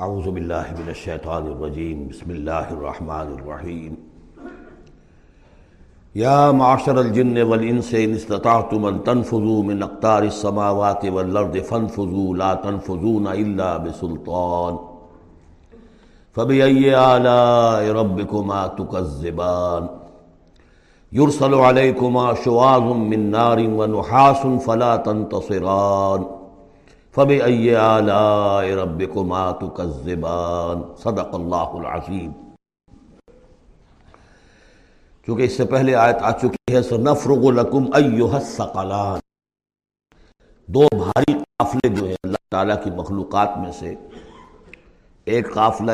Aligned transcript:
اعوذ 0.00 0.28
باللہ 0.28 0.72
من 0.78 0.88
الشیطان 0.88 1.42
الرجیم، 1.46 2.06
بسم 2.06 2.30
اللہ 2.30 2.50
الرحمن 2.50 3.34
الرحیم۔ 3.38 3.94
یا 6.14 6.50
معاشر 6.50 6.96
الجن 6.96 7.42
والانس 7.42 7.94
ان 7.98 8.12
استطعتم 8.12 8.84
ان 8.84 8.98
تنفذوا 8.98 9.62
من 9.62 9.82
اقطار 9.82 10.22
السماوات 10.22 11.04
والارض 11.14 11.56
فانفذوا 11.68 12.36
لا 12.36 12.54
تنفذون 12.54 13.26
الا 13.26 13.76
بسلطان۔ 13.76 14.76
فبأي 16.36 16.94
آلاء 16.94 17.92
ربكما 17.92 18.66
تكذبان؟ 18.66 19.86
يرسل 21.12 21.54
عليكما 21.54 22.32
شواظ 22.44 22.82
من 22.82 23.20
نار 23.20 23.58
ونحاس 23.58 24.46
فلا 24.64 24.96
تنتصران۔ 24.96 26.33
فبأي 27.16 27.74
آلاء 27.74 28.74
ربكما 28.76 29.50
تكذبان 29.50 30.80
صدق 31.02 31.34
اللہ 31.34 31.76
العظیم 31.80 32.30
چونکہ 35.26 35.42
اس 35.42 35.56
سے 35.56 35.64
پہلے 35.64 35.94
آیت 35.94 36.16
آ 36.20 36.30
چکی 36.30 36.74
ہے، 36.74 36.82
سنفرغ 36.82 37.50
لکم 37.50 37.84
ایوہ 37.94 38.34
الثقلان۔ 38.34 39.18
دو 40.66 40.86
بھاری 40.96 41.32
قافلے 41.32 41.88
جو 41.88 42.04
ہیں 42.04 42.16
اللہ 42.22 42.42
تعالیٰ 42.50 42.82
کی 42.84 42.90
مخلوقات 42.90 43.56
میں 43.58 43.72
سے، 43.72 43.94
ایک 45.24 45.52
قافلہ 45.54 45.92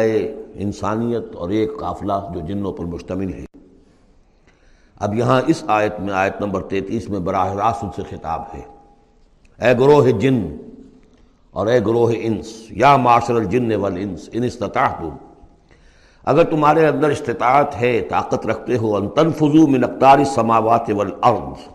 انسانیت 0.54 1.36
اور 1.36 1.50
ایک 1.50 1.70
قافلہ 1.80 2.12
جو 2.34 2.40
جنوں 2.46 2.72
پر 2.72 2.84
مشتمل 2.84 3.32
ہے۔ 3.32 3.44
اب 4.96 5.14
یہاں 5.14 5.40
اس 5.46 5.62
آیت 5.66 6.00
میں، 6.00 6.14
آیت 6.14 6.40
نمبر 6.40 6.62
تینتیس 6.62 7.08
میں 7.08 7.20
براہ 7.20 7.52
راست 7.52 7.84
ان 7.84 7.90
سے 7.96 8.02
خطاب 8.10 8.42
ہے۔ 8.54 8.62
اے 9.58 9.72
گروہ 9.78 10.10
جن 10.20 10.56
اور 11.50 11.66
اے 11.66 11.80
گروہ 11.80 12.12
انس، 12.18 12.66
یا 12.70 12.96
معاشر 12.96 13.34
الجن 13.34 13.74
والانس، 13.74 14.28
ان 14.32 14.42
استطاعتم 14.42 15.08
اگر 16.24 16.44
تمہارے 16.44 16.86
اندر 16.86 17.08
استطاعت 17.08 17.80
ہے، 17.80 18.00
طاقت 18.00 18.46
رکھتے 18.46 18.76
ہو، 18.76 18.96
ان 18.96 19.08
تنفذو 19.08 19.66
من 19.66 19.84
اقتار 19.84 20.18
السماوات 20.18 20.90
والارض، 20.90 21.68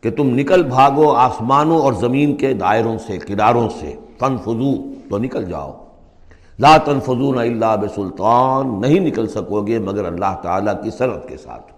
کہ 0.00 0.10
تم 0.10 0.26
نکل 0.26 0.62
بھاگو 0.62 1.12
آسمانوں 1.12 1.78
اور 1.78 1.92
زمین 1.92 2.36
کے 2.36 2.54
دائروں 2.54 2.98
سے، 2.98 3.18
کناروں 3.18 3.68
سے۔ 3.80 3.94
تنفذو 4.18 4.92
تو 5.10 5.18
نکل 5.18 5.44
جاؤ۔ 5.44 5.84
لا 6.58 6.76
تنفذون 6.76 7.38
الا 7.38 7.76
بسلطان، 7.76 8.80
نہیں 8.80 9.00
نکل 9.00 9.28
سکو 9.28 9.66
گے 9.66 9.78
مگر 9.78 10.04
اللہ 10.04 10.36
تعالیٰ 10.42 10.82
کی 10.82 10.90
صنعت 10.90 11.28
کے 11.28 11.36
ساتھ۔ 11.36 11.72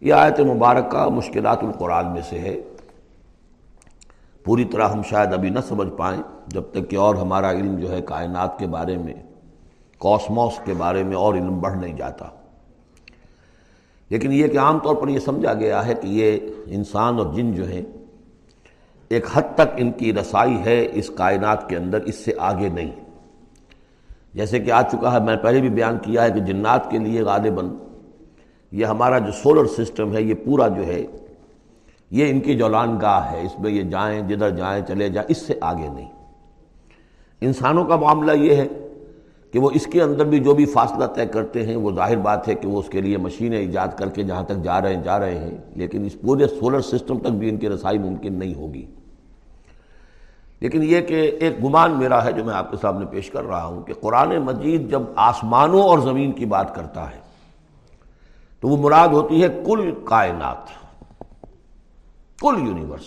یہ 0.00 0.14
آیت 0.14 0.40
مبارکہ 0.40 1.08
مشکلات 1.08 1.64
القرآن 1.64 2.12
میں 2.12 2.22
سے 2.28 2.38
ہے۔ 2.38 2.60
پوری 4.46 4.64
طرح 4.64 4.88
ہم 4.88 5.02
شاید 5.02 5.32
ابھی 5.32 5.50
نہ 5.50 5.58
سمجھ 5.68 5.88
پائیں 5.88 6.22
جب 6.46 6.62
تک 6.70 6.90
کہ 6.90 6.96
اور 6.96 7.14
ہمارا 7.14 7.50
علم 7.50 7.78
جو 7.78 7.92
ہے 7.92 8.02
کائنات 8.02 8.58
کے 8.58 8.66
بارے 8.66 8.98
میں، 8.98 9.14
کاسموس 9.98 10.52
کے 10.64 10.74
بارے 10.74 11.02
میں 11.02 11.16
اور 11.16 11.34
علم 11.34 11.60
بڑھ 11.60 11.76
نہیں 11.76 11.96
جاتا۔ 11.96 12.24
لیکن 14.10 14.32
یہ 14.32 14.48
کہ 14.48 14.58
عام 14.58 14.78
طور 14.78 14.94
پر 14.94 15.08
یہ 15.08 15.18
سمجھا 15.18 15.54
گیا 15.54 15.86
ہے 15.86 15.94
کہ 15.94 16.06
یہ 16.06 16.38
انسان 16.66 17.18
اور 17.18 17.34
جن 17.34 17.52
جو 17.52 17.68
ہیں، 17.68 17.82
ایک 19.08 19.26
حد 19.32 19.42
تک 19.54 19.74
ان 19.76 19.92
کی 19.92 20.12
رسائی 20.12 20.56
ہے 20.64 20.88
اس 20.92 21.10
کائنات 21.16 21.68
کے 21.68 21.76
اندر، 21.76 22.00
اس 22.00 22.14
سے 22.14 22.32
آگے 22.38 22.68
نہیں۔ 22.68 22.90
جیسے 24.34 24.60
کہ 24.60 24.70
آ 24.70 24.82
چکا 24.82 25.12
ہے، 25.12 25.20
میں 25.20 25.36
پہلے 25.36 25.60
بھی 25.60 25.68
بیان 25.68 25.98
کیا 25.98 26.24
ہے 26.24 26.30
کہ 26.30 26.40
جنات 26.40 26.90
کے 26.90 26.98
لیے 26.98 27.22
غالباً 27.22 27.68
یہ 28.72 28.84
ہمارا 28.84 29.18
جو 29.18 29.32
سولر 29.32 29.66
سسٹم 29.66 30.12
ہے، 30.12 30.22
یہ 30.22 30.34
پورا 30.44 30.68
جو 30.68 30.86
ہے 30.86 31.06
یہ 32.10 32.30
ان 32.30 32.40
کی 32.40 32.54
جولان 32.54 32.98
گاہ 33.00 33.32
ہے، 33.32 33.40
اس 33.40 33.58
میں 33.58 33.70
یہ 33.70 33.82
جائیں، 33.82 34.22
جدھر 34.22 34.50
جائیں، 34.50 34.84
چلے 34.88 35.08
جائیں، 35.08 35.26
اس 35.30 35.46
سے 35.46 35.54
آگے 35.60 35.88
نہیں۔ 35.88 36.08
انسانوں 37.40 37.84
کا 37.84 37.96
معاملہ 37.96 38.32
یہ 38.32 38.56
ہے 38.56 38.66
کہ 39.52 39.58
وہ 39.58 39.70
اس 39.74 39.86
کے 39.86 40.02
اندر 40.02 40.24
بھی 40.24 40.38
جو 40.38 40.54
بھی 40.54 40.64
فاصلہ 40.64 41.04
طے 41.04 41.26
کرتے 41.26 41.66
ہیں، 41.66 41.76
وہ 41.76 41.90
ظاہر 41.90 42.16
بات 42.16 42.48
ہے 42.48 42.54
کہ 42.54 42.68
وہ 42.68 42.78
اس 42.78 42.88
کے 42.88 43.00
لیے 43.00 43.16
مشینیں 43.16 43.58
ایجاد 43.58 43.88
کر 43.96 44.08
کے 44.08 44.22
جہاں 44.22 44.44
تک 44.44 44.62
جا 44.62 44.82
رہے 44.82 44.96
ہیں، 44.96 45.02
جا 45.02 45.18
رہے 45.18 45.38
ہیں، 45.38 45.58
لیکن 45.76 46.04
اس 46.04 46.16
پورے 46.20 46.46
سولر 46.46 46.80
سسٹم 46.80 47.18
تک 47.18 47.28
بھی 47.28 47.48
ان 47.48 47.56
کی 47.56 47.68
رسائی 47.68 47.98
ممکن 47.98 48.32
نہیں 48.32 48.54
ہوگی۔ 48.54 48.86
لیکن 50.60 50.82
یہ 50.82 51.00
کہ 51.00 51.36
ایک 51.40 51.64
گمان 51.64 51.90
میرا 51.90 52.24
ہے 52.24 52.32
جو 52.32 52.44
میں 52.44 52.54
آپ 52.54 52.70
کے 52.70 52.76
سامنے 52.80 53.06
پیش 53.06 53.30
کر 53.30 53.44
رہا 53.44 53.64
ہوں 53.64 53.82
کہ 53.82 53.94
قرآن 53.94 54.38
مجید 54.38 54.90
جب 54.90 55.02
آسمانوں 55.16 55.82
اور 55.82 55.98
زمین 55.98 56.32
کی 56.32 56.46
بات 56.46 56.74
کرتا 56.74 57.10
ہے، 57.10 57.18
تو 58.60 58.68
وہ 58.68 58.76
مراد 58.76 59.08
ہوتی 59.08 59.42
ہے 59.42 59.48
کل 59.66 59.94
کائنات۔ 60.04 60.85
کل 62.40 62.66
یونیورس۔ 62.66 63.04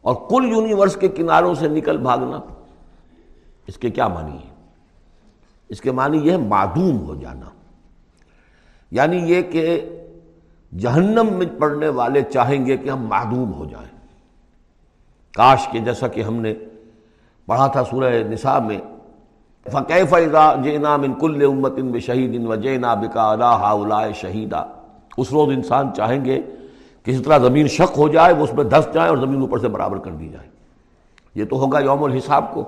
اور 0.00 0.14
کل 0.28 0.48
یونیورس 0.48 0.96
کے 0.96 1.08
کناروں 1.08 1.54
سے 1.54 1.68
نکل 1.68 1.96
بھاگنا، 1.96 2.40
اس 3.66 3.76
کے 3.76 3.90
کیا 3.90 4.08
معنی 4.08 4.36
ہے؟ 4.36 4.54
اس 5.68 5.80
کے 5.80 5.92
معنی 5.92 6.18
یہ 6.18 6.32
ہے 6.32 6.36
معدوم 6.36 7.06
ہو 7.06 7.14
جانا۔ 7.14 7.46
یعنی 8.90 9.16
یہ 9.16 9.42
کہ 9.42 9.88
جہنم 10.78 11.32
میں 11.32 11.46
پڑنے 11.58 11.88
والے 11.88 12.22
چاہیں 12.22 12.66
گے 12.66 12.76
کہ 12.76 12.90
ہم 12.90 13.06
معدوم 13.06 13.52
ہو 13.52 13.64
جائیں۔ 13.64 13.88
کاش 15.32 15.68
کے 15.72 15.78
جیسا 15.78 16.08
کہ 16.08 16.20
ہم 16.20 16.34
نے 16.34 16.54
پڑھا 17.46 17.66
تھا 17.66 17.84
سورہ 17.84 18.22
نساء 18.28 18.58
میں 18.58 18.78
فقیف 19.72 20.14
جینا 20.64 20.96
من 20.96 21.14
کل 21.14 21.44
امت 21.44 21.72
ان 21.76 22.00
شہید 22.00 22.34
ان 22.34 22.46
و 22.46 22.54
جینا 22.54 22.94
بکا 22.94 23.30
اللہ 23.70 24.12
شہیدہ 24.14 24.66
اس 25.16 25.32
روز 25.32 25.48
انسان 25.56 25.94
چاہیں 25.96 26.24
گے 26.24 26.42
کسی 27.04 27.22
طرح 27.22 27.38
زمین 27.38 27.68
شک 27.68 27.92
ہو 27.96 28.08
جائے، 28.08 28.34
وہ 28.34 28.44
اس 28.44 28.54
میں 28.54 28.64
دھس 28.64 28.94
جائے 28.94 29.08
اور 29.08 29.16
زمین 29.16 29.40
اوپر 29.40 29.58
سے 29.58 29.68
برابر 29.68 29.98
کر 29.98 30.10
دی 30.10 30.28
جائے۔ 30.28 30.48
یہ 31.34 31.44
تو 31.44 31.56
ہوگا 31.56 31.78
یوم 31.78 32.04
الحساب 32.04 32.54
کو۔ 32.54 32.64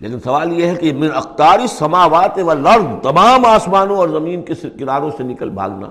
لیکن 0.00 0.20
سوال 0.20 0.60
یہ 0.60 0.66
ہے 0.66 0.74
کہ 0.74 0.92
من 0.92 1.08
اختاری 1.14 1.66
سماوات 1.66 2.38
و 2.38 2.54
لرد 2.54 3.02
تمام 3.02 3.44
آسمانوں 3.44 3.96
اور 3.96 4.08
زمین 4.08 4.42
کے 4.42 4.54
کناروں 4.78 5.10
سے 5.16 5.22
نکل 5.22 5.50
بھاگنا، 5.50 5.90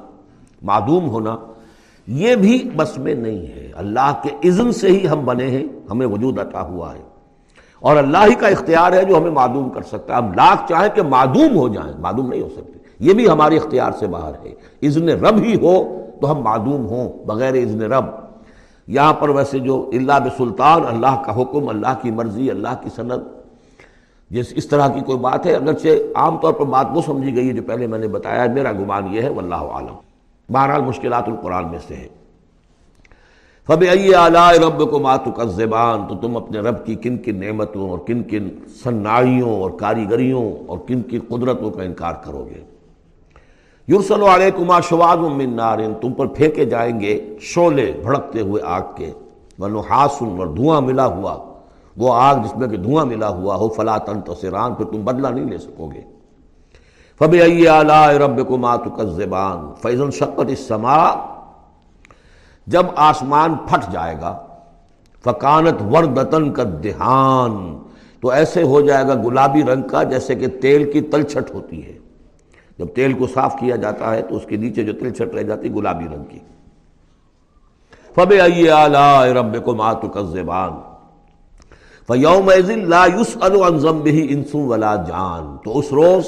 معدوم 0.62 1.10
ہونا، 1.10 1.38
یہ 2.08 2.36
بھی 2.36 2.70
بس 2.76 2.98
میں 2.98 3.16
نہیں 3.16 3.48
ہے۔ 3.48 3.72
اللہ 3.76 4.22
کے 4.24 4.48
اذن 4.48 4.72
سے 4.72 4.88
ہی 4.88 5.08
ہم 5.08 5.26
بنے 5.26 5.48
ہیں، 5.48 5.66
ہمیں 5.92 6.08
وجود 6.08 6.40
عطا 6.40 6.62
ہوا 6.62 6.96
ہے۔ 6.96 7.04
اور 7.80 7.96
اللہ 7.96 8.18
ہی 8.18 8.36
کا 8.36 8.48
اختیار 8.48 8.92
ہے 8.92 9.04
جو 9.04 9.18
ہمیں 9.18 9.32
معدوم 9.32 9.70
کر 9.70 9.82
سکتا 9.82 10.18
ہے۔ 10.18 10.22
ہم 10.22 10.34
لاکھ 10.34 10.70
چاہیں 10.70 10.96
کہ 10.96 11.02
معدوم 11.02 11.58
ہو 11.58 11.68
جائیں، 11.68 11.94
معدوم 12.00 12.28
نہیں 12.28 12.42
ہو 12.42 12.50
سکتے۔ 12.50 12.80
یہ 13.00 13.14
بھی 13.14 13.30
ہمارے 13.30 13.58
اختیار 13.58 13.92
سے 13.92 14.08
باہر 14.08 14.32
ہے۔ 14.46 14.54
اذن 14.82 15.10
رب 15.10 15.38
ہی 15.38 15.56
ہو 15.56 16.04
تو 16.22 16.32
ہم 16.32 16.42
معدوم 16.42 16.86
ہوں 16.86 17.26
بغیر 17.26 17.54
اذن 17.54 17.82
رب۔ 17.82 18.06
یہاں 18.88 19.14
پر 19.14 19.30
ویسے 19.30 19.60
جو 19.60 19.90
اللہ 19.94 20.20
بسلطان 20.26 20.82
اللہ 20.88 21.22
کا 21.26 21.42
حکم، 21.42 21.70
اللہ 21.70 21.94
کی 22.02 22.12
مرضی، 22.12 22.50
اللہ 22.52 22.76
کی 22.84 22.90
صنعت 22.96 23.20
جس 24.32 24.54
اس 24.56 24.68
طرح 24.68 24.88
کی 24.88 25.00
کوئی 25.00 25.18
بات 25.18 25.46
ہے، 25.46 25.56
اگرچہ 25.56 25.88
عام 26.16 26.38
طور 26.38 26.54
پر 26.54 26.66
بات 26.66 26.88
وہ 26.94 27.02
سمجھی 27.02 27.36
گئی 27.36 27.48
ہے 27.48 27.54
جو 27.54 27.62
پہلے 27.68 27.88
میں 27.88 28.00
نے 28.00 28.08
بتایا، 28.08 28.46
میرا 28.54 28.72
گمان 28.72 29.16
یہ 29.16 29.22
ہے، 29.22 29.30
واللہ 29.30 29.56
عالم 29.56 29.96
بہرحال 30.54 30.82
مشکلات 30.82 31.28
القرآن 31.28 31.68
میں 31.68 31.80
سے 31.88 31.96
ہے 31.96 32.08
فب 33.68 33.84
اعلیٰ 33.92 34.58
رب 34.58 34.90
کو 34.92 35.00
ماتو 35.00 35.32
کا 35.32 35.44
زبان 35.44 36.08
تو 36.08 36.16
تم 36.16 36.38
اپنے 36.38 36.60
رب 36.60 36.86
کی 36.86 36.96
کن 36.96 37.18
کن 37.18 37.40
نعمتوں 37.40 37.90
اور 37.90 38.00
کن 38.08 38.24
کن 38.24 38.50
صنائیوں 38.84 39.62
اور 39.62 39.72
کاریگریوں 39.72 40.52
اور 40.68 40.78
کن 40.88 41.02
کی 41.02 41.20
قدرتوں 41.20 41.72
کا 41.72 41.84
انکار 41.84 42.14
کرو 42.26 42.46
گے۔ 42.46 42.77
یورسل 43.88 44.22
علیکما 44.22 44.80
شواز 44.82 45.18
من 45.18 45.50
نارن 45.50 45.82
یعنی 45.82 45.94
تم 46.02 46.14
پر 46.14 46.28
پھینکے 46.28 46.66
جائیں 46.66 47.00
گے 47.00 47.38
شولے 47.42 47.92
بھڑکتے 48.04 48.42
ہوئے 48.42 48.64
آگ 48.66 48.82
کے۔ 48.96 49.12
ونو 49.60 49.82
ہاسن 49.90 50.38
اور 50.38 50.48
دھواں 50.48 50.82
ملا 50.82 51.06
ہوا۔ 51.06 51.38
وہ 51.98 52.14
آگ 52.14 52.36
جس 52.36 52.56
میں 52.56 52.68
کہ 52.68 52.78
دھواں 52.78 53.06
ملا 53.06 53.30
ہوا 53.30 53.56
ہو، 53.56 53.70
فلا 53.70 53.98
تن 53.98 54.22
تصران 54.22 54.74
پھر 54.74 54.86
تم 54.86 55.06
بدلہ 55.06 55.28
نہیں 55.28 55.46
لے 55.46 55.58
سکو 55.58 55.88
گے۔ 55.88 56.02
فب 57.20 57.36
اعلیٰ 57.42 58.10
رب 58.10 58.48
کو 58.48 58.58
ماتو 58.58 58.90
کا 58.90 59.04
زبان 59.04 59.74
فیضن 59.82 60.12
شقت 60.12 60.46
اسما 60.48 61.14
جب 62.68 62.86
آسمان 62.96 63.56
پھٹ 63.56 63.92
جائے 63.92 64.16
گا 64.22 64.38
فکانت 65.24 65.82
وردتن 65.92 66.54
کا 66.54 66.64
دہان 66.64 67.78
تو 68.22 68.30
ایسے 68.30 68.64
ہو 68.64 68.82
جائے 68.82 69.08
گا 69.08 69.14
گلابی 69.16 69.64
رنگ 69.64 69.82
کا، 69.82 70.04
جیسے 70.04 70.36
کہ 70.36 70.48
تیل 70.48 70.92
کی 70.92 71.02
تلچھٹ 71.02 71.54
ہوتی 71.54 71.86
ہے۔ 71.86 71.98
جب 72.80 72.88
تیل 72.96 73.14
کو 73.14 73.28
صاف 73.28 73.56
کیا 73.60 73.76
جاتا 73.76 74.16
ہے 74.16 74.22
تو 74.22 74.36
اس 74.36 74.46
کے 74.46 74.56
نیچے 74.56 74.84
جو 74.84 74.94
تل 74.94 75.10
چھٹ 75.10 75.36
رہ 75.36 75.44
جاتی 75.44 75.74
گلابی 75.74 76.06
رنگ 76.06 76.24
کی۔ 76.24 76.40
فب 78.16 78.34
اعلیٰ 78.42 79.26
رب 79.26 79.66
کو 79.66 79.76
ماتو 79.76 80.08
کا 80.08 80.22
زبان 80.22 80.72
فیوم 82.08 82.52
لا 82.70 83.06
یوس 83.06 83.38
الزم 83.42 84.00
بھی 84.00 84.28
انسو 84.30 84.60
ولا 84.60 84.96
جان۔ 84.96 85.58
تو 85.64 85.80
اس 85.80 85.92
روز 85.92 86.26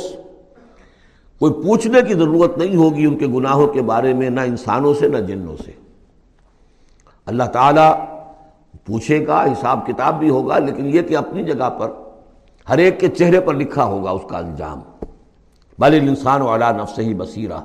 کوئی 1.39 1.53
پوچھنے 1.53 2.01
کی 2.01 2.13
ضرورت 2.13 2.57
نہیں 2.57 2.75
ہوگی 2.75 3.05
ان 3.05 3.17
کے 3.17 3.27
گناہوں 3.27 3.67
کے 3.67 3.81
بارے 3.81 4.13
میں، 4.13 4.29
نہ 4.29 4.41
انسانوں 4.41 4.93
سے، 4.93 5.07
نہ 5.07 5.17
جنوں 5.17 5.57
سے۔ 5.65 5.71
اللہ 7.25 7.43
تعالیٰ 7.43 7.93
پوچھے 8.85 9.27
گا، 9.27 9.43
حساب 9.43 9.87
کتاب 9.87 10.19
بھی 10.19 10.29
ہوگا، 10.29 10.59
لیکن 10.59 10.85
یہ 10.85 11.01
کہ 11.01 11.17
اپنی 11.17 11.43
جگہ 11.43 11.69
پر 11.69 11.91
ہر 12.69 12.77
ایک 12.77 12.99
کے 12.99 13.07
چہرے 13.07 13.39
پر 13.39 13.53
لکھا 13.53 13.83
ہوگا 13.83 14.11
اس 14.11 14.21
کا 14.29 14.37
انجام 14.37 14.79
بل 15.79 15.99
انسان 16.01 16.41
والا 16.41 16.71
نفس 16.71 16.99
ہی 16.99 17.13
بصیرہ۔ 17.13 17.59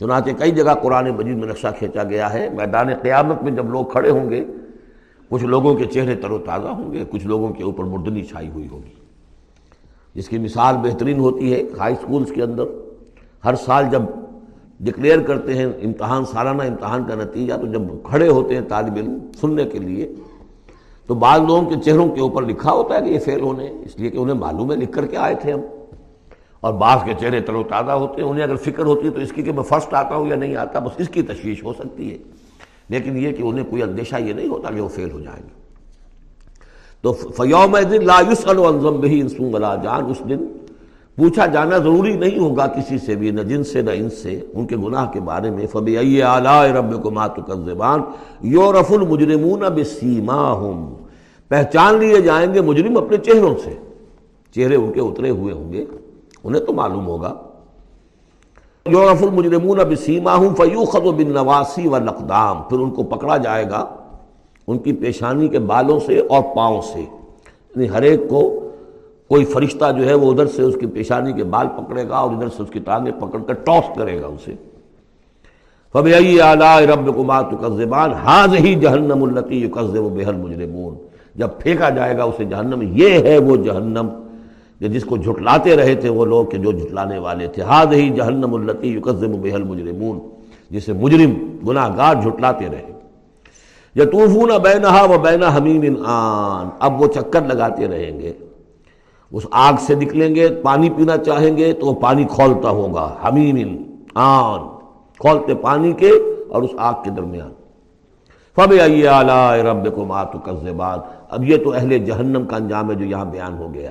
چنانچہ 0.00 0.30
کئی 0.38 0.50
جگہ 0.50 0.74
قرآن 0.82 1.10
مجید 1.10 1.36
میں 1.36 1.48
نقشہ 1.48 1.68
کھینچا 1.78 2.04
گیا 2.04 2.32
ہے، 2.32 2.48
میدان 2.50 2.86
قیامت 3.02 3.42
میں 3.42 3.52
جب 3.52 3.70
لوگ 3.70 3.84
کھڑے 3.84 4.10
ہوں 4.10 4.30
گے، 4.30 4.44
کچھ 5.28 5.44
لوگوں 5.44 5.74
کے 5.74 5.84
چہرے 5.84 6.14
تر 6.14 6.30
و 6.30 6.38
تازہ 6.38 6.68
ہوں 6.68 6.92
گے، 6.92 7.04
کچھ 7.10 7.26
لوگوں 7.26 7.48
کے 7.48 7.62
اوپر 7.62 7.84
مردنی 7.84 8.24
چھائی 8.24 8.48
ہوئی 8.48 8.68
ہوگی۔ 8.68 8.94
جس 10.14 10.28
کی 10.28 10.38
مثال 10.38 10.76
بہترین 10.76 11.18
ہوتی 11.18 11.54
ہے 11.54 11.62
ہائی 11.78 11.94
اسکولس 11.94 12.32
کے 12.32 12.42
اندر۔ 12.42 12.64
ہر 13.44 13.54
سال 13.54 13.84
جب 13.90 14.02
ڈکلیئر 14.80 15.22
کرتے 15.22 15.54
ہیں 15.54 15.66
امتحان، 15.66 16.24
سالانہ 16.24 16.62
امتحان 16.62 17.04
کا 17.04 17.14
نتیجہ، 17.14 17.54
تو 17.54 17.66
جب 17.66 17.82
کھڑے 18.04 18.28
ہوتے 18.28 18.54
ہیں 18.54 18.62
طالب 18.68 18.96
علم 18.96 19.18
سننے 19.40 19.64
کے 19.64 19.78
لیے، 19.78 20.12
تو 21.06 21.14
بعض 21.14 21.40
لوگوں 21.40 21.62
کے 21.62 21.74
چہروں 21.84 22.08
کے 22.08 22.20
اوپر 22.20 22.42
لکھا 22.42 22.72
ہوتا 22.72 22.94
ہے 22.94 23.00
کہ 23.00 23.08
یہ 23.08 23.18
فیل 23.18 23.40
ہونے، 23.40 23.72
اس 23.84 24.00
لیے 24.00 24.10
کہ 24.10 24.18
انہیں 24.18 24.36
معلوم 24.36 24.72
ہے 24.72 24.76
لکھ 24.76 24.92
کر 24.92 25.06
کے 25.06 25.16
آئے 25.16 25.34
تھے 25.34 25.52
ہم۔ 25.52 25.60
اور 26.60 26.74
بعض 26.74 26.98
کے 27.04 27.12
چہرے 27.20 27.40
تر 27.40 27.54
و 27.54 27.62
تازہ 27.62 27.90
ہوتے 27.90 28.22
ہیں، 28.22 28.28
انہیں 28.28 28.44
اگر 28.44 28.56
فکر 28.56 28.84
ہوتی 28.84 29.06
ہے 29.06 29.10
تو 29.10 29.20
اس 29.20 29.32
کی 29.32 29.42
کہ 29.42 29.52
میں 29.52 29.62
فرسٹ 29.62 29.94
آتا 29.94 30.14
ہوں 30.14 30.26
یا 30.26 30.36
نہیں 30.36 30.56
آتا، 30.56 30.78
بس 30.78 31.00
اس 31.00 31.08
کی 31.08 31.22
تشویش 31.22 31.64
ہو 31.64 31.72
سکتی 31.72 32.12
ہے۔ 32.12 32.18
لیکن 32.88 33.16
یہ 33.16 33.32
کہ 33.32 33.42
انہیں 33.42 33.64
کوئی 33.70 33.82
اندیشہ 33.82 34.16
یہ 34.20 34.32
نہیں 34.32 34.48
ہوتا 34.48 34.70
کہ 34.70 34.80
وہ 34.80 34.88
فیل 34.88 35.10
ہو 35.10 35.20
جائیں 35.20 35.42
گے۔ 35.42 35.60
تو 37.02 37.12
فیوم 37.12 37.78
دن 37.78 38.06
لا 38.06 38.18
الزم 38.18 39.00
بہی 39.00 39.20
انسوں 39.20 39.52
ولا 39.52 39.76
جان۔ 39.76 40.04
اس 40.04 40.28
دن 40.28 40.38
پوچھا 41.16 41.46
جانا 41.46 41.78
ضروری 41.78 42.14
نہیں 42.14 42.38
ہوگا 42.38 42.66
کسی 42.66 42.98
سے 42.98 43.14
بھی، 43.14 43.30
نہ 43.30 43.40
جن 43.40 43.64
سے، 43.64 43.82
نہ 43.82 43.90
ان 43.94 44.10
سے، 44.10 44.40
ان 44.52 44.66
کے 44.66 44.76
گناہ 44.76 45.10
کے 45.10 45.20
بارے 45.20 45.50
میں۔ 45.50 45.66
فبی 45.66 46.22
اعلیٰ 46.22 46.64
رب 46.64 47.02
کو 47.02 47.10
ماتو 47.10 47.42
کا 47.42 47.54
زبان 47.54 48.00
یورف 48.40 48.92
المجرمون 48.92 49.60
بسیما 49.60 50.54
پہچان 51.48 51.98
لیے 51.98 52.20
جائیں 52.20 52.54
گے 52.54 52.60
مجرم 52.60 52.96
اپنے 52.96 53.16
چہروں 53.16 53.54
سے۔ 53.64 53.74
چہرے 54.54 54.76
ان 54.76 54.92
کے 54.92 55.00
اترے 55.00 55.30
ہوئے 55.30 55.52
ہوں 55.54 55.72
گے۔ 55.72 55.84
انہیں 56.44 56.62
تو 56.62 56.72
معلوم 56.72 57.06
ہوگا۔ 57.06 57.34
یورف 58.86 59.22
المجرمون 59.22 59.80
اب 59.80 59.92
سیما 60.04 60.34
ہوں 60.34 60.54
فیوخت 60.54 60.96
و 60.96 61.12
بن 61.12 61.32
نواسی 61.32 61.88
و 61.88 61.98
نقدام 61.98 62.62
پھر 62.62 62.78
ان 62.78 62.90
کو 62.90 63.02
پکڑا 63.02 63.36
جائے 63.36 63.70
گا 63.70 63.84
ان 64.66 64.78
کی 64.78 64.92
پیشانی 64.92 65.48
کے 65.48 65.58
بالوں 65.58 66.00
سے 66.00 66.18
اور 66.18 66.42
پاؤں 66.56 66.80
سے۔ 66.80 67.00
یعنی 67.00 67.90
ہر 67.90 68.02
ایک 68.02 68.20
کو 68.28 68.70
کوئی 69.28 69.44
فرشتہ 69.44 69.84
جو 69.98 70.06
ہے 70.06 70.14
وہ 70.14 70.32
ادھر 70.32 70.46
سے 70.46 70.62
اس 70.62 70.74
کی 70.80 70.86
پیشانی 70.86 71.32
کے 71.32 71.44
بال 71.44 71.66
پکڑے 71.68 72.08
گا 72.08 72.16
اور 72.16 72.30
ادھر 72.30 72.48
سے 72.48 72.62
اس 72.62 72.70
کی 72.70 72.78
ٹانگیں 72.78 73.12
پکڑ 73.12 73.38
کر 73.46 73.52
ٹاس 73.52 73.84
کرے 73.96 74.20
گا 74.20 74.26
اسے۔ 74.26 74.54
فب 75.92 76.06
اعلیٰ 76.06 76.80
رب 76.80 77.14
کو 77.16 77.22
مات 77.22 77.46
زبان 77.76 78.12
حاض 78.12 78.54
ہی 78.54 78.74
جہنم 78.74 79.22
التی 79.22 79.66
و 79.98 80.08
بحر 80.08 80.32
مجرمون 80.32 80.94
جب 81.34 81.48
پھینکا 81.58 81.88
جائے 81.88 82.18
گا 82.18 82.24
اسے 82.24 82.44
جہنم، 82.44 82.82
یہ 82.82 83.18
ہے 83.18 83.38
وہ 83.38 83.56
جہنم۔ 83.56 84.08
کہ 84.80 84.88
جس 84.88 85.04
کو 85.04 85.16
جھٹلاتے 85.16 85.76
رہے 85.76 85.94
تھے 85.94 86.08
وہ 86.08 86.24
لوگ 86.24 86.46
کہ 86.46 86.58
جو 86.58 86.72
جھٹلانے 86.72 87.18
والے 87.18 87.46
تھے۔ 87.46 87.62
ہاد 87.62 87.86
ہی 87.92 88.10
جہنم 88.10 88.54
التی 88.54 88.94
یقزم 88.96 89.32
بحل 89.40 89.62
مجرمون، 89.62 90.18
جسے 90.70 90.92
مجرم 90.92 91.56
گناہ 91.68 91.96
گار 91.96 92.14
جھٹلاتے 92.14 92.66
رہے۔ 92.66 92.92
یا 93.94 94.04
طوفون 94.04 94.50
بینہا 94.62 95.02
و 95.02 95.18
بین 95.18 95.42
حمیم 95.42 96.02
آن، 96.06 96.68
اب 96.80 97.00
وہ 97.02 97.06
چکر 97.06 97.42
لگاتے 97.42 97.88
رہیں 97.88 98.20
گے۔ 98.20 98.32
اس 99.32 99.46
آگ 99.50 99.72
سے 99.80 99.94
نکلیں 99.94 100.34
گے، 100.34 100.48
پانی 100.62 100.90
پینا 100.90 101.16
چاہیں 101.16 101.56
گے 101.56 101.72
تو 101.72 101.86
وہ 101.86 102.00
پانی 102.00 102.24
کھولتا 102.24 102.70
ہوگا۔ 102.70 103.14
حمیم 103.28 103.82
آن، 104.14 104.60
کھولتے 105.18 105.54
پانی 105.54 105.92
کے 105.92 106.10
اور 106.48 106.62
اس 106.62 106.70
آگ 106.78 106.94
کے 107.04 107.10
درمیان۔ 107.10 107.52
فب 108.54 108.72
آئیے 108.82 109.08
اعلیٰ 109.08 109.52
رب 109.52 109.94
کو 109.94 110.04
ماتو 110.04 110.38
اب 111.30 111.44
یہ 111.44 111.56
تو 111.56 111.72
اہل 111.72 111.98
جہنم 111.98 112.46
کا 112.46 112.56
انجام 112.56 112.90
ہے 112.90 112.94
جو 112.94 113.04
یہاں 113.04 113.24
بیان 113.24 113.58
ہو 113.58 113.74
گیا۔ 113.74 113.90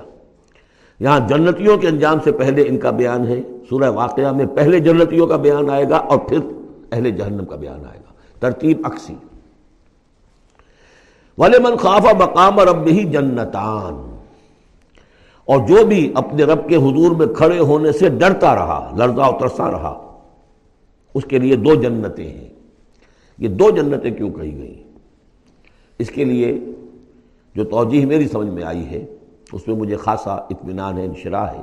یہاں 0.99 1.19
جنتیوں 1.27 1.77
کے 1.77 1.87
انجام 1.87 2.17
سے 2.23 2.31
پہلے 2.31 2.63
ان 2.67 2.77
کا 2.77 2.91
بیان 2.91 3.27
ہے۔ 3.27 3.41
سورہ 3.69 3.89
واقعہ 3.89 4.31
میں 4.31 4.45
پہلے 4.45 4.79
جنتیوں 4.79 5.27
کا 5.27 5.35
بیان 5.35 5.69
آئے 5.69 5.89
گا 5.89 5.97
اور 5.97 6.17
پھر 6.17 6.39
اہل 6.91 7.11
جہنم 7.11 7.45
کا 7.45 7.55
بیان 7.55 7.79
آئے 7.79 7.99
گا۔ 7.99 8.13
ترتیب 8.39 8.81
اکسی 8.85 9.15
والے 11.37 11.59
من 11.59 11.77
خوافہ 11.77 12.23
مقام 12.23 12.59
رب 12.59 12.87
ہی 12.87 13.03
جنتان۔ 13.03 14.15
اور 15.45 15.67
جو 15.67 15.85
بھی 15.85 16.11
اپنے 16.15 16.43
رب 16.43 16.69
کے 16.69 16.75
حضور 16.75 17.11
میں 17.11 17.27
کھڑے 17.27 17.59
ہونے 17.59 17.91
سے 17.91 18.09
ڈرتا 18.09 18.55
رہا، 18.55 18.95
لرزا 18.97 19.23
اترسا 19.23 19.71
رہا، 19.71 20.17
اس 21.13 21.23
کے 21.25 21.39
لیے 21.39 21.55
دو 21.55 21.75
جنتیں 21.75 22.27
ہیں۔ 22.27 22.47
یہ 23.37 23.47
دو 23.47 23.69
جنتیں 23.69 24.11
کیوں 24.11 24.29
کہی 24.29 24.57
گئی 24.57 24.83
اس 25.99 26.09
کے 26.09 26.23
لیے 26.23 26.59
جو 27.55 27.63
توجہ 27.63 28.05
میری 28.05 28.27
سمجھ 28.27 28.47
میں 28.47 28.63
آئی 28.63 28.85
ہے 28.85 29.05
اس 29.53 29.67
میں 29.67 29.75
مجھے 29.75 29.95
خاصا 29.95 30.33
اطمینان 30.33 30.97
ہے 30.97 31.05
انشرا 31.05 31.51
ہے 31.51 31.61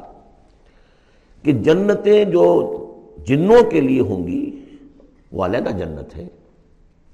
کہ 1.43 1.53
جنتیں 1.53 2.25
جو 2.25 2.73
جنوں 3.27 3.71
کے 3.71 3.81
لیے 3.81 4.00
ہوں 4.00 4.27
گی، 4.27 4.65
وہ 5.33 5.44
علیحدہ 5.44 5.69
جنت 5.69 6.17
ہے۔ 6.17 6.29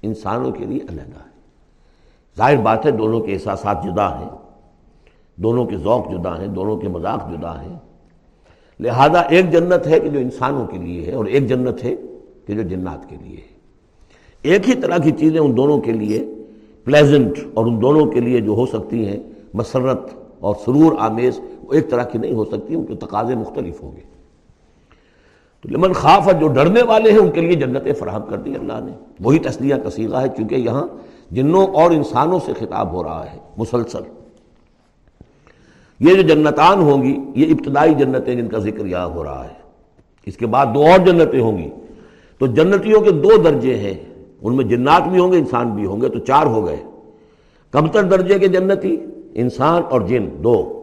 انسانوں 0.01 0.51
کے 0.51 0.65
لیے 0.65 0.79
علیحدہ 0.89 1.19
ہے۔ 1.19 1.33
ظاہر 2.37 2.55
بات 2.55 2.85
ہے، 2.85 2.91
دونوں 2.91 3.19
کے 3.19 3.33
احساسات 3.33 3.83
جدا 3.83 4.19
ہیں۔ 4.19 4.29
دونوں 5.35 5.65
کے 5.65 5.77
ذوق 5.77 6.09
جدا 6.11 6.39
ہیں، 6.39 6.47
دونوں 6.47 6.77
کے 6.77 6.87
مذاق 6.87 7.31
جدا 7.31 7.61
ہیں۔ 7.61 7.79
لہذا 8.79 9.19
ایک 9.19 9.51
جنت 9.51 9.87
ہے 9.87 9.99
کہ 9.99 10.09
جو 10.09 10.19
انسانوں 10.19 10.67
کے 10.67 10.77
لیے 10.77 11.05
ہے 11.05 11.11
اور 11.11 11.25
ایک 11.25 11.47
جنت 11.47 11.83
ہے 11.83 11.95
کہ 12.45 12.53
جو 12.53 12.61
جنات 12.61 13.09
کے 13.09 13.15
لیے 13.23 13.37
ہے۔ 13.37 13.53
ایک 14.41 14.69
ہی 14.69 14.73
طرح 14.73 14.97
کی 14.97 15.11
چیزیں 15.11 15.39
ان 15.39 15.57
دونوں 15.57 15.81
کے 15.81 15.91
لیے 15.91 16.35
پلیزنٹ 16.83 17.37
اور 17.53 17.65
ان 17.65 17.81
دونوں 17.81 18.05
کے 18.05 18.19
لیے 18.19 18.41
جو 18.41 18.51
ہو 18.51 18.65
سکتی 18.65 19.07
ہیں، 19.07 19.19
مسرت 19.53 19.99
اور 20.43 20.55
سرور 20.65 20.91
آمیز 20.99 21.39
وہ 21.63 21.73
ایک 21.73 21.89
طرح 21.89 22.03
کی 22.03 22.17
نہیں 22.17 22.33
ہو 22.33 22.45
سکتی، 22.45 22.75
ان 22.75 22.85
کے 22.85 22.95
تقاضے 22.95 23.35
مختلف 23.35 23.83
ہوں 23.83 23.91
گے۔ 23.95 24.01
تو 25.61 25.69
لمن 25.69 25.93
خوف 25.93 26.29
جو 26.39 26.47
ڈرنے 26.47 26.81
والے 26.81 27.11
ہیں، 27.11 27.19
ان 27.19 27.31
کے 27.31 27.41
لیے 27.41 27.55
جنتیں 27.55 27.93
فراہم 27.93 28.21
کر 28.29 28.37
دی 28.37 28.55
اللہ 28.55 28.73
نے۔ 28.83 28.91
وہی 29.21 29.39
تسلیہ 29.39 29.75
کثیرہ 29.75 30.15
ہے 30.15 30.29
کیونکہ 30.29 30.55
یہاں 30.55 30.87
جنوں 31.31 31.67
اور 31.67 31.91
انسانوں 31.91 32.39
سے 32.45 32.53
خطاب 32.59 32.93
ہو 32.93 33.03
رہا 33.03 33.25
ہے، 33.33 33.37
مسلسل۔ 33.57 34.01
یہ 35.99 36.13
جو 36.13 36.21
جنتان 36.21 36.79
ہوں 36.79 37.03
گی، 37.03 37.17
یہ 37.35 37.53
ابتدائی 37.53 37.93
جنتیں 37.93 38.35
جن 38.35 38.47
کا 38.47 38.57
ذکر 38.57 38.85
یہاں 38.85 39.07
ہو 39.07 39.23
رہا 39.23 39.43
ہے، 39.43 39.53
اس 40.25 40.37
کے 40.37 40.45
بعد 40.45 40.65
دو 40.75 40.81
اور 40.81 40.99
جنتیں 40.99 41.39
ہوں 41.39 41.57
گی۔ 41.57 41.69
تو 42.37 42.47
جنتیوں 42.47 43.01
کے 43.01 43.11
دو 43.11 43.37
درجے 43.37 43.75
ہیں، 43.75 43.93
ان 44.41 44.55
میں 44.55 44.65
جنات 44.65 45.07
بھی 45.07 45.19
ہوں 45.19 45.31
گے، 45.31 45.37
انسان 45.37 45.69
بھی 45.69 45.85
ہوں 45.85 46.01
گے، 46.01 46.09
تو 46.09 46.19
چار 46.19 46.45
ہو 46.45 46.65
گئے۔ 46.65 46.83
کم 47.71 47.87
تر 47.87 48.03
درجے 48.03 48.39
کے 48.39 48.47
جنتی 48.47 48.97
انسان 49.35 49.81
اور 49.89 50.01
جن 50.01 50.29
دو۔ 50.43 50.79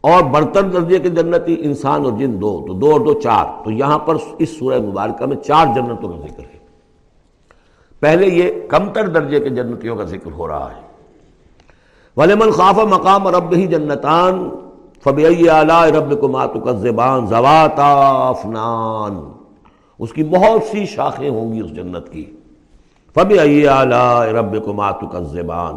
اور 0.00 0.22
برتن 0.22 0.72
درجے 0.72 0.98
کے 0.98 1.08
جنتی 1.08 1.56
انسان 1.58 2.04
اور 2.04 2.12
جن 2.12 2.40
دو۔ 2.40 2.64
تو 2.66 2.72
دو 2.72 2.92
اور 2.92 3.00
دو 3.00 3.20
چار۔ 3.20 3.64
تو 3.64 3.70
یہاں 3.70 3.98
پر 3.98 4.16
اس 4.38 4.48
سورہ 4.58 4.78
مبارکہ 4.78 5.26
میں 5.26 5.36
چار 5.36 5.66
جنتوں 5.74 6.08
کا 6.08 6.18
ذکر 6.18 6.40
ہے۔ 6.40 6.58
پہلے 8.00 8.26
یہ 8.26 8.68
کم 8.68 8.92
تر 8.92 9.08
درجے 9.08 9.40
کے 9.40 9.48
جنتیوں 9.48 9.96
کا 9.96 10.04
ذکر 10.04 10.32
ہو 10.32 10.48
رہا 10.48 10.70
ہے۔ 10.70 10.80
ولیمن 12.16 12.50
خاف 12.50 12.78
مقام 12.78 13.28
رب 13.28 13.52
ہی 13.52 13.66
جنتان 13.66 14.50
فبی 15.04 15.48
اعلیٰ 15.48 15.90
رب 15.90 16.20
کو 16.20 16.28
ماتو 16.28 16.60
کا 16.60 16.72
زبان 16.72 17.26
زواتا 17.26 17.94
افنان 18.28 19.32
اس 19.98 20.12
کی 20.12 20.22
بہت 20.22 20.62
سی 20.62 20.86
شاخیں 20.86 21.30
ہوں 21.30 21.52
گی 21.52 21.60
اس 21.60 21.70
جنت 21.70 22.12
کی۔ 22.12 22.24
فبی 23.14 23.68
اعلیٰ 23.68 24.22
رب 24.22 24.64
کو 24.64 24.72
ماتو 24.72 25.06
کا 25.06 25.20
زبان 25.20 25.74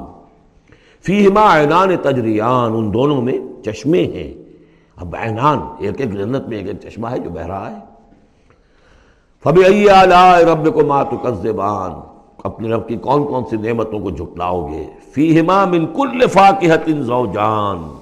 فیہما 1.08 1.42
اعلان 1.42 1.98
تجریان، 1.98 2.72
ان 2.76 2.94
دونوں 2.94 3.22
میں 3.22 3.40
چشمے 3.66 4.04
ہیں۔ 4.04 4.34
اب 4.96 5.16
اعنان 5.20 5.60
ایک 5.80 6.02
ایک 6.02 6.14
جنت 6.14 6.48
میں 6.48 6.58
ایک 6.58 6.68
ایک 6.68 6.82
چشمہ 6.82 7.08
ہے 7.08 7.20
جو 7.20 7.30
بہ 7.30 7.42
رہا 7.42 7.72
ہے۔ 7.72 7.76
فبی 9.44 9.90
اعلیٰ 9.90 10.40
رب 10.40 10.74
کو 10.74 10.86
مات 10.86 11.08
اپنے 12.44 12.70
رب 12.70 12.88
کی 12.88 12.96
کون 12.96 13.24
کون 13.24 13.44
سی 13.50 13.58
نعمتوں 13.58 14.00
کو 14.00 14.10
جھٹلاؤ 14.10 14.72
گے؟ 14.72 14.86
فیہما 15.14 15.66
من 15.66 15.86
کل 15.86 16.28
فاقحت 16.28 16.90
زوجان۔ 17.00 17.96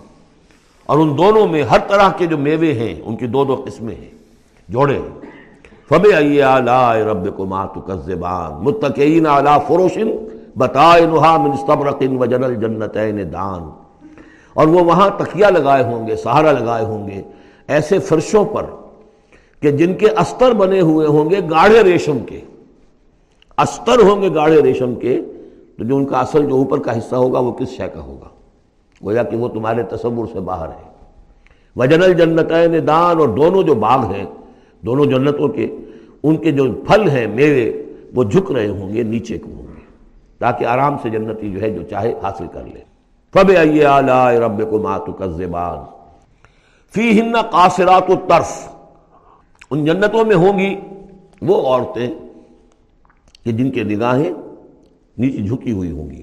اور 0.86 0.98
ان 0.98 1.18
دونوں 1.18 1.48
میں 1.48 1.64
ہر 1.64 1.80
طرح 1.88 2.10
کے 2.18 2.26
جو 2.26 2.38
میوے 2.38 2.74
ہیں، 2.74 2.96
ان 3.06 3.16
کی 3.16 3.28
دو 3.28 3.46
دو 3.46 3.64
قسمیں 3.66 3.96
ہیں۔ 3.96 4.12
جوڑے۔ 4.70 5.00
فب 5.90 6.08
اعلیٰ 6.18 6.96
رب 6.96 7.38
کو 7.38 7.46
مات 7.46 7.78
متقین 8.62 9.28
اعلیٰ 9.28 9.68
فروشن 9.68 10.08
بتائے 10.58 11.06
نہا 11.06 11.38
منستبرقن 11.38 12.18
و 12.18 12.26
جنل 12.26 13.34
دان۔ 13.34 13.70
اور 14.54 14.68
وہ 14.68 14.82
وہاں 14.82 15.10
تکیہ 15.18 15.46
لگائے 15.46 15.84
ہوں 15.84 16.08
گے، 16.08 16.16
سہارا 16.16 16.52
لگائے 16.52 16.86
ہوں 16.86 17.08
گے، 17.08 17.22
ایسے 17.68 18.00
فرشوں 18.00 18.46
پر 18.46 18.66
کہ 19.62 19.72
جن 19.72 19.94
کے 19.94 20.10
استر 20.10 20.54
بنے 20.54 20.82
ہوئے 20.82 21.08
ہوں 21.08 21.30
گے 21.30 21.40
گاڑھے 21.50 21.84
ریشم 21.84 22.18
کے۔ 22.26 22.42
استر 23.58 24.00
ہوں 24.00 24.22
گے 24.22 24.34
گاڑھے 24.36 24.62
ریشم 24.62 24.96
کے، 24.96 25.22
تو 25.78 25.84
جو 25.84 25.96
ان 25.96 26.06
کا 26.06 26.20
اصل 26.20 26.46
جو 26.46 26.56
اوپر 26.56 26.80
کا 26.80 26.98
حصہ 26.98 27.16
ہوگا 27.16 27.40
وہ 27.40 27.52
کس 27.52 27.70
شے 27.70 27.88
کا 27.94 28.02
ہوگا؟ 28.02 28.30
گویا 29.04 29.24
کہ 29.24 29.38
وہ 29.38 29.48
تمہارے 29.48 29.84
تصور 29.84 30.26
سے 30.34 30.40
باہر 30.40 30.68
ہے 30.68 30.90
وجنل 31.76 32.14
جنت 32.14 32.52
دان، 32.88 33.20
اور 33.20 33.28
دونوں 33.28 33.64
جو 33.64 33.76
باغ 33.76 34.14
ہیں، 34.14 34.26
دونوں 34.82 35.06
جنتوں 35.06 35.48
کے، 35.48 35.76
ان 36.24 36.38
کے 36.38 36.52
جو 36.52 36.72
پھل 36.88 37.10
ہیں 37.10 37.28
میوے، 37.28 37.84
وہ 38.16 38.24
جھک 38.24 38.52
رہے 38.52 38.68
ہوں 38.68 38.94
گے 38.94 39.04
نیچے 39.04 39.38
کو 39.38 39.50
تاکہ 40.40 40.66
آرام 40.66 40.98
سے 41.02 41.10
جنتی 41.10 41.52
جو 41.52 41.62
ہے 41.62 41.70
جو 41.70 41.82
چاہے 41.84 42.14
حاصل 42.24 42.48
کر 42.48 42.64
لے۔ 42.66 42.80
فب 43.34 43.52
اعلی 43.58 44.40
رب 44.40 44.70
کو 44.70 44.80
ماتو 44.80 45.12
کا 45.12 45.26
زبان 45.26 45.78
فی 46.94 47.22
ہن 47.22 47.42
قاصرات 47.42 48.10
الطرف۔ 48.10 48.68
ان 49.72 49.86
جنتوں 49.86 50.26
میں 50.26 50.36
ہوں 50.36 50.60
گی 50.60 50.80
وہ 51.42 51.68
عورتیں 51.68 52.12
کہ 53.44 53.52
جن 53.52 53.72
کے 53.72 53.84
نگاہیں 53.84 54.32
نیچے 55.18 55.38
جھکی 55.38 55.72
ہوئی 55.72 55.92
ہوں 55.92 56.10
گی۔ 56.10 56.22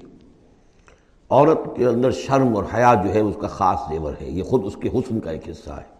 عورت 1.29 1.75
کے 1.75 1.85
اندر 1.85 2.11
شرم 2.11 2.55
اور 2.55 2.63
حیا 2.73 2.93
جو 2.93 3.13
ہے 3.13 3.19
اس 3.19 3.35
کا 3.41 3.47
خاص 3.47 3.79
زیور 3.89 4.13
ہے، 4.21 4.29
یہ 4.29 4.43
خود 4.43 4.61
اس 4.65 4.75
کے 4.75 4.89
حسن 4.89 5.19
کا 5.19 5.31
ایک 5.31 5.49
حصہ 5.49 5.69
ہے۔ 5.69 5.93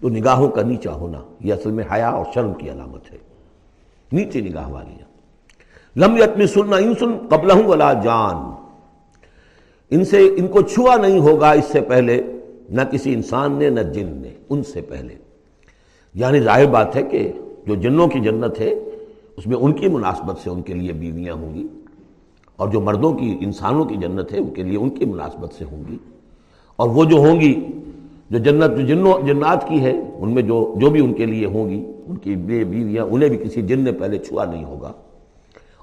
تو 0.00 0.08
نگاہوں 0.08 0.48
کا 0.48 0.62
نیچا 0.62 0.92
ہونا، 0.92 1.20
یہ 1.40 1.54
اصل 1.54 1.70
میں 1.70 1.84
حیا 1.92 2.08
اور 2.08 2.24
شرم 2.34 2.54
کی 2.54 2.70
علامت 2.70 3.12
ہے۔ 3.12 3.18
نیچے 4.12 4.40
نگاہ 4.40 4.68
والی۔ 4.68 5.07
لم 5.96 6.16
یتمی 6.16 6.46
سننا 6.46 6.76
ان 6.76 6.94
سن 6.94 7.26
قبل 7.28 7.50
ولا 7.66 7.92
جان۔ 7.92 8.54
ان 9.90 10.04
سے 10.04 10.28
ان 10.36 10.46
کو 10.46 10.62
چھوا 10.62 10.96
نہیں 10.96 11.18
ہوگا 11.18 11.50
اس 11.50 11.64
سے 11.64 11.80
پہلے، 11.80 12.22
نہ 12.70 12.82
کسی 12.82 13.14
انسان 13.14 13.52
نے، 13.52 13.70
نہ 13.70 13.80
جن 13.80 14.08
نے، 14.08 14.28
ان 14.48 14.62
سے 14.62 14.80
پہلے۔ 14.80 15.14
یعنی 16.14 16.40
ظاہر 16.40 16.66
بات 16.66 16.96
ہے 16.96 17.02
کہ 17.02 17.32
جو 17.66 17.74
جنوں 17.74 18.08
کی 18.08 18.20
جنت 18.20 18.60
ہے، 18.60 18.74
اس 19.36 19.46
میں 19.46 19.56
ان 19.56 19.72
کی 19.72 19.88
مناسبت 19.88 20.38
سے 20.38 20.50
ان 20.50 20.62
کے 20.62 20.74
لیے 20.74 20.92
بیویاں 20.92 21.34
ہوں 21.34 21.54
گی، 21.54 21.66
اور 22.56 22.68
جو 22.68 22.80
مردوں 22.80 23.12
کی، 23.12 23.38
انسانوں 23.40 23.84
کی 23.84 23.96
جنت 23.96 24.32
ہے، 24.32 24.38
ان 24.38 24.50
کے 24.50 24.62
لیے 24.62 24.78
ان 24.78 24.90
کی 24.90 25.04
مناسبت 25.04 25.54
سے 25.54 25.64
ہوں 25.64 25.82
گی۔ 25.88 25.96
اور 26.76 26.88
وہ 26.88 27.04
جو 27.04 27.16
ہوں 27.16 27.40
گی، 27.40 27.66
جو 28.30 28.38
جنت، 28.38 28.78
جو 28.78 28.86
جنوں، 28.86 29.26
جنات 29.26 29.68
کی 29.68 29.80
ہے، 29.80 30.00
ان 30.18 30.34
میں 30.34 30.42
جو 30.42 30.74
جو 30.80 30.90
بھی 30.90 31.04
ان 31.04 31.14
کے 31.14 31.26
لیے 31.26 31.46
ہوں 31.46 31.70
گی، 31.70 31.86
ان 32.06 32.16
کی 32.16 32.36
بیویاں، 32.36 33.04
انہیں 33.04 33.28
بھی 33.28 33.38
کسی 33.38 33.62
جن 33.62 33.80
نے 33.80 33.92
پہلے 33.92 34.18
چھوا 34.18 34.44
نہیں 34.44 34.64
ہوگا۔ 34.64 34.92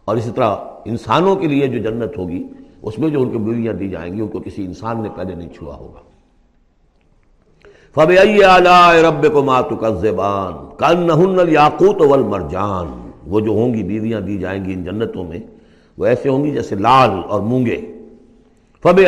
اور 0.05 0.17
اسی 0.17 0.31
طرح 0.31 0.55
انسانوں 0.85 1.35
کے 1.35 1.47
لیے 1.47 1.67
جو 1.67 1.79
جنت 1.79 2.17
ہوگی، 2.17 2.43
اس 2.81 2.97
میں 2.99 3.09
جو 3.09 3.21
ان 3.21 3.29
کو 3.29 3.39
بیویاں 3.39 3.73
دی 3.73 3.89
جائیں 3.89 4.13
گی، 4.13 4.21
ان 4.21 4.27
کو 4.27 4.39
کسی 4.39 4.65
انسان 4.65 5.01
نے 5.03 5.09
پہلے 5.15 5.35
نہیں 5.35 5.49
چھوا 5.49 5.75
ہوگا۔ 5.75 6.01
فب 7.95 8.11
رب 9.03 9.25
کو 9.33 9.43
ماتو 9.43 9.75
کا 9.75 9.89
زبان 10.01 10.53
کن 10.77 11.09
یاقوت 11.49 12.01
ول 12.01 12.23
مرجان 12.23 12.87
وہ 13.27 13.39
جو 13.39 13.51
ہوں 13.51 13.73
گی، 13.73 13.83
بیویاں 13.83 14.21
دی 14.21 14.37
جائیں 14.37 14.63
گی 14.65 14.73
ان 14.73 14.83
جنتوں 14.83 15.23
میں، 15.23 15.39
وہ 15.97 16.05
ایسے 16.05 16.29
ہوں 16.29 16.43
گی 16.43 16.51
جیسے 16.51 16.75
لال 16.75 17.11
اور 17.27 17.41
مونگے۔ 17.41 17.79
فب 18.83 18.99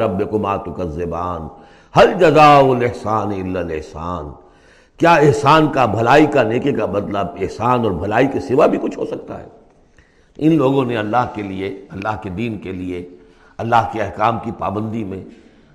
رب 0.00 0.30
کو 0.30 0.38
ماتو 0.38 0.72
کا 0.72 0.84
زبان 0.84 1.48
ہر 1.94 2.12
جزا 2.20 2.58
الحسان 2.58 3.56
احسان 3.56 4.30
کیا 5.00 5.14
احسان 5.16 5.66
کا، 5.72 5.86
بھلائی 5.86 6.26
کا 6.26 6.42
نیکے 6.42 6.72
کا 6.72 6.86
بدلہ 6.86 7.18
احسان 7.40 7.84
اور 7.84 7.92
بھلائی 7.92 8.26
کے 8.32 8.40
سوا 8.40 8.66
بھی 8.66 8.78
کچھ 8.82 8.98
ہو 8.98 9.04
سکتا 9.04 9.40
ہے؟ 9.40 9.48
ان 10.38 10.56
لوگوں 10.56 10.84
نے 10.84 10.96
اللہ 10.96 11.26
کے 11.34 11.42
لیے، 11.42 11.86
اللہ 11.90 12.16
کے 12.22 12.30
دین 12.30 12.58
کے 12.58 12.72
لیے، 12.72 13.08
اللہ 13.58 13.88
کے 13.92 14.02
احکام 14.02 14.38
کی 14.44 14.50
پابندی 14.58 15.04
میں 15.04 15.24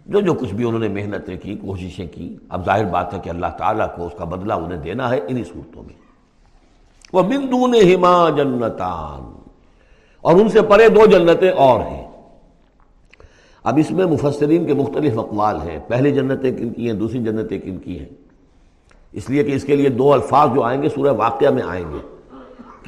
جو 0.06 0.22
جو 0.22 0.34
کچھ 0.34 0.54
بھی 0.54 0.66
انہوں 0.66 0.80
نے 0.80 0.88
محنتیں 0.88 1.38
کی، 1.38 1.56
کوششیں 1.56 2.08
کی، 2.16 2.38
اب 2.50 2.66
ظاہر 2.66 2.86
بات 2.86 3.14
ہے 3.14 3.20
کہ 3.24 3.30
اللہ 3.30 3.48
تعالیٰ 3.58 3.88
کو 3.96 4.06
اس 4.06 4.14
کا 4.18 4.26
بدلہ 4.26 4.54
انہیں 4.54 4.80
دینا 4.80 5.10
ہے 5.10 5.20
انہی 5.28 5.44
صورتوں 5.44 5.84
میں۔ 5.84 5.94
وہ 7.14 7.22
بندون 7.22 7.76
ہما 7.76 8.30
جنتان۔ 8.30 9.40
اور 10.22 10.36
ان 10.36 10.50
سے 10.50 10.62
پرے 10.62 10.90
دو 10.90 11.06
جنتیں 11.06 11.52
اور 11.52 11.82
ہیں۔ 11.82 12.12
اب 13.64 13.78
اس 13.78 13.92
میں 13.92 14.06
مفسرین 14.06 14.66
کے 14.66 14.74
مختلف 14.74 15.18
اقوال 15.18 15.56
ہیں۔ 15.56 15.80
پہلی 15.88 16.12
جنتیں 16.12 16.58
کن 16.58 16.70
کی 16.70 16.86
ہیں، 16.86 16.94
دوسری 16.94 17.20
جنتیں 17.20 17.60
کن 17.60 17.78
کی 17.78 18.00
ہیں۔ 18.00 18.10
اس 19.12 19.30
لیے 19.30 19.44
کہ 19.44 19.52
اس 19.52 19.64
کے 19.64 19.76
لیے 19.76 19.90
دو 19.90 20.14
الفاظ 20.14 20.50
جو 20.56 20.64
آئیں 20.64 20.82
گے، 20.82 20.90
سورہ 20.90 21.14
واقعہ 21.14 21.50
میں 21.50 21.64
آئیں 21.64 21.86
گے۔ 21.94 22.19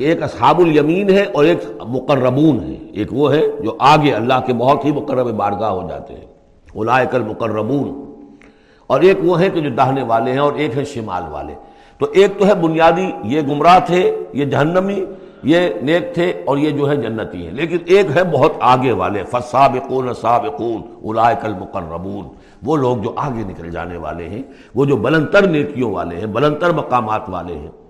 کہ 0.02 0.06
ایک 0.06 0.24
اصحاب 0.24 0.60
الیمین 0.60 1.10
ہے 1.10 1.26
اور 1.34 1.46
ایک 1.46 1.60
مقربون 1.88 2.60
ہے۔ 2.60 2.76
ایک 2.94 3.08
وہ 3.12 3.34
ہے 3.34 3.42
جو 3.64 3.78
آگے 3.80 4.12
اللہ 4.12 4.34
کے 4.46 4.54
بہت 4.54 4.86
ہی 4.86 4.92
مقرب 4.92 5.28
بارگاہ 5.30 5.70
ہو 5.70 5.90
جاتے 5.90 6.14
ہیں۔ 6.14 6.26
اولائک 6.74 7.16
المقربون۔ 7.16 8.16
اور 8.88 9.02
ایک 9.02 9.18
وہ 9.24 9.40
ہے 9.40 9.50
کہ 9.50 9.62
جو 9.62 9.70
دہنے 9.70 10.04
والے 10.04 10.32
ہیں 10.32 10.40
اور 10.40 10.54
ایک 10.54 10.78
ہے 10.78 10.86
شمال 10.86 11.24
والے۔ 11.32 11.54
تو 11.98 12.08
ایک 12.14 12.40
تو 12.40 12.48
ہے 12.48 12.56
بنیادی، 12.56 13.12
یہ 13.24 13.42
گمراہ 13.42 13.80
تھے، 13.86 14.16
یہ 14.34 14.46
جہنمی، 14.46 15.06
یہ 15.44 15.70
نیک 15.82 16.14
تھے 16.14 16.34
اور 16.46 16.58
یہ 16.58 16.70
جو 16.70 16.90
ہے 16.90 16.96
جنتی 16.96 17.46
ہیں۔ 17.46 17.54
لیکن 17.54 17.78
ایک 17.86 18.06
ہے 18.16 18.24
بہت 18.24 18.52
آگے 18.60 18.92
والے 18.92 19.24
فصابقون 19.24 20.14
سابقون، 20.14 20.82
اولائک 21.04 21.46
المقربون۔ 21.46 22.26
وہ 22.64 22.78
لوگ 22.78 22.98
جو 22.98 23.14
آگے 23.16 23.44
نکل 23.44 23.72
جانے 23.72 23.98
والے 23.98 24.30
ہیں، 24.30 24.44
وہ 24.76 24.86
جو 24.86 24.98
بلندر 24.98 25.48
نیکیوں 25.48 25.94
والے 25.94 26.16
ہیں 26.16 26.26
بلندر 26.26 26.70
مقامات 26.70 27.22
والے 27.28 27.54
ہیں۔ 27.54 27.81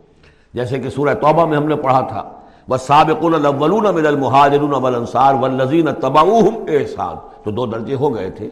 جیسے 0.54 0.80
کہ 0.80 0.90
سورہ 0.90 1.14
توبہ 1.14 1.46
میں 1.46 1.58
ہم 1.58 1.66
نے 1.66 1.76
پڑھا 1.76 2.02
تھا۔ 2.02 2.30
بس 2.70 2.82
سابقون 2.82 3.34
الاولون 3.34 3.96
من 3.96 4.06
المہاجرون 4.06 4.74
والانصار 4.74 5.34
والذین 5.34 5.88
تبعوہم 6.02 6.56
احسان 6.68 7.16
تو 7.44 7.52
دو 7.52 7.66
درجے 7.66 7.96
ہو 7.96 8.16
گئے 8.16 8.32
تھے۔ 8.32 8.50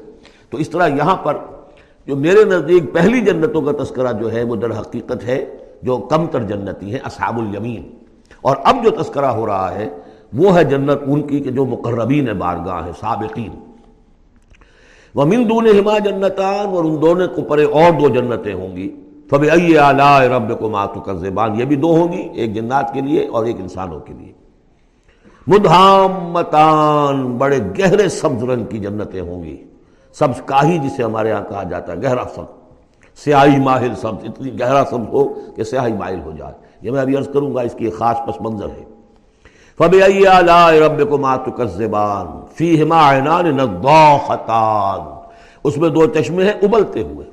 تو 0.50 0.58
اس 0.58 0.70
طرح 0.70 0.88
یہاں 0.88 1.16
پر 1.16 1.38
جو 2.08 2.16
میرے 2.16 2.44
نزدیک 2.44 2.94
پہلی 2.94 3.22
جنتوں 3.22 3.62
کا 3.62 3.84
تذکرہ 3.84 4.12
جو 4.12 4.32
ہے 4.32 4.44
وہ 4.44 4.56
در 4.56 4.80
حقیقت 4.80 5.24
ہے، 5.24 5.58
جو 5.82 5.98
کم 5.98 6.26
تر 6.26 6.44
جنتی 6.44 6.92
ہیں، 6.92 7.00
اصحاب 7.04 7.40
الیمین۔ 7.40 7.90
اور 8.42 8.56
اب 8.64 8.76
جو 8.84 8.90
تذکرہ 8.90 9.26
ہو 9.26 9.46
رہا 9.46 9.76
ہے، 9.76 9.90
وہ 10.34 10.56
ہے 10.56 10.64
جنت 10.64 10.98
ان 11.06 11.22
کی 11.22 11.40
کہ 11.40 11.52
جو 11.52 11.66
مقربین 11.66 12.26
بارگاہ 12.26 12.86
ہے 12.86 12.92
سابقین۔ 13.00 13.50
وہ 15.16 15.26
مندون 15.26 15.68
ہما 15.68 15.98
جنتان 15.98 16.66
اور 16.66 16.84
ان 16.84 17.02
دونوں 17.02 17.28
کو 17.28 17.42
پرے 17.42 17.64
اور 17.64 18.00
دو 18.00 18.10
جنتیں 18.10 18.54
ہوں 18.54 18.76
گی۔ 18.76 19.09
فب 19.30 19.44
اعلی 19.52 20.28
رب 20.28 20.60
کو 20.60 20.70
ماتو 20.70 21.02
کا 21.02 21.14
زبان 21.14 21.60
یہ 21.60 21.66
بھی 21.66 21.76
دو 21.76 21.88
ہوں 21.88 22.14
گی 22.14 22.30
ایک 22.34 22.54
جنات 22.54 22.94
کے 22.94 23.02
لیے 23.02 23.28
اور 23.28 23.46
ایک 23.46 23.56
انسانوں 23.60 24.00
کے 24.00 24.14
لیے۔ 24.14 24.32
مدھام 25.48 27.38
بڑے 27.38 27.58
گہرے 27.80 28.10
سبز 28.10 28.44
رنگ 28.44 28.66
کی 28.66 28.78
جنتیں 28.78 29.22
ہوں 29.22 29.44
گی۔ 29.44 29.64
سبز 30.14 30.42
کاہی 30.46 30.78
جسے 30.78 31.04
ہمارے 31.04 31.30
یہاں 31.30 31.44
کہا 31.50 31.64
جاتا 31.64 31.94
ہے، 31.94 31.98
گہرا 32.04 32.24
سبز۔ 32.36 32.60
سیاہی 33.24 33.60
ماہر 33.60 33.96
سبز، 33.96 34.30
اتنی 34.30 34.60
گہرا 34.60 34.84
سبز 34.90 35.08
ہو 35.08 35.28
کہ 35.56 35.64
سیاہی 35.64 35.94
ماہر 35.94 36.26
ہو 36.26 36.32
جائے۔ 36.38 36.54
یہ 36.82 36.92
میں 36.92 37.02
ابھی 37.02 37.18
عرض 37.18 37.30
کروں 37.34 37.56
گا، 37.56 37.62
اس 37.62 37.74
کی 37.74 37.90
خاص 37.90 38.18
پس 38.28 38.42
منظر 38.42 38.66
ہے۔ 38.66 38.86
فب 39.78 39.96
رب 40.86 41.10
کو 41.10 41.18
ماتو 41.18 41.52
کا 41.52 41.64
زبان 41.64 42.46
فی 42.56 42.84
ہما 42.84 43.12
اس 45.64 45.78
میں 45.78 45.90
دو 45.90 46.06
چشمے 46.06 46.44
ہیں، 46.44 46.54
ابلتے 46.62 47.02
ہوئے۔ 47.02 47.29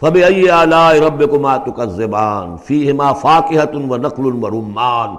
فب 0.00 0.16
رب 1.06 1.30
کو 1.30 1.40
ماتو 1.40 1.72
کا 1.72 1.84
زبان 1.84 2.56
فی 2.56 2.90
ہما 2.90 3.12
فاقحت 3.12 3.74
و 3.74 3.96
نقل 3.96 4.44
و 4.44 4.50
رمان 4.50 5.14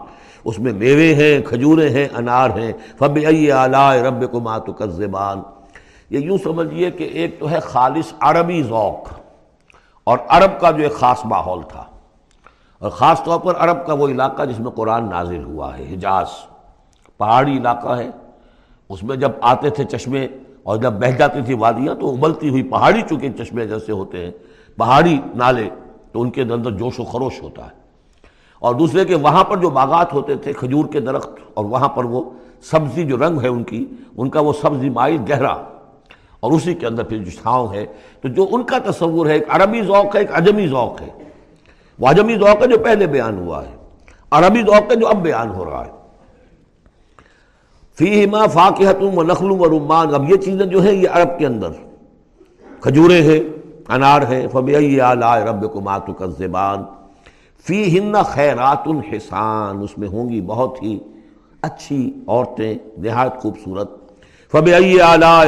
اس 0.45 0.59
میں 0.59 0.73
میوے 0.73 1.13
ہیں 1.13 1.41
کھجورے 1.41 1.89
ہیں، 1.89 2.07
انار 2.15 2.49
ہیں۔ 2.49 2.73
فب 2.97 3.17
رب 4.03 4.31
کو 4.31 4.39
ماتو 4.39 4.73
کا 4.73 4.85
زبان 4.85 5.41
یہ 6.09 6.19
یوں 6.19 6.37
سمجھیے 6.43 6.91
کہ 6.91 7.03
ایک 7.03 7.39
تو 7.39 7.51
ہے 7.51 7.59
خالص 7.59 8.13
عربی 8.19 8.63
ذوق 8.63 9.09
اور 10.03 10.17
عرب 10.27 10.61
کا 10.61 10.71
جو 10.71 10.83
ایک 10.83 10.93
خاص 10.93 11.25
ماحول 11.25 11.61
تھا۔ 11.69 11.83
اور 12.79 12.89
خاص 12.89 13.23
طور 13.23 13.39
پر 13.39 13.53
عرب 13.57 13.85
کا 13.85 13.93
وہ 13.93 14.07
علاقہ 14.07 14.43
جس 14.43 14.59
میں 14.59 14.71
قرآن 14.71 15.09
نازل 15.09 15.43
ہوا 15.43 15.77
ہے، 15.77 15.83
حجاز۔ 15.83 16.27
پہاڑی 17.17 17.57
علاقہ 17.57 17.97
ہے۔ 17.97 18.09
اس 18.89 19.03
میں 19.03 19.17
جب 19.17 19.31
آتے 19.41 19.69
تھے 19.69 19.83
چشمے 19.83 20.27
اور 20.63 20.77
جب 20.77 20.93
بہ 20.93 21.11
جاتی 21.11 21.39
تھی 21.45 21.53
وادیاں 21.53 21.95
تو 21.95 22.13
ابلتی 22.13 22.49
ہوئی 22.49 22.63
پہاڑی 22.63 23.01
چونکہ 23.09 23.29
چشمے 23.29 23.67
جیسے 23.67 23.91
ہوتے 23.91 24.25
ہیں 24.25 24.31
پہاڑی 24.79 25.19
نالے 25.35 25.69
تو 26.11 26.21
ان 26.21 26.29
کے 26.29 26.41
اندر 26.41 26.71
جوش 26.71 26.99
و 26.99 27.03
خروش 27.03 27.41
ہوتا 27.41 27.65
ہے۔ 27.65 27.79
اور 28.59 28.75
دوسرے 28.75 29.05
کہ 29.05 29.15
وہاں 29.15 29.43
پر 29.43 29.57
جو 29.57 29.69
باغات 29.69 30.13
ہوتے 30.13 30.35
تھے، 30.35 30.53
کھجور 30.53 30.85
کے 30.85 30.99
درخت، 30.99 31.29
اور 31.53 31.65
وہاں 31.65 31.89
پر 31.89 32.03
وہ 32.03 32.23
سبزی 32.61 33.03
جو 33.03 33.17
رنگ 33.17 33.41
ہے 33.41 33.47
ان 33.47 33.63
کی، 33.63 33.85
ان 34.17 34.29
کا 34.29 34.39
وہ 34.39 34.53
سبزی 34.61 34.89
مائل 34.89 35.17
گہرا۔ 35.29 35.53
اور 36.39 36.51
اسی 36.51 36.73
کے 36.73 36.87
اندر 36.87 37.03
پھر 37.03 37.17
جو 37.17 37.31
چھاؤں 37.31 37.73
ہے، 37.73 37.85
تو 38.21 38.27
جو 38.27 38.47
ان 38.51 38.63
کا 38.63 38.77
تصور 38.91 39.25
ہے، 39.25 39.33
ایک 39.33 39.43
عربی 39.49 39.81
ذوق 39.81 40.15
ہے، 40.15 40.19
ایک 40.19 40.29
عجمی 40.33 40.67
ذوق 40.67 41.01
ہے۔ 41.01 41.09
واجمی 41.99 42.35
ذوق 42.35 42.61
ہے 42.61 42.67
جو 42.67 42.79
پہلے 42.79 43.07
بیان 43.07 43.37
ہوا 43.37 43.65
ہے۔ 43.65 43.75
عربی 44.31 44.61
ذوق 44.61 44.91
ہے 44.91 44.95
جو 44.95 45.07
اب 45.07 45.15
بیان 45.15 45.49
ہو 45.49 45.65
رہا 45.65 45.85
ہے۔ 45.85 45.91
فی 47.97 48.25
ما 48.25 48.47
فاقحت 48.47 49.03
و 49.17 49.23
نخل 49.23 49.51
و 49.51 49.79
رمان۔ 49.79 50.13
اب 50.13 50.31
یہ 50.31 50.35
چیزیں 50.35 50.65
جو 50.65 50.81
ہیں، 50.81 50.93
یہ 50.93 51.07
عرب 51.11 51.39
کے 51.39 51.45
اندر۔ 51.45 51.69
کھجورے 52.79 53.21
ہیں 53.21 53.58
انار 53.89 54.21
ہے۔ 54.29 54.47
فبی 54.51 54.99
رب 55.45 55.73
کو 55.73 55.81
ماتو 55.81 56.13
کا 56.13 56.25
زبان 56.25 56.83
فی 57.67 57.99
ہن 57.99 58.13
خیرات 58.23 58.87
الحسان 58.87 59.81
اس 59.81 59.97
میں 59.97 60.07
ہوں 60.07 60.29
گی 60.29 60.41
بہت 60.41 60.83
ہی 60.83 60.99
اچھی 61.61 62.13
عورتیں۔ 62.27 62.77
نہایت 62.97 63.41
خوبصورت۔ 63.41 63.91
فب 64.51 64.67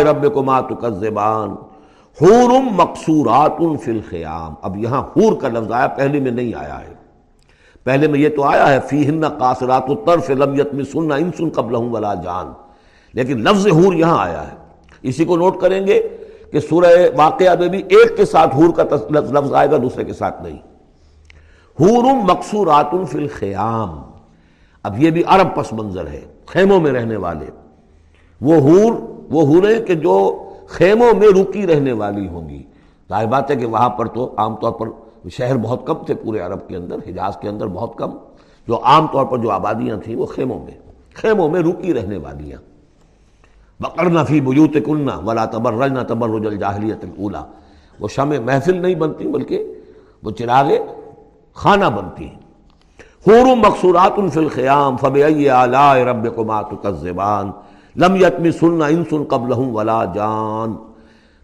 رب 0.06 0.34
کو 0.34 0.44
ماتو 0.44 0.76
کا 0.76 0.90
زبان 0.90 1.50
حورم 2.22 2.68
مقصورات 2.72 3.58
فی 3.84 3.92
الخیام 3.92 4.54
اب 4.62 4.78
یہاں 4.78 5.02
حور 5.02 5.34
کا 5.34 5.48
لفظ 5.48 5.72
آیا، 5.72 5.88
پہلے 5.88 6.20
میں 6.20 6.32
نہیں 6.32 6.54
آیا 6.56 6.80
ہے۔ 6.80 6.94
پہلے 7.84 8.08
میں 8.08 8.20
یہ 8.20 8.30
تو 8.30 8.44
آیا 8.44 8.74
ہے 8.74 8.80
فی 8.90 9.10
ہن 9.10 9.28
قاصرات 9.28 9.84
الطرف 9.88 10.30
لم 10.30 10.60
یتم 10.60 10.84
سننا 10.84 11.16
انسن 11.16 11.50
قبل 11.50 11.76
ولا 11.76 12.14
جان۔ 12.14 12.52
لیکن 13.14 13.42
لفظ 13.42 13.68
حور 13.68 13.94
یہاں 13.94 14.26
آیا 14.26 14.52
ہے۔ 14.52 14.56
اسی 15.02 15.26
کو 15.26 15.38
نوٹ 15.38 15.62
کریں 15.62 15.88
گے۔ 15.88 16.18
کہ 16.52 16.60
سورہ 16.60 16.86
واقعہ 17.18 17.56
میں 17.60 17.68
بھی 17.68 17.84
ایک 17.90 18.18
کے 18.18 18.26
ساتھ 18.26 18.56
حور 18.56 18.70
کا 18.74 18.84
لفظ 19.12 19.54
آئے 19.54 19.72
گا، 19.72 19.78
دوسرے 19.78 20.04
کے 20.04 20.14
ساتھ 20.14 20.42
نہیں۔ 20.42 20.58
حورم 21.80 22.18
مقصورات 22.24 23.10
فی 23.10 23.18
الخیام۔ 23.18 24.02
اب 24.84 25.00
یہ 25.00 25.12
بھی 25.12 25.24
عرب 25.28 25.56
پس 25.56 25.74
منظر 25.74 26.08
ہے، 26.08 26.22
خیموں 26.46 26.80
میں 26.80 26.92
رہنے 26.92 27.16
والے۔ 27.16 27.46
وہ 28.42 28.56
حور 28.56 28.94
وہ 29.30 29.42
حوریں 29.42 29.86
کہ 29.86 29.96
جو 29.96 30.44
خیموں 30.68 31.14
میں 31.14 31.28
رکی 31.28 31.68
رہنے 31.68 31.92
والی 31.92 32.28
ہوں 32.28 32.50
گی۔ 32.50 32.64
ظاہر 33.10 33.26
بات 33.26 33.52
ہے 33.52 33.56
کہ 33.56 33.66
وہاں 33.66 33.90
پر 33.90 34.08
تو 34.08 34.34
عام 34.38 34.56
طور 34.56 34.72
پر 34.72 34.88
شہر 35.30 35.58
بہت 35.58 35.88
کم 35.88 35.94
تھے 35.94 36.16
پورے 36.16 36.40
عرب 36.40 36.68
کے 36.68 36.76
اندر، 36.76 36.96
حجاز 36.96 37.38
کے 37.42 37.50
اندر 37.50 37.68
بہت 37.68 37.98
کم۔ 37.98 38.12
جو 38.68 38.84
عام 38.84 39.08
طور 39.08 39.26
پر 39.26 39.38
جو 39.38 39.52
آبادیاں 39.52 39.98
تھیں 39.98 40.16
وہ 40.16 40.26
خیموں 40.26 40.60
میں 40.60 40.78
خیموں 41.14 41.50
میں 41.50 41.62
رکی 41.62 41.94
رہنے 41.94 42.18
والیاں 42.18 42.71
بکر 43.82 44.10
نفی 44.10 44.42
بجوت 44.42 44.78
کننا 44.86 45.18
ولا 45.18 45.46
تبر 45.46 45.74
رج 45.74 45.92
نہ 45.92 46.00
تبر 46.00 46.30
وہ 48.00 48.08
شمع 48.08 48.36
محفل 48.46 48.82
نہیں 48.82 48.96
بنتی، 48.96 49.28
بلکہ 49.28 49.74
وہ 50.24 50.32
چراغ 50.32 50.72
خانہ 51.54 51.86
بنتی 51.86 52.26
ہیں۔ 52.28 52.40
حور 53.28 53.56
مقصورات 53.58 54.34
فی 54.34 54.40
الخیام 54.40 54.98
فب 54.98 55.18
آلائے 55.54 56.04
رب 56.04 56.36
کو 56.36 56.44
مات 56.44 56.66
لم 57.96 58.16
یتمی 58.16 58.52
سننا 58.52 58.86
ان 58.86 59.04
سن 59.10 59.24
قبل 59.24 59.54
ولا 59.54 60.06
جان۔ 60.06 60.74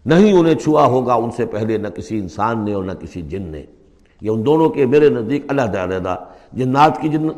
نہیں 0.06 0.32
انہیں 0.32 0.54
چھوا 0.54 0.86
ہوگا 0.86 1.14
ان 1.14 1.30
سے 1.30 1.46
پہلے، 1.46 1.78
نہ 1.78 1.88
کسی 1.88 2.18
انسان 2.18 2.64
نے 2.64 2.72
اور 2.72 2.84
نہ 2.84 2.92
کسی 2.92 3.22
جن 3.22 3.42
نے۔ 3.42 3.62
یہ 4.20 4.30
ان 4.30 4.46
دونوں 4.46 4.68
کے 4.68 4.86
میرے 4.86 5.08
نزدیک 5.08 5.50
علیحدہ 5.50 5.78
علیحدہ 5.78 6.16
جنات 6.52 7.00
کی 7.00 7.08
جن 7.08 7.28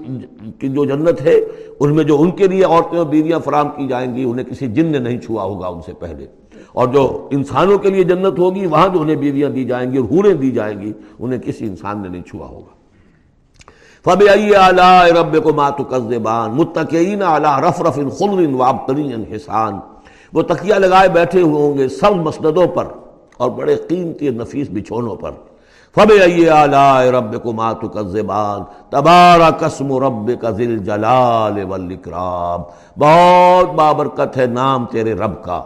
کی 0.58 0.68
جو 0.68 0.84
جنت 0.84 1.20
ہے، 1.20 1.34
ان 1.80 1.96
میں 1.96 2.04
جو 2.04 2.20
ان 2.20 2.30
کے 2.30 2.46
لیے 2.46 2.64
عورتیں 2.64 2.98
اور 2.98 3.06
بیویاں 3.06 3.38
فراہم 3.38 3.68
کی 3.68 3.86
جائیں 3.86 4.14
گی، 4.14 4.24
انہیں 4.24 4.46
کسی 4.46 4.66
جن 4.66 4.86
نے 4.86 4.98
نہیں 4.98 5.18
چھوا 5.18 5.42
ہوگا 5.42 5.66
ان 5.66 5.80
سے 5.86 5.92
پہلے۔ 5.92 6.26
اور 6.72 6.88
جو 6.88 7.28
انسانوں 7.30 7.78
کے 7.78 7.90
لیے 7.90 8.04
جنت 8.04 8.38
ہوگی، 8.38 8.66
وہاں 8.66 8.88
جو 8.88 9.00
انہیں 9.00 9.16
بیویاں 9.16 9.50
دی 9.50 9.64
جائیں 9.64 9.92
گی 9.92 9.96
اور 9.96 10.06
حوریں 10.12 10.34
دی 10.34 10.50
جائیں 10.50 10.80
گی، 10.80 10.92
انہیں 11.18 11.40
کسی 11.40 11.66
انسان 11.66 12.02
نے 12.02 12.08
نہیں 12.08 12.22
چھوا 12.22 12.46
ہوگا۔ 12.46 12.80
فب 14.04 14.22
اعلیٰ 14.56 15.10
رب 15.10 15.42
کو 15.42 15.54
ماتو 15.54 15.82
قزبان 15.82 16.50
متقین 16.50 17.22
اعلیٰ 17.22 17.60
رف 17.60 17.82
رف 17.82 17.94
خلر 17.94 18.54
وابترین 18.54 19.24
حسان۔ 19.36 19.74
وہ 20.32 20.42
تکیہ 20.42 20.74
لگائے 20.74 21.08
بیٹھے 21.08 21.40
ہوئے 21.40 21.62
ہوں 21.62 21.78
گے 21.78 21.88
سب 21.88 22.16
مسندوں 22.16 22.66
پر 22.66 22.84
اور 23.36 23.50
بڑے 23.50 23.76
قیمتی 23.76 24.28
نفیس 24.28 24.68
بچھونوں 24.70 25.16
پر۔ 25.16 25.30
فب 25.94 26.12
اعلیٰ 26.50 27.00
رب 27.02 27.42
کو 27.42 27.52
ماتو 27.52 27.88
قزبان 27.88 28.60
تبارہ 28.90 29.50
قسم 29.58 29.96
رب 29.96 30.30
کا 30.40 30.50
ذل 30.50 30.78
جلال 30.78 31.64
والاکرام 31.64 32.62
بہت 32.98 33.74
بابرکت 33.74 34.36
ہے 34.36 34.46
نام 34.46 34.86
تیرے 34.86 35.12
رب 35.14 35.44
کا 35.44 35.64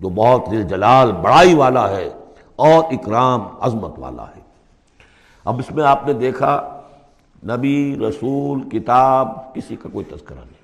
جو 0.00 0.08
بہت 0.08 0.42
ذل 0.50 0.62
جلال 0.62 1.12
بڑائی 1.12 1.54
والا 1.54 1.88
ہے 1.88 2.10
اور 2.56 2.84
اکرام، 2.90 3.40
عظمت 3.60 3.98
والا 3.98 4.22
ہے۔ 4.22 4.40
اب 5.44 5.58
اس 5.58 5.70
میں 5.70 5.84
آپ 5.84 6.06
نے 6.06 6.12
دیکھا 6.12 6.80
نبی، 7.46 7.96
رسول، 8.08 8.68
کتاب، 8.68 9.54
کسی 9.54 9.76
کا 9.76 9.88
کوئی 9.92 10.04
تذکرہ 10.04 10.36
نہیں۔ 10.36 10.60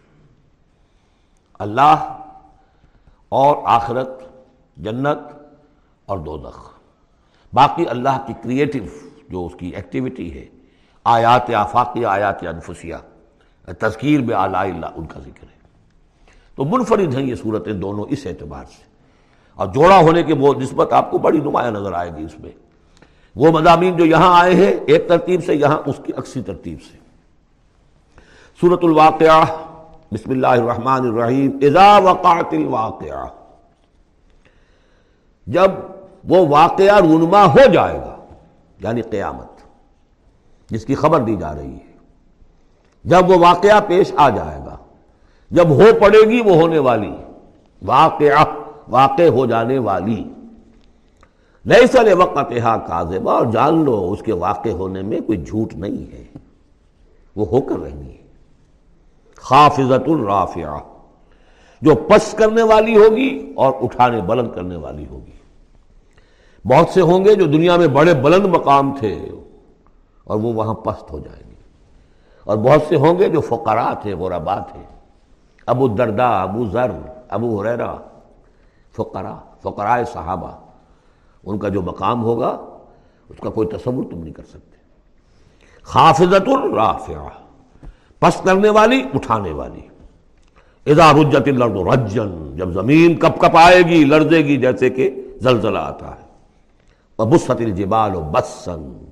اللہ 1.59 2.19
اور 3.29 3.57
آخرت، 3.65 4.09
جنت 4.77 5.19
اور 6.07 6.19
دوزخ۔ 6.19 6.76
باقی 7.57 7.85
اللہ 7.89 8.25
کی 8.27 8.33
کریٹو 8.45 8.79
جو 9.29 9.47
اس 9.47 9.53
کی 9.59 9.69
ایکٹیویٹی 9.69 10.41
ہے، 10.41 10.45
آیات 11.05 11.55
آفاقیہ، 11.55 12.07
آیات 12.07 12.43
انفسیہ، 12.43 12.95
تذکیر 13.79 14.21
بے 14.21 14.35
آلہ 14.35 14.57
اللہ، 14.57 14.87
ان 14.97 15.07
کا 15.07 15.21
ذکر 15.21 15.43
ہے۔ 15.43 15.57
تو 16.55 16.65
منفرد 16.65 17.15
ہیں 17.15 17.23
یہ 17.23 17.35
صورتیں 17.35 17.73
دونوں 17.73 18.05
اس 18.09 18.27
اعتبار 18.27 18.65
سے۔ 18.65 18.83
اور 19.55 19.67
جوڑا 19.67 20.01
ہونے 20.01 20.23
کے 20.23 20.35
وہ 20.35 20.55
نسبت 20.55 20.93
آپ 20.93 21.11
کو 21.11 21.19
بڑی 21.19 21.39
نمایاں 21.39 21.71
نظر 21.71 21.93
آئے 21.93 22.11
گی 22.17 22.25
اس 22.25 22.39
میں۔ 22.39 22.51
وہ 23.37 23.51
مضامین 23.53 23.97
جو 23.97 24.05
یہاں 24.05 24.41
آئے 24.43 24.55
ہیں، 24.55 24.73
ایک 24.87 25.09
ترتیب 25.09 25.45
سے، 25.45 25.55
یہاں 25.55 25.79
اس 25.87 26.01
کی 26.05 26.13
اکسی 26.17 26.43
ترتیب 26.43 26.79
سے۔ 26.83 26.99
سورت 28.61 28.81
الواقعہ، 28.83 29.45
بسم 30.13 30.31
اللہ 30.31 30.47
الرحمن 30.47 31.07
الرحیم، 31.07 31.59
اذا 31.63 31.99
وقعت 31.99 32.53
الواقعہ۔ 32.53 33.27
جب 35.47 35.71
وہ 36.29 36.47
واقعہ 36.49 36.99
رونما 36.99 37.45
ہو 37.45 37.73
جائے 37.73 37.99
گا 37.99 38.17
یعنی 38.81 39.03
قیامت، 39.03 39.51
جس 40.71 40.85
کی 40.85 40.95
خبر 40.95 41.21
دی 41.21 41.37
جا 41.37 41.55
رہی 41.55 41.75
ہے۔ 41.75 41.95
جب 43.05 43.31
وہ 43.31 43.37
واقعہ 43.39 43.81
پیش 43.87 44.13
آ 44.17 44.29
جائے 44.29 44.61
گا، 44.67 44.77
جب 45.51 45.69
ہو 45.69 45.85
پڑے 46.01 46.29
گی 46.29 46.41
وہ 46.41 46.57
ہونے 46.57 46.79
والی، 46.79 47.15
واقعہ، 47.83 48.45
واقع 48.89 49.29
ہو 49.29 49.47
جانے 49.47 49.79
والی۔ 49.79 50.25
نہیں 51.65 51.87
سر 51.93 52.13
وقت 52.19 52.53
کاذبہ 52.87 53.33
اور 53.33 53.47
جان 53.47 53.85
لو 53.85 54.13
اس 54.13 54.23
کے 54.23 54.33
واقع 54.33 54.69
ہونے 54.69 55.03
میں 55.03 55.21
کوئی 55.21 55.43
جھوٹ 55.43 55.75
نہیں 55.75 56.13
ہے، 56.13 56.25
وہ 57.37 57.47
ہو 57.47 57.61
کر 57.61 57.79
رہنی 57.79 58.11
ہے۔ 58.11 58.25
خافظت 59.37 60.09
الرافعہ 60.09 60.79
جو 61.83 61.95
پس 61.95 62.33
کرنے 62.33 62.63
والی 62.63 62.97
ہوگی 62.97 63.53
اور 63.57 63.73
اٹھانے 63.81 64.21
بلند 64.21 64.49
کرنے 64.55 64.77
والی 64.77 65.07
ہوگی۔ 65.07 65.36
بہت 66.69 66.89
سے 66.89 67.01
ہوں 67.01 67.25
گے 67.25 67.35
جو 67.35 67.45
دنیا 67.45 67.77
میں 67.77 67.87
بڑے 67.87 68.15
بلند 68.15 68.47
مقام 68.47 68.97
تھے 68.99 69.29
اور 70.25 70.39
وہ 70.39 70.53
وہاں 70.53 70.75
پست 70.75 71.13
ہو 71.13 71.19
جائیں 71.19 71.51
گے۔ 71.51 71.55
اور 72.45 72.57
بہت 72.57 72.83
سے 72.89 72.97
ہوں 72.97 73.19
گے 73.19 73.29
جو 73.29 73.41
فقراء 73.41 73.95
تھے 74.03 74.15
غربا 74.15 74.59
تھے۔ 74.59 74.83
ابو 75.67 75.89
دردا 75.89 76.43
ابو 76.43 76.67
ذر، 76.67 76.91
ابو 77.29 77.63
حریرا 77.63 77.97
فقراء 78.97 79.53
فقراء 79.63 80.03
صحابہ۔ 80.13 80.51
ان 81.45 81.59
کا 81.59 81.69
جو 81.69 81.83
مقام 81.83 82.25
ہوگا، 82.25 82.57
اس 83.29 83.37
کا 83.41 83.51
کوئی 83.51 83.69
تصور 83.69 84.05
تم 84.11 84.19
نہیں 84.19 84.35
کر 84.35 84.43
سکتے۔ 84.43 84.77
خافضت 85.83 86.49
الرافعہ 86.49 87.29
پس 88.21 88.41
کرنے 88.41 88.69
والی، 88.69 89.03
اٹھانے 89.15 89.53
والی۔ 89.53 89.81
اذا 90.87 91.13
رجت 91.13 91.49
الارض 91.49 91.73
رجن 91.73 92.57
جب 92.57 92.73
زمین 92.73 93.15
کپ 93.15 93.41
کپ 93.41 93.57
آئے 93.57 93.83
گی، 93.83 94.05
لرزے 94.05 94.39
گی، 94.39 94.57
جیسے 94.57 94.91
کہ 94.91 95.23
زلزلہ 95.43 95.79
آتا 95.79 96.09
ہے۔ 96.09 96.26
وبست 97.19 97.51
الجبال 97.51 98.11
بسن 98.11 99.05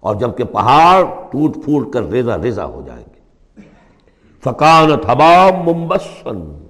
اور 0.00 0.16
جبکہ 0.16 0.44
پہاڑ 0.44 1.04
ٹوٹ 1.04 1.54
پھوٹ 1.64 1.92
کر 1.92 2.02
ریزا 2.02 2.42
ریزا 2.42 2.64
ہو 2.64 2.82
جائیں 2.86 3.04
گے۔ 3.14 3.20
فکانت 4.44 5.10
حبام 5.10 5.70
ممبسن 5.70 6.66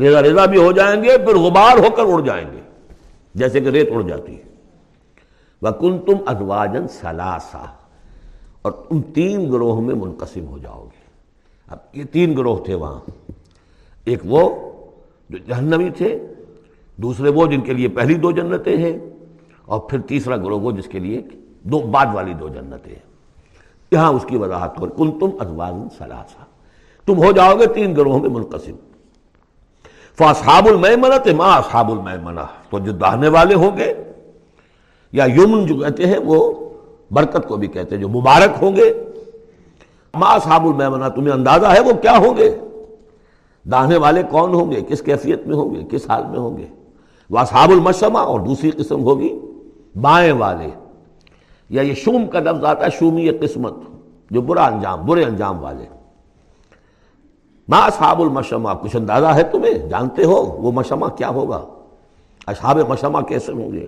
ریزا 0.00 0.22
ریزا 0.22 0.46
بھی 0.46 0.58
ہو 0.58 0.72
جائیں 0.72 1.04
گے، 1.04 1.18
پھر 1.18 1.34
غبار 1.34 1.78
ہو 1.78 1.90
کر 1.96 2.02
اڑ 2.06 2.20
جائیں 2.20 2.52
گے، 2.52 2.60
جیسے 3.34 3.60
کہ 3.60 3.68
ریت 3.68 3.88
اڑ 3.94 4.02
جاتی 4.02 4.36
ہے۔ 4.36 4.42
وہ 5.62 5.70
کن 5.70 5.98
تم 5.98 6.16
ادواجن 6.26 6.88
سلاسا 6.88 7.64
اور 8.62 8.72
تم 8.72 9.02
تین 9.02 9.52
گروہ 9.52 9.80
میں 9.80 9.94
منقسم 9.94 10.46
ہو 10.46 10.58
جاؤ 10.58 10.84
گے۔ 10.84 11.04
اب 11.68 11.78
یہ 11.92 12.04
تین 12.04 12.36
گروہ 12.36 12.58
تھے 12.64 12.74
وہاں۔ 12.74 13.00
ایک 14.04 14.20
وہ 14.24 14.72
جو 15.28 15.38
جہنمی 15.38 15.90
تھے، 15.90 16.26
دوسرے 16.96 17.28
وہ 17.28 17.46
جن 17.46 17.60
کے 17.60 17.72
لیے 17.72 17.88
پہلی 17.88 18.14
دو 18.14 18.30
جنتیں 18.30 18.76
ہیں۔ 18.76 19.13
اور 19.66 19.80
پھر 19.80 20.00
تیسرا 20.00 20.36
گروہ 20.36 20.60
وہ 20.60 20.72
جس 20.72 20.86
کے 20.86 20.98
لیے 20.98 21.22
دو 21.62 21.78
بعد 21.78 22.06
والی 22.12 22.32
دو 22.32 22.48
جنتیں 22.48 22.92
ہیں۔ 22.92 23.14
یہاں 23.90 24.12
اس 24.12 24.24
کی 24.24 24.36
وضاحت 24.36 24.80
ہو 24.80 24.86
کن 24.86 25.18
تم 25.18 25.30
ادواجن 25.40 25.88
سلاسا 25.98 26.44
تم 27.06 27.24
ہو 27.24 27.32
جاؤ 27.32 27.54
گے 27.56 27.66
تین 27.66 27.96
گروہوں 27.96 28.20
میں 28.20 28.30
منقسم۔ 28.30 28.72
فاصحاب 30.18 30.66
المنا 30.66 31.18
تو 31.18 31.36
ماں 31.36 31.58
اصحاب 31.58 32.08
المنا 32.08 32.44
تو 32.70 32.78
جو 32.78 32.92
دہنے 32.92 33.28
والے 33.28 33.54
ہوں 33.54 33.76
گے، 33.76 33.94
یا 35.12 35.24
یمن 35.24 35.66
جو 35.66 35.74
کہتے 35.74 36.06
ہیں، 36.06 36.18
وہ 36.24 36.68
برکت 37.10 37.48
کو 37.48 37.56
بھی 37.56 37.68
کہتے 37.68 37.94
ہیں، 37.94 38.02
جو 38.02 38.08
مبارک 38.08 38.62
ہوں 38.62 38.76
گے۔ 38.76 38.92
ماں 40.14 40.34
اصحاب 40.34 40.66
المنا 40.66 41.08
تمہیں 41.08 41.32
اندازہ 41.32 41.66
ہے 41.66 41.80
وہ 41.80 41.92
کیا 42.02 42.16
ہوں 42.16 42.36
گے؟ 42.36 42.58
دہنے 43.70 43.96
والے 43.96 44.22
کون 44.30 44.54
ہوں 44.54 44.70
گے؟ 44.70 44.80
کس 44.88 45.02
کیفیت 45.02 45.46
میں 45.46 45.56
ہوں 45.56 45.74
گے؟ 45.74 45.80
کس 45.90 46.10
حال 46.10 46.24
میں 46.30 46.38
ہوں 46.38 46.56
گے؟ 46.56 46.66
وہ 47.30 47.38
اصحاب 47.38 47.70
المشمہ 47.70 48.18
اور 48.18 48.40
دوسری 48.40 48.70
قسم 48.70 49.02
ہوگی۔ 49.02 49.40
بائیں 50.00 50.32
والے، 50.32 50.68
یا 51.70 51.82
یہ 51.82 51.94
شوم 51.94 52.26
کا 52.26 52.40
لفظ 52.40 52.64
آتا 52.64 52.84
ہے، 52.84 52.90
شومی 52.98 53.28
قسمت، 53.28 53.74
جو 54.30 54.42
برا 54.42 54.66
انجام، 54.66 55.06
برے 55.06 55.24
انجام 55.24 55.64
والے۔ 55.64 55.84
ما 57.68 57.78
اصحاب 57.78 58.20
المشمہ 58.20 58.68
کچھ 58.82 58.96
اندازہ 58.96 59.26
ہے 59.26 59.42
تمہیں؟ 59.42 59.88
جانتے 59.88 60.24
ہو 60.24 60.42
وہ 60.42 60.72
مشمہ 60.72 61.06
کیا 61.06 61.28
ہوگا؟ 61.28 61.64
اصحاب 62.46 62.78
مشمہ 62.88 63.20
کیسے 63.20 63.52
ہوں 63.52 63.72
گے؟ 63.72 63.86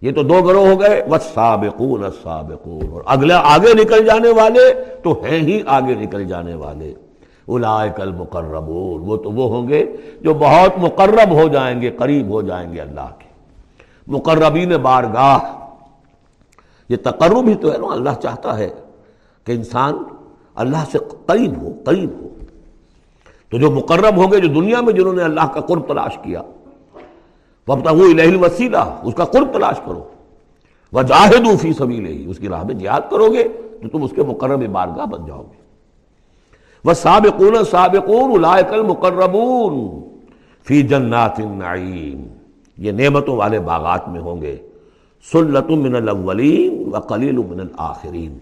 یہ 0.00 0.12
تو 0.12 0.22
دو 0.22 0.42
گروہ 0.42 0.66
ہو 0.66 0.80
گئے، 0.80 1.04
والسابقون 1.08 2.04
السابقون۔ 2.04 2.92
اور 2.92 3.02
اگلے 3.06 3.34
آگے 3.34 3.74
نکل 3.74 4.04
جانے 4.04 4.28
والے 4.28 4.84
تو 5.02 5.12
ہیں 5.12 5.40
ہی 5.40 5.62
آگے 5.66 5.94
نکل 5.94 6.24
جانے 6.24 6.54
والے۔ 6.54 6.94
اولئک 7.46 8.00
المقربون، 8.00 9.02
وہ 9.06 9.16
تو 9.16 9.30
وہ 9.30 9.56
ہوں 9.56 9.68
گے 9.68 9.96
جو 10.20 10.34
بہت 10.34 10.78
مقرب 10.78 11.30
ہو 11.30 11.48
جائیں 11.48 11.82
گے، 11.82 11.90
قریب 11.90 12.28
ہو 12.28 12.42
جائیں 12.42 12.72
گے 12.72 12.80
اللہ 12.80 13.08
کے۔ 13.18 13.31
مقربین 14.06 14.76
بارگاہ۔ 14.76 15.38
یہ 16.88 16.96
تقرب 16.96 17.48
ہی 17.48 17.54
تو 17.54 17.72
ہے 17.72 17.78
نا، 17.78 17.86
اللہ 17.92 18.10
چاہتا 18.22 18.58
ہے 18.58 18.70
کہ 19.44 19.52
انسان 19.52 19.94
اللہ 20.54 20.84
سے 20.92 20.98
قریب 21.26 21.62
ہو 21.62 21.68
قریب 21.84 22.10
ہو۔ 22.10 22.28
تو 23.50 23.58
جو 23.58 23.70
مقرب 23.70 24.16
ہوں 24.16 24.32
گے 24.32 24.40
جو 24.40 24.48
دنیا 24.48 24.80
میں، 24.80 24.92
جنہوں 24.92 25.12
نے 25.12 25.22
اللہ 25.22 25.46
کا 25.54 25.60
قرب 25.60 25.88
تلاش 25.88 26.18
کیا۔ 26.22 26.42
وقت 27.68 27.86
وہ 27.90 28.04
الہ 28.04 28.36
وسیلہ 28.36 28.98
اس 29.02 29.14
کا 29.14 29.24
قرب 29.24 29.52
تلاش 29.52 29.80
کرو۔ 29.84 30.08
وہ 30.92 31.02
جاہد 31.02 31.60
فی 31.60 31.72
سبھی 31.72 32.00
لے 32.00 32.30
اس 32.30 32.38
کی 32.38 32.48
راہ 32.48 32.64
میں 32.64 32.74
جہاد 32.74 33.00
کرو 33.10 33.32
گے 33.32 33.44
تو 33.82 33.88
تم 33.88 34.02
اس 34.02 34.10
کے 34.16 34.22
مقرب 34.22 34.66
بارگاہ 34.66 35.06
بن 35.06 35.26
جاؤ 35.26 35.42
گے۔ 35.42 35.60
وہ 36.84 36.92
سابقون 36.92 37.64
سابقون 37.70 38.44
الائق 38.44 38.72
المقربون، 38.72 40.02
فی 40.64 40.82
جنات 40.82 41.40
النعیم۔ 41.40 42.41
یہ 42.82 42.92
نعمتوں 42.92 43.36
والے 43.36 43.58
باغات 43.58 44.08
میں 44.08 44.20
ہوں 44.20 44.42
گے۔ 44.42 44.56
سلت 45.32 45.70
من 45.70 45.96
الاولین 45.96 46.94
و 46.94 46.98
قلیل 46.98 47.36
من 47.36 47.60
الاخرین 47.60 48.38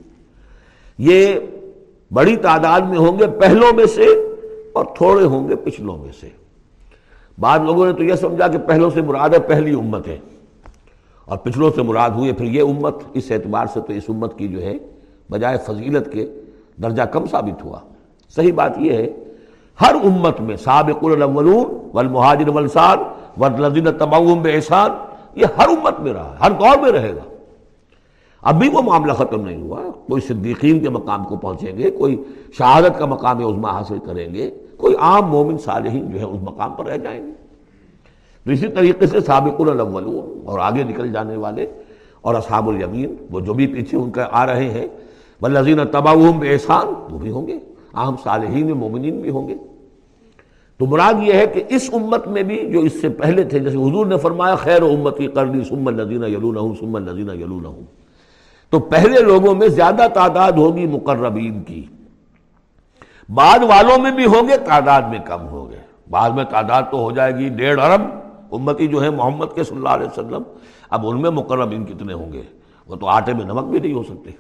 یہ 0.99 1.35
بڑی 2.13 2.37
تعداد 2.37 2.81
میں 2.81 2.99
ہوں 2.99 3.19
گے 3.19 3.27
پہلوں 3.27 3.77
میں 3.77 3.87
سے 3.87 4.05
اور 4.73 4.85
تھوڑے 4.97 5.25
ہوں 5.25 5.49
گے 5.49 5.57
پچھلوں 5.57 5.99
میں 5.99 6.13
سے۔ 6.21 6.29
بعض 7.41 7.61
لوگوں 7.61 7.87
نے 7.87 7.93
تو 7.93 8.05
یہ 8.05 8.15
سمجھا 8.15 8.49
کہ 8.49 8.59
پہلوں 8.59 8.91
سے 8.91 9.03
مراد 9.03 9.29
ہے 9.29 9.39
پہلی 9.39 9.75
امت 9.75 10.09
ہے۔ 10.09 10.19
اور 11.25 11.39
پچھلوں 11.39 11.71
سے 11.75 11.83
مراد 11.83 12.11
ہوئی 12.11 12.33
پھر 12.33 12.47
یہ 12.47 12.63
امت۔ 12.63 12.95
اس 13.15 13.31
اعتبار 13.31 13.67
سے 13.67 13.81
تو 13.81 13.93
اس 13.93 14.03
امت 14.09 14.39
کی 14.39 14.49
جو 14.49 14.63
ہے 14.63 14.75
بجائے 15.31 15.59
فضیلت 15.67 16.13
کے 16.13 16.27
درجہ 16.83 17.03
کم 17.03 17.27
ثابت 17.27 17.65
ہوا۔ 17.65 17.79
صحیح 18.29 18.53
بات 18.53 18.79
یہ 18.79 18.93
ہے، 18.93 19.09
ہر 19.81 19.95
امت 19.95 20.41
میں 20.41 20.57
سابق 20.57 21.05
الاولون 21.05 21.89
والمہاجر 21.93 22.49
والسار 22.49 22.97
والذین 23.41 23.85
تبعوهم 23.85 24.43
بإحسان، 24.43 24.91
یہ 25.35 25.47
ہر 25.59 25.69
امت 25.69 26.01
میں 26.01 26.13
رہا 26.13 26.37
ہر 26.41 26.51
دور 26.51 26.83
میں 26.83 26.93
رہے 26.93 27.17
گا۔ 27.17 27.21
ابھی 28.43 28.69
وہ 28.69 28.83
معاملہ 28.83 29.13
ختم 29.13 29.41
نہیں 29.41 29.63
ہوا، 29.63 29.81
کوئی 30.07 30.23
صدیقین 30.23 30.81
کے 30.81 30.89
مقام 30.89 31.25
کو 31.25 31.37
پہنچیں 31.37 31.79
گے، 31.79 31.91
کوئی 31.91 32.23
شہادت 32.59 32.99
کا 32.99 33.07
مقام 33.07 33.47
عظما 33.47 33.71
حاصل 33.71 33.99
کریں 33.99 34.35
گے، 34.35 34.51
کوئی 34.77 34.95
عام 34.95 35.23
مومن 35.23 35.59
صالحین 35.59 36.11
جو 36.11 36.19
ہے 36.19 36.25
اس 36.25 36.41
مقام 36.43 36.75
پر 36.75 36.87
رہ 36.87 36.97
جائیں 36.97 37.27
گے۔ 37.27 37.33
تو 38.45 38.51
اسی 38.51 38.69
طریقے 38.69 39.07
سے 39.07 39.21
سابق 39.21 39.61
الاولون 39.61 40.43
اور 40.45 40.59
آگے 40.59 40.83
نکل 40.83 41.13
جانے 41.13 41.37
والے 41.37 41.67
اور 42.21 42.35
اصحاب 42.35 42.69
الیمین، 42.69 43.17
وہ 43.31 43.41
جو 43.41 43.55
بھی 43.55 43.67
پیچھے 43.67 43.99
ان 43.99 44.11
کا 44.11 44.27
آ 44.31 44.47
رہے 44.47 44.69
ہیں، 44.69 44.87
والذین 45.43 45.79
تبعوهم 45.93 46.39
بإحسان، 46.39 47.15
وہ 47.15 47.19
بھی 47.19 47.31
ہوں 47.31 47.47
گے، 47.47 47.59
عام 47.95 48.17
صالحین 48.23 48.71
مومنین 48.71 49.21
بھی 49.21 49.31
ہوں 49.31 49.49
گے۔ 49.49 49.55
تو 50.81 50.87
مراد 50.87 51.15
یہ 51.23 51.33
ہے 51.33 51.47
کہ 51.47 51.63
اس 51.69 51.91
امت 51.93 52.27
میں 52.27 52.43
بھی 52.43 52.71
جو 52.73 52.81
اس 52.81 53.01
سے 53.01 53.09
پہلے 53.09 53.45
تھے، 53.45 53.59
جیسے 53.59 53.77
حضور 53.77 54.07
نے 54.07 54.17
فرمایا، 54.17 54.55
خیر 54.55 54.83
امتی 54.83 55.27
کرنی 55.27 55.65
سم 55.65 55.87
الذین 55.87 56.25
یلونہم، 56.25 56.75
ثم 56.81 56.97
الذین 56.97 57.41
یلونہم۔ 57.41 57.85
تو 58.71 58.79
پہلے 58.79 59.21
لوگوں 59.21 59.55
میں 59.55 59.69
زیادہ 59.69 60.07
تعداد 60.15 60.53
ہوگی 60.53 60.87
مقربین 60.87 61.63
کی۔ 61.63 61.85
بعد 63.29 63.59
والوں 63.59 64.03
میں 64.03 64.11
بھی 64.11 64.27
ہوں 64.27 64.49
گے، 64.49 64.57
تعداد 64.57 65.03
میں 65.03 65.19
کم 65.19 65.49
ہو 65.49 65.71
گئے 65.71 65.81
بعد 66.11 66.31
میں 66.31 66.45
تعداد 66.45 66.83
تو 66.91 66.99
ہو 66.99 67.11
جائے 67.11 67.37
گی 67.37 67.49
ڈیڑھ 67.49 67.81
ارب۔ 67.81 68.03
امتی 68.53 68.87
جو 68.87 69.03
ہے 69.03 69.11
محمد 69.11 69.47
کے 69.55 69.65
صلی 69.65 69.77
اللہ 69.77 69.89
علیہ 69.89 70.07
وسلم، 70.07 70.43
اب 70.91 71.07
ان 71.07 71.23
میں 71.23 71.31
مقربین 71.31 71.85
کتنے 71.85 72.13
ہوں 72.13 72.33
گے؟ 72.33 72.43
وہ 72.87 72.97
تو 72.97 73.07
آٹے 73.07 73.35
میں 73.35 73.45
نمک 73.45 73.65
بھی 73.65 73.79
نہیں 73.79 73.93
ہو 73.93 74.03
سکتے۔ 74.03 74.31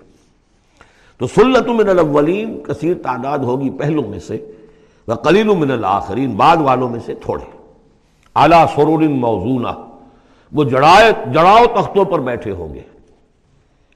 تو 1.19 1.27
سلت 1.27 1.69
من 1.69 1.89
الاولین، 1.89 2.61
کثیر 2.63 2.95
تعداد 3.03 3.39
ہوگی 3.39 3.71
پہلوں 3.71 4.05
میں 4.09 4.19
سے۔ 4.19 4.53
وہ 5.09 5.15
کلیل 5.15 5.47
من 5.47 5.71
الآخرین، 5.71 6.35
بعد 6.35 6.57
والوں 6.57 6.89
میں 6.89 7.01
سے 7.07 7.15
تھوڑے۔ 7.15 7.45
اعلیٰ 8.35 8.67
سرور 8.75 9.03
موزونہ، 9.03 9.69
وہ 10.53 10.65
جڑائے، 10.65 11.13
جڑاؤ 11.33 11.65
تختوں 11.75 12.05
پر 12.05 12.19
بیٹھے 12.19 12.51
ہوں 12.51 12.75
گے۔ 12.75 12.81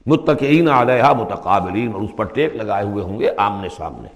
متقین 0.05 0.69
علیہ 0.69 1.03
متقابلین، 1.03 1.93
اور 1.93 2.01
اس 2.01 2.09
پر 2.15 2.23
ٹیک 2.23 2.55
لگائے 2.55 2.85
ہوئے 2.85 3.03
ہوں 3.03 3.19
گے 3.19 3.29
آمنے 3.37 3.67
سامنے۔ 3.77 4.07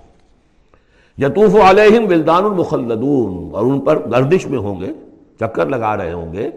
یتوف 1.26 1.56
علیہم 1.56 2.04
ولدان 2.06 2.46
المخلدون 2.46 3.56
اور 3.56 3.66
ان 3.66 3.80
پر 3.80 4.08
گردش 4.12 4.48
میں 4.48 4.60
ہوں 4.60 4.82
گے، 4.82 4.94
چکر 5.40 5.66
لگا 5.66 5.98
رہے 5.98 6.14
ہوں 6.14 6.34
گے۔ 6.34 6.50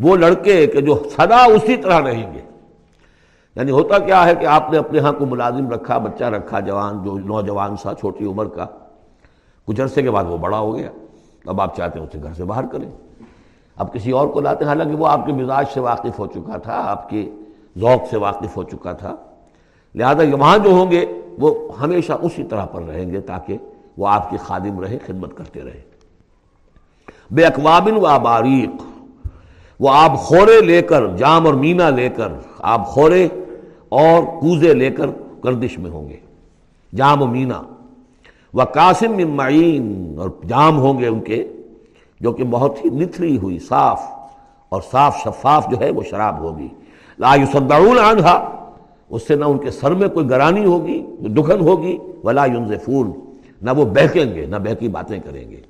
وہ 0.00 0.16
لڑکے 0.16 0.66
کہ 0.66 0.80
جو 0.80 1.02
سدا 1.16 1.44
اسی 1.44 1.76
طرح 1.76 2.00
رہیں 2.00 2.34
گے۔ 2.34 2.40
یعنی 3.56 3.70
ہوتا 3.70 3.98
کیا 3.98 4.26
ہے 4.26 4.34
کہ 4.34 4.46
آپ 4.46 4.70
نے 4.70 4.78
اپنے 4.78 4.98
ہاں 4.98 5.12
کو 5.12 5.26
ملازم 5.26 5.70
رکھا، 5.70 5.98
بچہ 5.98 6.24
رکھا، 6.24 6.60
جوان، 6.60 7.02
جو 7.04 7.18
نوجوان 7.18 7.76
سا، 7.76 7.94
چھوٹی 7.94 8.26
عمر 8.26 8.46
کا 8.46 8.66
کچھ 9.66 9.80
عرصے 9.80 10.02
کے 10.02 10.10
بعد 10.10 10.24
وہ 10.24 10.36
بڑا 10.36 10.58
ہو 10.58 10.76
گیا۔ 10.76 10.90
اب 11.46 11.60
آپ 11.60 11.76
چاہتے 11.76 11.98
ہیں 11.98 12.06
اسے 12.06 12.22
گھر 12.22 12.34
سے 12.34 12.44
باہر 12.44 12.66
کریں۔ 12.66 12.90
اب 13.76 13.92
کسی 13.92 14.10
اور 14.10 14.28
کو 14.28 14.40
لاتے 14.40 14.64
ہیں۔ 14.64 14.68
حالانکہ 14.68 14.96
وہ 14.96 15.06
آپ 15.06 15.26
کے 15.26 15.32
مزاج 15.32 15.64
سے 15.74 15.80
واقف 15.80 16.18
ہو 16.18 16.26
چکا 16.26 16.56
تھا، 16.56 16.82
آپ 16.90 17.08
کے 17.08 17.30
ذوق 17.78 18.10
سے 18.10 18.16
واقف 18.16 18.56
ہو 18.56 18.62
چکا 18.62 18.92
تھا۔ 18.92 19.14
لہذا 19.94 20.36
وہاں 20.36 20.58
جو 20.58 20.70
ہوں 20.70 20.90
گے، 20.90 21.06
وہ 21.38 21.78
ہمیشہ 21.80 22.12
اسی 22.12 22.44
طرح 22.44 22.64
پر 22.64 22.82
رہیں 22.82 23.10
گے 23.10 23.20
تاکہ 23.20 23.56
وہ 23.96 24.08
آپ 24.08 24.30
کی 24.30 24.36
خادم 24.36 24.80
رہے، 24.80 24.98
خدمت 25.06 25.36
کرتے 25.36 25.62
رہے۔ 25.62 25.80
بے 27.30 27.44
اقوابن 27.44 27.96
و 27.96 28.06
آباریک 28.06 28.70
وہ 29.80 29.90
آپ 29.90 30.16
خورے 30.16 30.60
لے 30.60 30.82
کر، 30.82 31.16
جام 31.16 31.46
اور 31.46 31.54
مینا 31.54 31.90
لے 31.90 32.08
کر 32.08 32.28
آپ 32.58 32.88
خورے 32.88 33.28
اور 33.88 34.22
کوزے 34.22 34.74
لے 34.74 34.90
کر 34.90 35.06
گردش 35.44 35.78
میں 35.78 35.90
ہوں 35.90 36.08
گے۔ 36.08 36.16
جام 36.94 37.22
و 37.22 37.26
مینا۔ 37.26 37.62
وہ 38.54 38.64
قاسم 38.64 39.34
معین، 39.34 40.14
اور 40.18 40.30
جام 40.48 40.78
ہوں 40.78 41.00
گے 41.00 41.06
ان 41.06 41.20
کے، 41.20 41.48
جو 42.20 42.32
کہ 42.32 42.44
بہت 42.44 42.84
ہی 42.84 42.90
نتھری 42.90 43.38
ہوئی، 43.38 43.58
صاف، 43.58 44.02
اور 44.68 44.82
صاف 44.90 45.16
شفاف 45.24 45.68
جو 45.70 45.80
ہے 45.80 45.90
وہ 45.90 46.02
شراب 46.02 46.38
ہوگی۔ 46.38 46.68
لا 47.18 47.34
يصدعون 47.34 47.98
عنها 47.98 48.58
اس 49.10 49.26
سے 49.28 49.36
نہ 49.36 49.44
ان 49.44 49.58
کے 49.58 49.70
سر 49.70 49.90
میں 49.90 50.08
کوئی 50.08 50.30
گرانی 50.30 50.64
ہوگی 50.64 51.02
دکھن 51.20 51.60
ہوگی، 51.60 51.98
ولا 52.24 52.46
ينزفون 52.46 53.12
نہ 53.62 53.70
وہ 53.76 53.84
بہکیں 53.84 54.34
گے، 54.34 54.46
نہ 54.46 54.56
بہکی 54.56 54.88
باتیں 54.88 55.18
کریں 55.18 55.50
گے۔ 55.50 55.60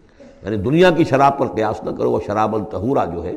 یعنی 0.42 0.56
دنیا 0.56 0.90
کی 0.90 1.04
شراب 1.04 1.38
پر 1.38 1.46
قیاس 1.46 1.84
نہ 1.84 1.90
کرو، 1.90 2.10
وہ 2.10 2.20
شراب 2.26 2.54
الطہورا 2.54 3.04
جو 3.04 3.24
ہے، 3.24 3.36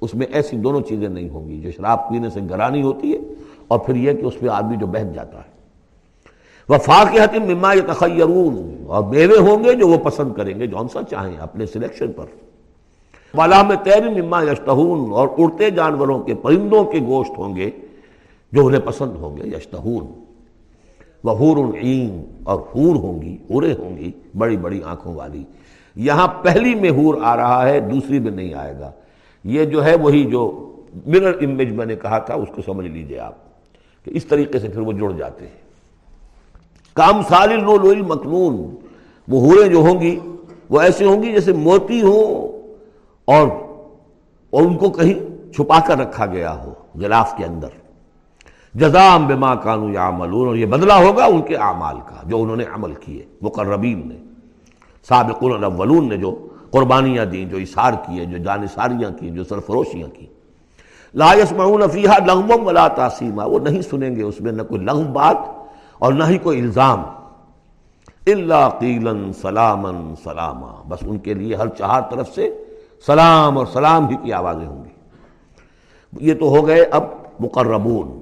اس 0.00 0.14
میں 0.14 0.26
ایسی 0.32 0.56
دونوں 0.56 0.80
چیزیں 0.80 1.08
نہیں 1.08 1.28
ہوں 1.28 1.48
گی۔ 1.48 1.60
جو 1.60 1.70
شراب 1.70 2.08
پینے 2.08 2.30
سے 2.30 2.40
گرانی 2.50 2.82
ہوتی 2.82 3.12
ہے، 3.12 3.18
اور 3.68 3.78
پھر 3.78 3.96
یہ 3.96 4.12
کہ 4.12 4.24
اس 4.24 4.34
پہ 4.40 4.48
آدمی 4.48 4.76
جو 4.76 4.86
بہت 4.86 5.14
جاتا 5.14 5.38
ہے۔ 5.38 5.55
وہ 6.68 6.78
فاقحت 6.78 7.34
مما 7.34 7.74
تخیرون 7.86 8.84
اور 8.86 9.04
میوے 9.04 9.38
ہوں 9.38 9.64
گے 9.64 9.74
جو 9.74 9.88
وہ 9.88 9.96
پسند 9.96 10.34
کریں 10.34 10.60
گے 10.60 10.66
جون 10.66 10.88
سا 10.88 11.02
چاہیں 11.10 11.36
اپنے 11.36 11.66
سلیکشن 11.66 12.12
پر۔ 12.12 12.24
والا 13.34 13.62
میں 13.62 13.76
تیر 13.76 14.22
مما 14.22 14.42
یشتہون، 14.42 15.12
اور 15.12 15.28
اڑتے 15.38 15.70
جانوروں 15.70 16.18
کے 16.18 16.34
پرندوں 16.34 16.84
کے 16.84 16.98
گوشت 16.98 17.38
ہوں 17.38 17.56
گے 17.56 17.70
جو 18.52 18.66
انہیں 18.66 18.80
پسند 18.80 19.16
ہوں 19.16 19.36
گے، 19.36 19.42
یشتہون۔ 19.56 20.06
وہ 21.24 21.30
حور 21.30 21.74
عین 21.74 22.24
اور 22.44 22.60
حور 22.60 22.96
ہوں 22.96 23.22
گی 23.22 23.38
حوریں 23.50 23.74
ہوں 23.74 23.96
گی، 23.96 24.10
بڑی 24.38 24.56
بڑی 24.56 24.80
آنکھوں 24.84 25.14
والی۔ 25.14 25.44
یہاں 25.96 26.28
پہلی 26.28 26.74
میں 26.74 26.90
حور 26.90 27.14
آ 27.22 27.36
رہا 27.36 27.68
ہے، 27.68 27.80
دوسری 27.80 28.18
میں 28.18 28.32
نہیں 28.32 28.54
آئے 28.54 28.74
گا۔ 28.80 28.90
یہ 29.44 29.64
جو 29.64 29.84
ہے 29.84 29.96
وہی 29.96 30.24
جو 30.24 30.72
مرر 31.06 31.32
امیج 31.40 31.72
میں 31.72 31.86
نے 31.86 31.96
کہا 31.96 32.18
تھا، 32.18 32.34
اس 32.34 32.48
کو 32.54 32.62
سمجھ 32.62 32.86
لیجیے 32.86 33.18
آپ 33.18 33.34
کہ 34.04 34.10
اس 34.14 34.24
طریقے 34.24 34.58
سے 34.58 34.68
پھر 34.68 34.80
وہ 34.80 34.92
جڑ 34.92 35.12
جاتے 35.12 35.46
ہیں۔ 35.46 35.65
کام 36.96 37.22
سال 37.28 37.62
لو 37.62 37.76
لوئی 37.76 38.02
مکنون 38.02 38.76
وہ 39.28 39.46
حوریں 39.46 39.68
جو 39.68 39.78
ہوں 39.78 40.00
گی، 40.00 40.20
وہ 40.70 40.80
ایسے 40.80 41.04
ہوں 41.04 41.22
گی 41.22 41.32
جیسے 41.32 41.52
موتی 41.52 42.02
ہوں۔ 42.02 42.56
اور 43.24 43.48
اور 44.50 44.62
ان 44.62 44.76
کو 44.76 44.90
کہیں 44.90 45.14
چھپا 45.52 45.78
کر 45.86 45.98
رکھا 45.98 46.26
گیا 46.26 46.64
ہو، 46.64 46.72
غلاف 46.94 47.34
کے 47.36 47.44
اندر۔ 47.44 47.68
جزام 48.74 49.26
بما 49.26 49.54
کانو 49.54 49.92
یا 49.92 50.08
عملون 50.08 50.48
اور 50.48 50.56
یہ 50.56 50.66
بدلہ 50.66 50.92
ہوگا 50.92 51.24
ان 51.24 51.42
کے 51.42 51.56
اعمال 51.56 51.96
کا، 52.06 52.28
جو 52.28 52.42
انہوں 52.42 52.56
نے 52.56 52.64
عمل 52.74 52.94
کیے، 52.94 53.22
مقربین 53.42 54.08
نے۔ 54.08 54.16
سابق 55.08 55.44
الاولون 55.44 56.08
نے 56.08 56.16
جو 56.16 56.46
قربانیاں 56.70 57.24
دیں، 57.24 57.44
جو 57.44 57.56
اشار 57.56 57.92
کیے، 57.92 58.24
جو 58.24 58.38
جانساریاں 58.38 59.10
کی 59.10 59.30
جو 59.30 59.44
سرفروشیاں 59.44 60.08
کی 60.08 60.26
لا 61.14 61.34
يسمعون 61.34 61.82
فیہا 61.92 62.18
لغم 62.26 62.66
ولا 62.66 62.88
تاسیما۔ 62.88 63.44
وہ 63.44 63.58
نہیں 63.58 63.82
سنیں 63.82 64.16
گے 64.16 64.22
اس 64.22 64.40
میں 64.40 64.52
نہ 64.52 64.62
کوئی 64.62 64.80
لغم 64.80 65.12
بات 65.12 65.55
اور 65.98 66.12
نہ 66.12 66.24
ہی 66.24 66.38
کوئی 66.38 66.60
الزام۔ 66.60 67.02
اللہ 68.26 68.68
قیلن 68.80 69.32
سلامن 69.32 70.14
سلاما۔ 70.22 70.82
بس 70.88 70.98
ان 71.02 71.18
کے 71.18 71.34
لیے 71.34 71.54
ہر 71.54 71.68
چہار 71.68 72.00
طرف 72.10 72.34
سے 72.34 72.64
سلام 73.06 73.58
اور 73.58 73.66
سلام 73.66 74.08
ہی 74.08 74.16
کی 74.16 74.32
آوازیں 74.32 74.66
ہوں 74.66 74.84
گی۔ 74.84 74.88
یہ 76.20 76.34
تو 76.34 76.48
ہو 76.48 76.66
گئے 76.66 76.82
اب 76.82 77.04
مقربون۔ 77.40 78.20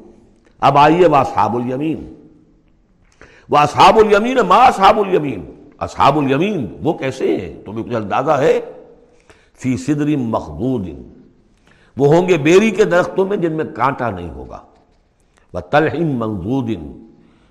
اب 0.60 0.78
آئیے 0.78 1.08
وہ 1.08 1.16
الیمین۔ 1.36 2.14
وہ 3.50 3.58
اصحاب 3.58 3.98
الیمین 3.98 4.38
ما 4.48 4.56
اصحاب 4.56 4.98
الیمین۔ 4.98 5.50
اصحاب 5.78 6.18
الیمین 6.18 6.78
وہ 6.82 6.92
کیسے 6.92 7.36
ہیں؟ 7.36 7.62
تمہیں 7.64 7.84
کچھ 7.84 7.94
اندازہ 7.94 8.30
ہے؟ 8.30 8.60
فی 9.54 9.76
صدر 9.76 10.16
مخدود 10.16 10.88
وہ 11.96 12.14
ہوں 12.14 12.28
گے 12.28 12.36
بیری 12.36 12.70
کے 12.70 12.84
درختوں 12.84 13.26
میں 13.26 13.36
جن 13.36 13.52
میں 13.52 13.64
کانٹا 13.76 14.10
نہیں 14.10 14.30
ہوگا۔ 14.30 14.60
وہ 15.54 15.60
تلحم 15.60 16.06
منظود 16.06 16.70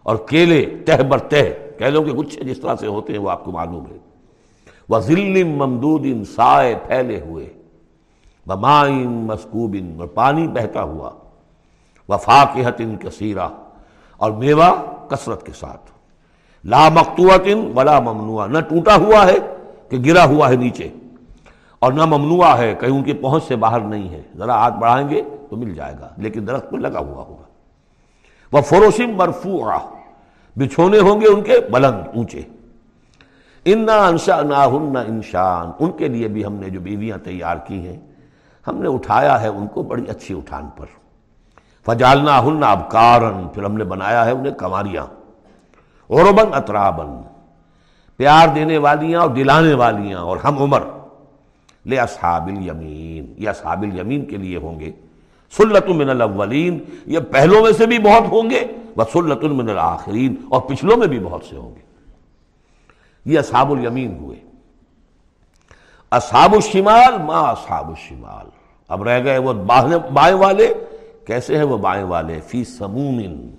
اور 0.06 0.16
کیلے 0.30 0.64
تہ 0.86 1.02
بر 1.02 1.20
تہ، 1.32 1.44
کیلوں 1.78 2.04
کے 2.04 2.12
گچھے 2.12 2.44
جس 2.44 2.60
طرح 2.60 2.76
سے 2.80 2.88
ہوتے 2.88 3.14
ہیں 3.14 3.20
وہ 3.20 3.30
آپ 3.32 3.44
کو 3.46 3.52
معلوم 3.52 3.86
ہے۔ 3.86 3.98
وہ 4.90 5.00
ذلم 5.00 5.56
ممدود 5.58 6.06
سائے 6.36 6.74
پھیلے 6.88 7.20
ہوئے 7.22 7.46
وہ 8.48 8.56
مسکوب، 9.26 9.76
اور 10.00 10.08
پانی 10.14 10.48
بہتا 10.48 10.84
ہوا 10.84 11.10
وہ 12.10 12.18
فاقحت 12.18 12.82
کثیرہ 13.02 13.48
اور 14.20 14.32
میوہ 14.32 14.70
کثرت 15.10 15.46
کے 15.46 15.52
ساتھ۔ 15.60 15.92
لا 16.64 16.88
مقتوعت 16.90 17.48
ولا 17.76 18.00
ممنوع 18.00 18.46
نہ 18.48 18.60
ٹوٹا 18.60 18.96
ہوا 18.96 19.26
ہے 19.28 19.38
کہ 19.90 19.98
گرا 20.06 20.26
ہوا 20.26 20.50
ہے 20.50 20.56
نیچے، 20.56 20.90
اور 21.82 21.94
نہ 21.94 22.06
ممنوع 22.06 22.46
ہے 22.58 22.74
کہیں 22.80 22.92
ان 22.92 23.04
کی 23.04 23.14
پہنچ 23.14 23.44
سے 23.44 23.56
باہر 23.56 23.80
نہیں 23.82 24.10
ہے۔ 24.10 24.22
ذرا 24.38 24.56
ہاتھ 24.56 24.78
بڑھائیں 24.80 25.10
گے 25.10 25.22
تو 25.50 25.56
مل 25.56 25.74
جائے 25.76 25.96
گا، 26.00 26.10
لیکن 26.18 26.48
درخت 26.48 26.70
پر 26.72 26.78
لگا 26.80 27.00
ہوا 27.00 27.24
ہوگا۔ 27.24 27.48
وہ 28.54 28.62
فروشم 28.62 29.16
مرفوع 29.18 29.72
بچھونے 30.56 31.00
ہوں 31.00 31.22
گے 31.22 31.28
ان 31.28 31.42
کے 31.42 31.54
بلند 31.72 32.00
اونچے۔ 32.16 32.42
انا 33.66 34.08
انشا 34.08 34.42
نا 34.42 34.66
ہن 34.66 34.98
انشان 35.08 35.72
ان 35.80 35.92
کے 35.92 36.08
لیے 36.08 36.28
بھی 36.28 36.46
ہم 36.46 36.54
نے 36.54 36.70
جو 36.70 36.80
بیویاں 36.80 37.18
تیار 37.18 37.56
کی 37.58 37.88
ہیں، 37.88 37.98
ہم 38.68 38.82
نے 38.82 38.90
اٹھایا 38.90 39.42
ہے 39.42 39.48
ان 39.48 39.68
کو 39.68 39.84
بڑی 39.84 40.04
اچھی 40.08 40.38
اٹھان 40.38 40.70
پر۔ 40.78 40.86
فجالنا 41.86 42.44
ہن 42.44 42.64
اب 42.64 42.92
کارن 42.92 43.48
پھر 43.48 43.64
ہم 43.64 43.78
نے 43.78 43.84
بنایا 43.84 44.26
ہے 44.26 44.32
انہیں 44.32 44.54
کماریاں۔ 44.54 45.06
عربن 46.10 46.54
اطرابن 46.54 47.22
پیار 48.18 48.48
دینے 48.56 48.78
والیاں 48.78 49.22
اور 49.22 49.30
دلانے 49.30 49.74
والیاں۔ 49.74 50.20
اور 50.20 50.38
ہم 50.38 50.58
عمر۔ 50.58 50.84
لے 51.86 51.98
اصحاب 51.98 52.48
الیمین 52.48 53.34
یہ 53.38 53.50
اصحاب 53.50 53.82
الیمین 53.82 54.26
کے 54.26 54.38
لیے 54.38 54.58
ہوں 54.58 54.80
گے۔ 54.80 54.92
سلت 55.58 55.90
من 55.90 56.10
الاولین 56.10 56.80
یہ 57.06 57.20
پہلوں 57.20 57.62
میں 57.62 57.72
سے 57.72 57.86
بھی 57.86 58.00
بہت 58.00 58.32
ہوں 58.32 58.50
گے۔ 58.50 58.68
وہ 58.98 59.04
سلت 59.14 59.44
من 59.44 59.70
الاخرین، 59.70 60.36
اور 60.50 60.62
پچھلوں 60.62 60.98
میں 60.98 61.08
بھی 61.08 61.20
بہت 61.20 61.44
سے 61.50 61.58
ہوں 61.58 61.76
گے۔ 61.76 61.82
یہ 63.26 63.40
اصحاب 63.40 63.72
الیمین 63.72 64.18
ہوئے۔ 64.18 64.38
اصحاب 66.12 66.54
الشمال، 66.54 67.22
ما 67.26 67.40
اصحاب 67.40 67.88
الشمال۔ 67.90 68.46
اب 68.88 69.04
رہ 69.04 69.24
گئے 69.24 69.38
وہ 69.38 69.54
بائیں 70.14 70.36
والے۔ 70.36 70.74
کیسے 71.26 71.58
ہیں 71.58 71.64
وہ 71.64 71.78
بائیں 71.78 72.04
والے؟ 72.04 72.40
فی 72.48 72.64
سمومن۔ 72.64 73.50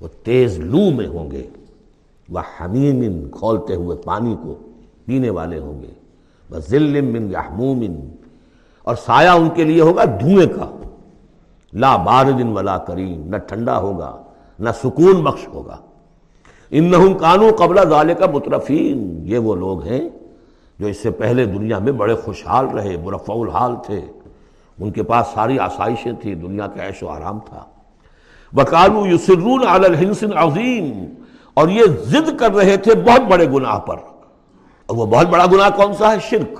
وہ 0.00 0.08
تیز 0.22 0.58
لو 0.58 0.90
میں 0.90 1.06
ہوں 1.06 1.30
گے۔ 1.30 1.46
وہ 2.28 2.40
حمیم 2.40 3.30
کھولتے 3.30 3.74
ہوئے 3.74 3.96
پانی 3.96 4.36
کو 4.42 4.54
پینے 5.06 5.30
والے 5.30 5.58
ہوں 5.58 5.82
گے۔ 5.82 5.92
وہ 6.50 6.58
ذلم 6.58 7.12
من 7.12 7.32
یحموم 7.32 7.84
اور 8.82 8.96
سایہ 8.96 9.28
ان 9.28 9.50
کے 9.50 9.64
لیے 9.64 9.80
ہوگا 9.80 10.04
دھوئیں 10.04 10.46
کا۔ 10.46 10.76
لا 11.72 11.96
باردن 11.96 12.48
ولا 12.48 12.78
کریم 12.78 13.26
نہ 13.26 13.36
ٹھنڈا 13.36 13.78
ہوگا۔ 13.78 14.22
نہ 14.58 14.70
سکون 14.70 15.24
بخش 15.24 15.48
ہوگا۔ 15.48 15.76
ان 16.70 17.14
کانو 17.14 17.48
قبل 17.58 17.88
ظال 17.88 18.14
کا 18.14 18.26
مترفین۔ 18.26 19.18
یہ 19.22 19.38
وہ 19.38 19.54
لوگ 19.54 19.82
ہیں 19.82 20.08
جو 20.78 20.86
اس 20.86 20.96
سے 20.96 21.10
پہلے 21.10 21.44
دنیا 21.44 21.78
میں 21.78 21.92
بڑے 21.92 22.14
خوشحال 22.14 22.66
رہے 22.66 22.96
مرفع 22.96 23.34
الحال 23.34 23.74
تھے۔ 23.86 24.00
ان 24.80 24.90
کے 24.90 25.02
پاس 25.02 25.26
ساری 25.34 25.58
آسائشیں 25.58 26.12
تھیں، 26.12 26.34
دنیا 26.34 26.66
کا 26.66 26.86
عیش 26.86 27.02
و 27.02 27.08
آرام 27.08 27.38
تھا۔ 27.38 27.64
وکالو 28.56 29.06
یسرون 29.06 29.66
علی 29.68 29.86
الحنس 29.86 30.24
عظیم 30.36 31.14
اور 31.54 31.68
یہ 31.68 31.82
ضد 31.84 32.38
کر 32.38 32.54
رہے 32.54 32.76
تھے 32.76 32.94
بہت 32.94 33.20
بڑے 33.20 33.50
گناہ 33.50 33.78
پر۔ 33.78 33.96
اور 34.86 34.96
وہ 34.96 35.06
بہت 35.06 35.26
بڑا 35.26 35.46
گناہ 35.46 35.70
کون 35.76 35.94
سا 35.94 36.12
ہے؟ 36.12 36.16
شرک۔ 36.30 36.58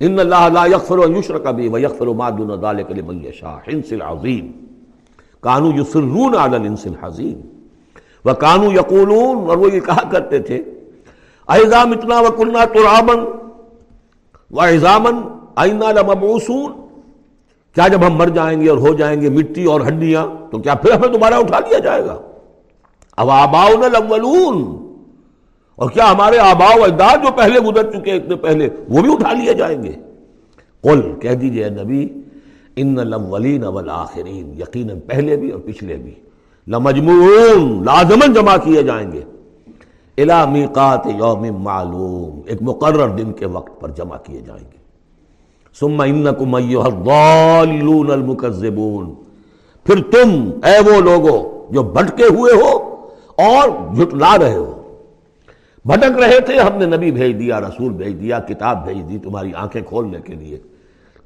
ان 0.00 0.18
اللہ 0.18 0.48
لا 0.52 0.66
یغفر 0.66 0.98
و 0.98 1.18
یشرک 1.18 1.46
بھی 1.46 1.68
و 1.68 1.78
یغفر 1.78 2.06
ما 2.06 2.30
دون 2.30 2.60
ذلک 2.60 2.90
لمن 2.90 3.24
یشاء 3.24 3.56
حنس 3.68 3.92
العظیم۔ 3.92 4.63
کانو 5.44 5.70
یسرون 5.80 6.34
علی 6.34 6.56
الحنس 6.56 6.86
العظیم 6.86 7.40
وکانو 8.24 8.72
یقولون، 8.72 9.48
اور 9.48 9.56
وہ 9.56 9.72
یہ 9.72 9.80
کہا 9.86 10.08
کرتے 10.10 10.38
تھے 10.40 10.62
ایزام 11.48 11.92
اتنا 11.92 12.20
وکلنا 12.20 12.64
ترابن 12.74 13.24
و 14.50 14.60
ایزامن 14.60 15.20
آئینہ 15.56 15.92
لمبعوثون. 15.96 16.70
کیا 17.76 17.86
جب 17.88 18.06
ہم 18.06 18.14
مر 18.16 18.28
جائیں 18.34 18.60
گے 18.60 18.68
اور 18.70 18.78
ہو 18.78 18.92
جائیں 18.94 19.20
گے 19.20 19.28
مٹی 19.30 19.64
اور 19.64 19.80
ہڈیاں، 19.88 20.26
تو 20.50 20.58
کیا 20.58 20.74
پھر 20.82 20.92
ہمیں 20.92 21.08
دوبارہ 21.12 21.34
اٹھا 21.34 21.58
لیا 21.58 21.78
جائے 21.84 22.04
گا؟ 22.04 22.16
اب 23.18 23.30
آباؤن 23.30 23.84
الاولون. 23.84 24.62
اور 25.78 25.90
کیا 25.90 26.10
ہمارے 26.10 26.38
آبا 26.38 26.68
و 26.78 26.82
اجداد 26.84 27.24
جو 27.24 27.30
پہلے 27.36 27.60
گزر 27.60 27.90
چکے 27.92 28.12
اتنے 28.16 28.36
پہلے، 28.42 28.68
وہ 28.88 29.02
بھی 29.02 29.12
اٹھا 29.12 29.32
لیے 29.32 29.54
جائیں 29.54 29.82
گے؟ 29.82 29.92
قل، 30.84 31.00
کہہ 31.20 31.34
دیجیے 31.40 31.68
نبی 31.70 32.08
ان 32.76 32.98
الاولین 32.98 33.64
والآخرین، 33.64 34.54
یقیناً 34.60 35.00
پہلے 35.00 35.36
بھی 35.36 35.50
اور 35.50 35.60
پچھلے 35.60 35.96
بھی۔ 35.96 36.14
لمجموعون 36.68 37.84
لازمن 37.84 38.32
جمع 38.32 38.56
کیے 38.56 38.82
جائیں 38.82 39.12
گے۔ 39.12 39.22
الى 40.18 40.50
میقات 40.50 41.06
یوم 41.06 41.62
معلوم، 41.62 42.40
ایک 42.46 42.58
مقرر 42.60 43.08
دن 43.08 43.32
کے 43.32 43.46
وقت 43.46 43.80
پر 43.80 43.90
جمع 43.90 44.16
کیے 44.16 44.40
جائیں 44.40 44.64
گے۔ 44.64 44.76
ثم 45.80 46.00
انکم 46.00 46.54
ایوہ 46.54 46.84
الضالون 46.84 48.10
المکذبون۔ 48.10 49.14
پھر 49.84 50.02
تم، 50.02 50.50
اے 50.64 50.90
وہ 50.90 51.00
لوگو 51.00 51.66
جو 51.70 51.82
بھٹکے 51.82 52.24
ہوئے 52.24 52.52
ہو 52.52 52.78
اور 53.36 53.94
جھٹلا 53.94 54.38
رہے 54.38 54.54
ہو۔ 54.54 54.82
بھٹک 55.84 56.18
رہے 56.18 56.40
تھے، 56.40 56.58
ہم 56.58 56.78
نے 56.78 56.96
نبی 56.96 57.10
بھیج 57.10 57.38
دیا، 57.38 57.60
رسول 57.60 57.92
بھیج 57.92 58.20
دیا، 58.20 58.38
کتاب 58.38 58.84
بھیج 58.84 59.08
دی 59.08 59.18
تمہاری 59.18 59.52
آنکھیں 59.54 59.82
کھولنے 59.82 60.18
کے 60.24 60.34
لیے۔ 60.34 60.58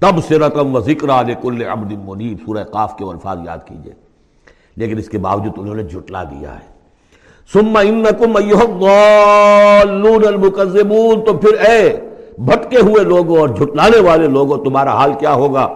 تب 0.01 0.25
سے 0.29 0.39
رقم 0.39 0.77
و 0.77 0.81
ذکر 0.81 1.35
کل 1.43 1.63
عبد 1.63 1.93
منیب۔ 2.05 2.39
سورہ 2.47 2.65
قاف 2.65 2.97
کے 2.97 3.05
الفاظ 3.05 3.39
یاد 3.45 3.59
کیجیے۔ 3.67 3.93
لیکن 4.77 4.99
اس 4.99 5.09
کے 5.09 5.19
باوجود 5.19 5.53
انہوں 5.57 5.75
نے 5.75 5.83
جھٹلا 5.83 6.25
دیا 6.25 6.55
ہے۔ 6.55 6.79
ثم 7.53 7.77
انکم 7.77 8.37
ایوہ 8.37 8.61
الضالون 8.61 10.27
المکذبون۔ 10.27 11.25
تو 11.25 11.33
پھر 11.33 11.61
اے 11.61 11.97
بھٹکے 12.39 12.79
ہوئے 12.79 13.05
لوگوں 13.05 13.39
اور 13.39 13.49
جھٹلانے 13.49 14.01
والے 14.01 14.27
لوگوں، 14.27 14.65
تمہارا 14.65 14.93
حال 14.93 15.13
کیا 15.19 15.35
ہوگا؟ 15.35 15.69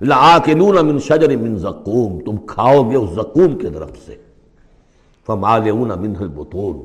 لَآكِلُونَ 0.00 0.80
مِن 0.80 0.98
شَجَرٍ 0.98 1.34
مِن 1.36 1.56
زَقُوم۔ 1.56 2.20
تم 2.20 2.36
کھاؤ 2.36 2.90
گے 2.90 2.96
اس 2.96 3.10
زقوم 3.10 3.58
کے 3.58 3.68
درخت 3.68 4.06
سے۔ 4.06 4.16
فَمَالِعُونَ 5.26 5.92
مِنْهِ 5.92 6.22
الْبُطُونَ۔ 6.22 6.78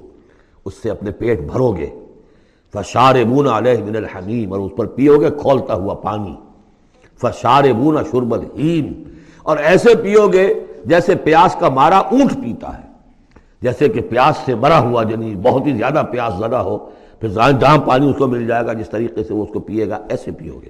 اس 0.65 0.73
سے 0.73 0.89
اپنے 0.89 1.11
پیٹ 1.11 1.39
بھرو 1.39 1.71
گے۔ 1.71 1.89
فَشَارِبُونَ 2.73 3.49
عَلَيْهِ 3.49 3.81
مِنَ 3.81 3.97
الْحَمِيمَ 3.97 4.51
اور 4.51 4.59
اس 4.59 4.71
پر 4.77 4.85
پیو 4.85 5.21
گے 5.21 5.29
کھولتا 5.29 5.73
ہوا 5.73 5.93
پانی۔ 5.93 6.35
فَشَارِبُونَ 7.21 7.99
شُرْبَ 8.11 8.37
الْحِيمِ 8.37 9.03
اور 9.43 9.57
ایسے 9.57 9.95
پیو 9.95 10.27
گے 10.27 10.53
جیسے 10.85 11.15
پیاس 11.15 11.55
کا 11.59 11.69
مارا 11.69 11.97
اونٹ 11.97 12.33
پیتا 12.33 12.77
ہے۔ 12.77 12.89
جیسے 13.61 13.89
کہ 13.89 14.01
پیاس 14.01 14.37
سے 14.45 14.55
مرا 14.55 14.79
ہوا 14.79 15.03
جنی 15.03 15.35
بہت 15.35 15.67
ہی 15.67 15.77
زیادہ 15.77 16.03
پیاس 16.11 16.33
زدہ 16.39 16.55
ہو، 16.55 16.77
پھر 17.19 17.27
جہاں 17.27 17.77
پانی 17.77 18.09
اس 18.09 18.15
کو 18.17 18.27
مل 18.27 18.47
جائے 18.47 18.65
گا، 18.65 18.73
جس 18.73 18.89
طریقے 18.89 19.23
سے 19.23 19.33
وہ 19.33 19.43
اس 19.43 19.49
کو 19.53 19.59
پیے 19.59 19.89
گا، 19.89 19.99
ایسے 20.09 20.31
پیو 20.31 20.59
گے۔ 20.61 20.69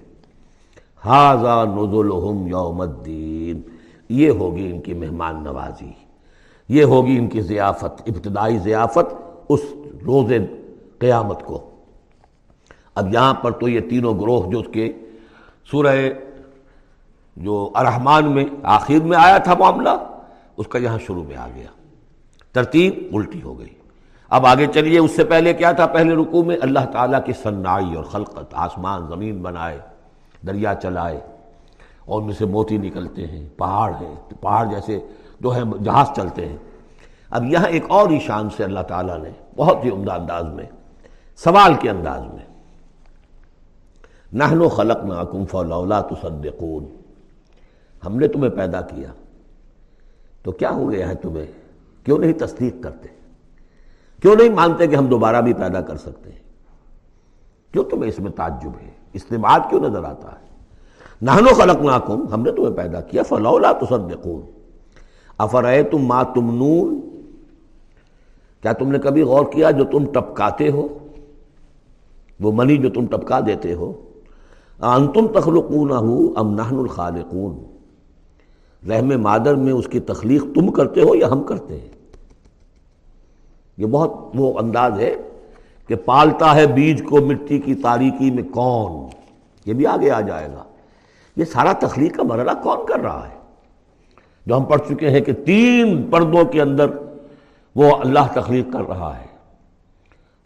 ہاضا 1.05 1.63
نزلہم 1.63 2.47
یوم 2.47 2.81
الدین 2.81 3.61
یہ 4.09 4.29
ہوگی 4.29 4.71
ان 4.71 4.81
کی 4.81 4.93
مہمان 4.93 5.43
نوازی۔ 5.43 5.91
یہ 6.69 6.83
ہوگی 6.83 7.17
ان 7.17 7.27
کی 7.27 7.41
ضیافت، 7.41 8.01
ابتدائی 8.07 8.57
ضیافت 8.57 9.15
اس 9.49 9.59
روز 10.05 10.31
قیامت 10.99 11.43
کو۔ 11.43 11.69
اب 12.95 13.13
یہاں 13.13 13.33
پر 13.33 13.51
تو 13.51 13.69
یہ 13.69 13.79
تینوں 13.79 14.19
گروہ 14.19 14.51
جو 14.51 14.59
اس 14.59 14.67
کے 14.73 14.93
سورہ 15.71 15.95
جو 17.39 17.71
ارحمان 17.75 18.31
میں 18.31 18.45
آخر 18.63 19.03
میں 19.03 19.17
آیا 19.17 19.37
تھا 19.37 19.53
معاملہ، 19.53 19.89
اس 20.57 20.67
کا 20.67 20.79
یہاں 20.79 20.97
شروع 21.07 21.23
میں 21.23 21.35
آ 21.35 21.47
گیا۔ 21.55 21.67
ترتیب 22.51 22.93
الٹی 23.13 23.41
ہو 23.41 23.59
گئی۔ 23.59 23.69
اب 24.29 24.45
آگے 24.45 24.67
چلیے، 24.67 24.99
اس 24.99 25.15
سے 25.15 25.23
پہلے 25.23 25.53
کیا 25.53 25.71
تھا؟ 25.71 25.85
پہلے 25.85 26.15
رکوع 26.15 26.43
میں 26.43 26.57
اللہ 26.61 26.85
تعالیٰ 26.91 27.19
کی 27.25 27.33
صنائی 27.33 27.95
اور 27.95 28.03
خلقت 28.03 28.53
آسمان، 28.53 29.07
زمین 29.07 29.41
بنائے، 29.41 29.79
دریا 30.47 30.73
چلائے، 30.75 31.19
اور 32.05 32.21
ان 32.21 32.25
میں 32.25 32.33
سے 32.33 32.45
موتی 32.45 32.77
نکلتے 32.77 33.27
ہیں، 33.27 33.49
پہاڑ 33.57 33.93
ہیں، 34.01 34.15
پہاڑ 34.41 34.65
جیسے 34.67 34.99
جو 35.39 35.55
ہے 35.55 35.61
جہاز 35.83 36.07
چلتے 36.15 36.47
ہیں۔ 36.47 36.57
اب 37.29 37.45
یہاں 37.45 37.65
ایک 37.65 37.85
اور 37.87 38.09
ہی 38.09 38.19
شان 38.19 38.49
سے 38.49 38.63
اللہ 38.63 38.79
تعالیٰ 38.79 39.17
نے 39.17 39.29
بہت 39.55 39.85
ہی 39.85 39.89
عمدہ 39.89 40.13
انداز 40.13 40.45
میں، 40.45 40.65
سوال 41.37 41.73
کے 41.73 41.89
انداز 41.89 42.21
میں 42.21 42.45
نہن 44.33 44.61
و 44.61 44.69
خلق 44.69 45.05
نہ 45.05 45.23
کم 45.31 45.45
فولا 45.45 46.01
تصدقون۔ 46.01 46.98
ہم 48.05 48.15
نے 48.15 48.27
تمہیں 48.27 48.49
پیدا 48.49 48.81
کیا۔ 48.81 49.11
تو 50.43 50.51
کیا 50.51 50.71
ہو 50.71 50.91
گیا 50.91 51.09
ہے 51.09 51.15
تمہیں؟ 51.15 51.45
کیوں 52.05 52.17
نہیں 52.17 52.33
تصدیق 52.33 52.83
کرتے؟ 52.83 53.07
کیوں 54.21 54.35
نہیں 54.35 54.49
مانتے 54.49 54.87
کہ 54.87 54.95
ہم 54.95 55.05
دوبارہ 55.05 55.41
بھی 55.41 55.53
پیدا 55.53 55.81
کر 55.81 55.97
سکتے 55.97 56.31
ہیں؟ 56.31 56.39
کیوں 57.71 57.83
تمہیں 57.83 58.09
اس 58.09 58.19
میں 58.19 58.31
تعجب 58.31 58.69
ہے؟ 58.83 58.89
استعمال 59.13 59.61
کیوں 59.69 59.81
نظر 59.81 60.03
آتا 60.03 60.31
ہے؟ 60.31 60.49
نہنو 61.21 61.53
خلق 61.53 61.81
ناکم 61.81 62.33
ہم 62.33 62.41
نے 62.41 62.51
تمہیں 62.51 62.77
پیدا 62.77 63.01
کیا، 63.01 63.23
فلولا 63.23 63.71
تصدقون۔ 63.71 64.41
افرائے 65.37 65.83
تم 65.83 65.97
ما 65.97 66.23
تمنون؟ 66.23 67.01
کیا 68.61 68.73
تم 68.73 68.91
نے 68.91 68.99
کبھی 68.99 69.21
غور 69.21 69.45
کیا 69.45 69.71
جو 69.71 69.83
تم 69.83 70.05
ٹپکاتے 70.05 70.69
ہو؟ 70.69 70.87
وہ 72.39 72.51
منی 72.51 72.77
جو 72.77 72.89
تم 72.89 73.07
ٹپکا 73.07 73.39
دیتے 73.39 73.73
ہو۔ 73.73 74.01
انتم 74.81 75.27
تخلقون 75.27 75.91
ہو 75.91 76.33
ام 76.35 76.53
نہن 76.53 76.79
الخالقون۔ 76.79 77.68
رحم 78.87 79.21
مادر 79.21 79.55
میں 79.55 79.73
اس 79.73 79.87
کی 79.87 79.99
تخلیق 79.99 80.43
تم 80.55 80.71
کرتے 80.71 81.01
ہو 81.01 81.15
یا 81.15 81.27
ہم 81.27 81.43
کرتے 81.43 81.79
ہیں؟ 81.79 81.87
یہ 83.77 83.85
بہت 83.85 84.13
وہ 84.35 84.59
انداز 84.59 84.99
ہے 84.99 85.15
کہ 85.87 85.95
پالتا 85.95 86.55
ہے 86.55 86.67
بیج 86.67 87.03
کو 87.09 87.17
مٹی 87.17 87.59
کی 87.59 87.75
تاریکی 87.75 88.31
میں 88.31 88.43
کون؟ 88.43 89.09
یہ 89.65 89.73
بھی 89.73 89.87
آگے 89.87 90.11
آ 90.11 90.21
جائے 90.21 90.47
گا۔ 90.47 90.63
یہ 91.35 91.45
سارا 91.45 91.73
تخلیق 91.73 92.15
کا 92.15 92.23
مرحلہ 92.23 92.51
کون 92.63 92.85
کر 92.87 92.99
رہا 92.99 93.29
ہے؟ 93.29 93.37
جو 94.45 94.57
ہم 94.57 94.63
پڑھ 94.63 94.81
چکے 94.89 95.09
ہیں 95.09 95.21
کہ 95.21 95.33
تین 95.33 96.07
پردوں 96.11 96.45
کے 96.45 96.61
اندر 96.61 96.89
وہ 97.75 97.95
اللہ 97.95 98.19
تخلیق 98.33 98.73
کر 98.73 98.81
رہا 98.81 99.17
ہے۔ 99.17 99.25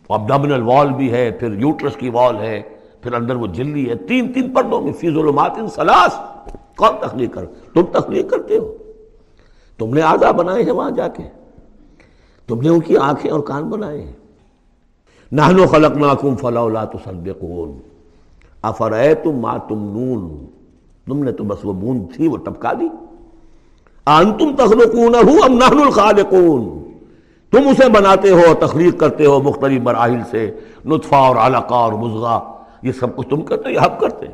ابڈمنل 0.10 0.62
وال 0.62 0.94
بھی 0.94 1.12
ہے، 1.12 1.32
پھر 1.32 1.54
یوٹرس 1.54 1.96
کی 1.96 2.10
وال 2.10 2.38
ہے۔ 2.38 2.62
پھر 3.04 3.14
اندر 3.14 3.36
وہ 3.36 3.48
جلی 3.48 3.90
ہے، 3.90 3.96
تین 3.96 4.34
تین 4.34 4.54
پردوں 4.54 4.82
میں، 4.82 4.94
فی 4.94 5.10
ظلمات 5.10 5.52
سلاس۔ 5.76 6.20
کون 6.76 6.90
تخلیق 7.02 7.34
کر؟ 7.34 7.46
تم 7.46 7.82
تخلیق 7.82 8.30
کرتے 8.30 8.58
ہو۔ 8.58 8.78
تم 9.78 9.94
نے 9.94 10.02
آزا 10.02 10.32
بنائے 10.32 10.64
ہیں 10.64 10.72
وہاں 10.72 10.92
جا 10.92 11.08
کے۔ 11.08 11.24
تم 12.48 12.62
نے 12.62 12.70
ان 12.70 12.80
کی 12.80 12.98
آنکھیں 12.98 13.32
اور 13.32 13.40
کان 13.40 13.64
بنائے 13.64 14.02
ہیں۔ 14.02 14.12
نہنو 15.32 15.68
خلق 15.68 15.98
ناکم 15.98 16.36
فلولا 16.36 16.86
تصدقون۔ 16.86 17.80
افرائیتم 18.62 19.32
ما 19.32 19.58
تمنون؟ 19.58 20.46
تم 21.06 21.24
نے 21.24 21.32
تو 21.32 21.44
بس 21.44 21.58
وہ 21.64 21.74
بوند 21.74 22.04
تھی، 22.16 22.28
وہ 22.28 22.38
ٹپکا 22.38 22.74
دی۔ 22.74 22.88
انتم 24.06 24.56
تخلقونہو 24.56 25.44
ام 25.46 25.54
نحن 25.54 25.82
الخالقون۔ 25.82 26.92
تم 27.52 27.68
اسے 27.68 27.90
بناتے 27.90 28.30
ہو 28.30 28.42
تخلیق 28.60 29.00
کرتے 29.00 29.26
ہو 29.26 29.42
مختلف 29.42 29.82
مراحل 29.82 30.20
سے، 30.32 30.52
نطفہ 30.86 31.16
اور 31.16 31.36
علقہ 31.36 31.74
اور 31.74 31.94
مزغہ 31.94 32.53
یہ 32.84 32.92
سب 32.92 33.16
کچھ 33.16 33.30
تم 33.30 33.42
کرتے 33.42 33.72
یہ 33.72 33.80
ہم 33.80 34.00
کرتے 34.00 34.26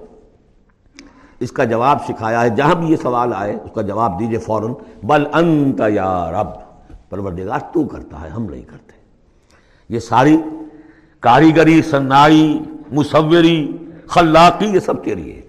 اس 1.40 1.52
کا 1.52 1.64
جواب 1.64 1.98
سکھایا 2.08 2.42
ہے، 2.42 2.50
جہاں 2.50 2.76
بھی 2.76 2.88
یہ 2.88 2.96
سوال 2.96 3.34
آئے، 3.34 3.54
اس 3.54 3.72
کا 3.74 3.82
جواب 3.82 4.20
دیجیے 4.20 4.38
فوراً۔ 4.38 4.74
بل 5.04 5.24
انت 5.34 5.82
یا 5.90 6.32
رب، 6.32 6.48
پروردگار 7.10 7.60
تو 7.74 7.84
کرتا 7.84 8.22
ہے، 8.22 8.30
ہم 8.30 8.44
نہیں 8.44 8.62
کرتے۔ 8.62 8.92
یہ 9.90 10.00
ساری 10.00 10.38
کاریگری 11.20 11.82
صنائی 11.82 12.60
مصوری، 12.92 13.78
خلاقی، 14.08 14.66
یہ 14.66 14.80
سب 14.80 15.04
تیری 15.04 15.36
ہے۔ 15.36 15.42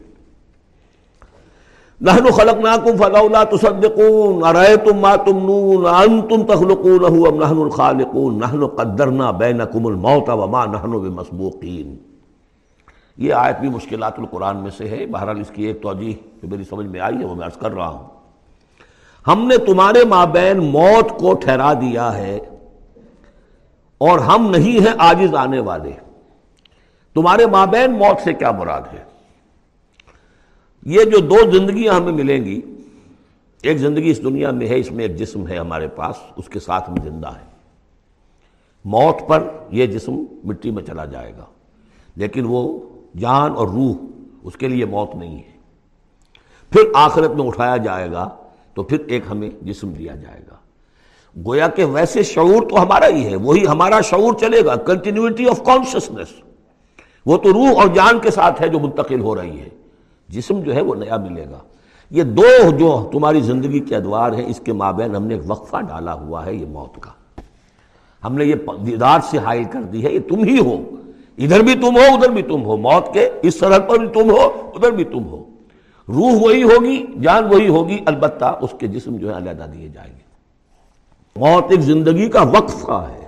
نحن 2.00 2.30
خلقناکم 2.30 2.96
فلولا 2.96 3.44
تصدقون۔ 3.44 4.44
ارأيتم 4.44 4.98
ما 4.98 5.16
تمنون، 5.16 5.86
انتم 5.86 6.42
تخلقونه 6.42 7.28
ام 7.28 7.34
نحن 7.34 7.62
الخالقون۔ 7.62 8.38
نحن 8.38 8.66
قدرنا 8.66 9.30
بينكم 9.30 9.86
الموت 9.86 10.28
وما 10.28 10.64
نحن 10.64 10.90
بمسبوقين 10.90 12.09
یہ 13.16 13.34
آیت 13.34 13.58
بھی 13.60 13.68
مشکلات 13.68 14.18
القرآن 14.18 14.56
میں 14.56 14.70
سے 14.70 14.88
ہے۔ 14.88 15.06
بہرحال 15.06 15.40
اس 15.40 15.50
کی 15.54 15.64
ایک 15.64 15.82
توجہ 15.82 16.12
جو 16.42 16.48
میری 16.48 16.64
سمجھ 16.64 16.86
میں 16.86 17.00
آئی 17.00 17.16
ہے 17.16 17.24
وہ 17.24 17.34
میں 17.34 17.46
عرض 17.46 17.56
کر 17.56 17.72
رہا 17.72 17.88
ہوں۔ 17.88 18.08
ہم 19.26 19.46
نے 19.46 19.56
تمہارے 19.56 20.04
مابین 20.04 20.58
موت 20.58 21.18
کو 21.18 21.34
ٹھہرا 21.34 21.72
دیا 21.72 22.16
ہے 22.18 22.36
اور 23.98 24.18
ہم 24.18 24.50
نہیں 24.50 24.80
ہیں 24.80 24.94
آجز 24.98 25.34
آنے 25.34 25.60
والے۔ 25.60 25.92
تمہارے 27.14 27.46
مابین 27.46 27.92
موت 27.92 28.20
سے 28.24 28.32
کیا 28.32 28.50
مراد 28.50 28.82
ہے؟ 28.92 29.04
یہ 30.86 31.04
جو 31.04 31.18
دو 31.18 31.50
زندگیاں 31.50 31.94
ہمیں 31.94 32.12
ملیں 32.12 32.44
گی، 32.44 32.60
ایک 33.62 33.78
زندگی 33.78 34.10
اس 34.10 34.22
دنیا 34.22 34.50
میں 34.50 34.68
ہے، 34.68 34.78
اس 34.78 34.90
میں 34.90 35.04
ایک 35.04 35.16
جسم 35.16 35.48
ہے 35.48 35.58
ہمارے 35.58 35.88
پاس، 35.88 36.16
اس 36.36 36.48
کے 36.48 36.60
ساتھ 36.60 36.90
ہم 36.90 36.96
زندہ 37.04 37.28
ہیں۔ 37.28 37.48
موت 38.84 39.28
پر 39.28 39.46
یہ 39.70 39.86
جسم 39.86 40.24
مٹی 40.44 40.70
میں 40.70 40.82
چلا 40.82 41.04
جائے 41.04 41.32
گا، 41.38 41.44
لیکن 42.16 42.44
وہ 42.48 42.78
جان 43.18 43.52
اور 43.52 43.68
روح 43.68 43.94
اس 44.42 44.56
کے 44.56 44.68
لیے 44.68 44.84
موت 44.84 45.14
نہیں 45.14 45.36
ہے۔ 45.36 45.50
پھر 46.70 46.80
آخرت 46.94 47.30
میں 47.30 47.46
اٹھایا 47.46 47.76
جائے 47.76 48.12
گا 48.12 48.28
تو 48.74 48.82
پھر 48.82 48.98
ایک 49.06 49.22
ہمیں 49.30 49.50
جسم 49.62 49.90
دیا 49.90 50.14
جائے 50.14 50.40
گا۔ 50.50 50.56
گویا 51.46 51.68
کہ 51.68 51.84
ویسے 51.84 52.22
شعور 52.22 52.68
تو 52.70 52.82
ہمارا 52.82 53.06
ہی 53.06 53.24
ہے، 53.24 53.36
وہی 53.36 53.66
ہمارا 53.66 54.00
شعور 54.00 54.34
چلے 54.34 54.64
گا 54.64 54.76
کنٹینیوٹی 54.76 55.48
آف 55.48 55.62
کانشیسنیس 55.64 56.26
وہ 57.26 57.36
تو 57.36 57.52
روح 57.52 57.80
اور 57.80 57.88
جان 57.88 58.18
کے 58.18 58.30
ساتھ 58.30 58.62
ہے 58.62 58.68
جو 58.68 58.78
منتقل 58.78 59.20
ہو 59.20 59.36
رہی 59.36 59.60
ہے۔ 59.60 59.68
جسم 60.28 60.60
جو 60.60 60.74
ہے 60.74 60.80
وہ 60.80 60.94
نیا 60.94 61.16
ملے 61.16 61.44
گا۔ 61.50 61.58
یہ 62.10 62.22
دو 62.22 62.70
جو 62.78 63.08
تمہاری 63.12 63.40
زندگی 63.40 63.80
کے 63.80 63.96
ادوار 63.96 64.32
ہیں، 64.32 64.46
اس 64.46 64.60
کے 64.64 64.72
مابین 64.72 65.16
ہم 65.16 65.26
نے 65.26 65.34
ایک 65.34 65.42
وقفہ 65.46 65.76
ڈالا 65.76 66.14
ہوا 66.14 66.46
ہے 66.46 66.54
یہ 66.54 66.66
موت 66.66 67.02
کا۔ 67.02 67.10
ہم 68.24 68.34
نے 68.34 68.44
یہ 68.44 68.54
دیدار 68.86 69.20
سے 69.30 69.38
حائل 69.38 69.64
کر 69.64 69.82
دی 69.82 70.04
ہے، 70.04 70.12
یہ 70.12 70.18
تم 70.28 70.44
ہی 70.44 70.58
ہو۔ 70.58 70.90
ادھر 71.40 71.60
بھی 71.60 71.74
تم 71.74 71.96
ہو، 71.96 72.14
ادھر 72.14 72.28
بھی 72.28 72.42
تم 72.42 72.62
ہو۔ 72.64 72.76
موت 72.76 73.14
کے 73.14 73.30
اس 73.42 73.58
سرحد 73.58 73.80
پر 73.88 73.98
بھی 73.98 74.08
تم 74.08 74.30
ہو، 74.30 74.70
ادھر 74.74 74.90
بھی 74.90 75.04
تم 75.04 75.26
ہو۔ 75.26 75.44
روح 76.08 76.32
وہی 76.40 76.62
ہوگی، 76.62 77.06
جان 77.22 77.44
وہی 77.44 77.68
ہوگی، 77.68 77.98
البتہ 78.06 78.58
اس 78.60 78.70
کے 78.78 78.86
جسم 78.86 79.16
جو 79.16 79.30
ہے 79.30 79.36
علیحدہ 79.36 79.66
دیے 79.74 79.88
جائیں 79.88 80.12
گے۔ 80.12 80.30
موت 81.36 81.64
ایک 81.70 81.80
زندگی 81.80 82.28
کا 82.28 82.42
وقفہ 82.42 83.06
ہے۔ 83.08 83.26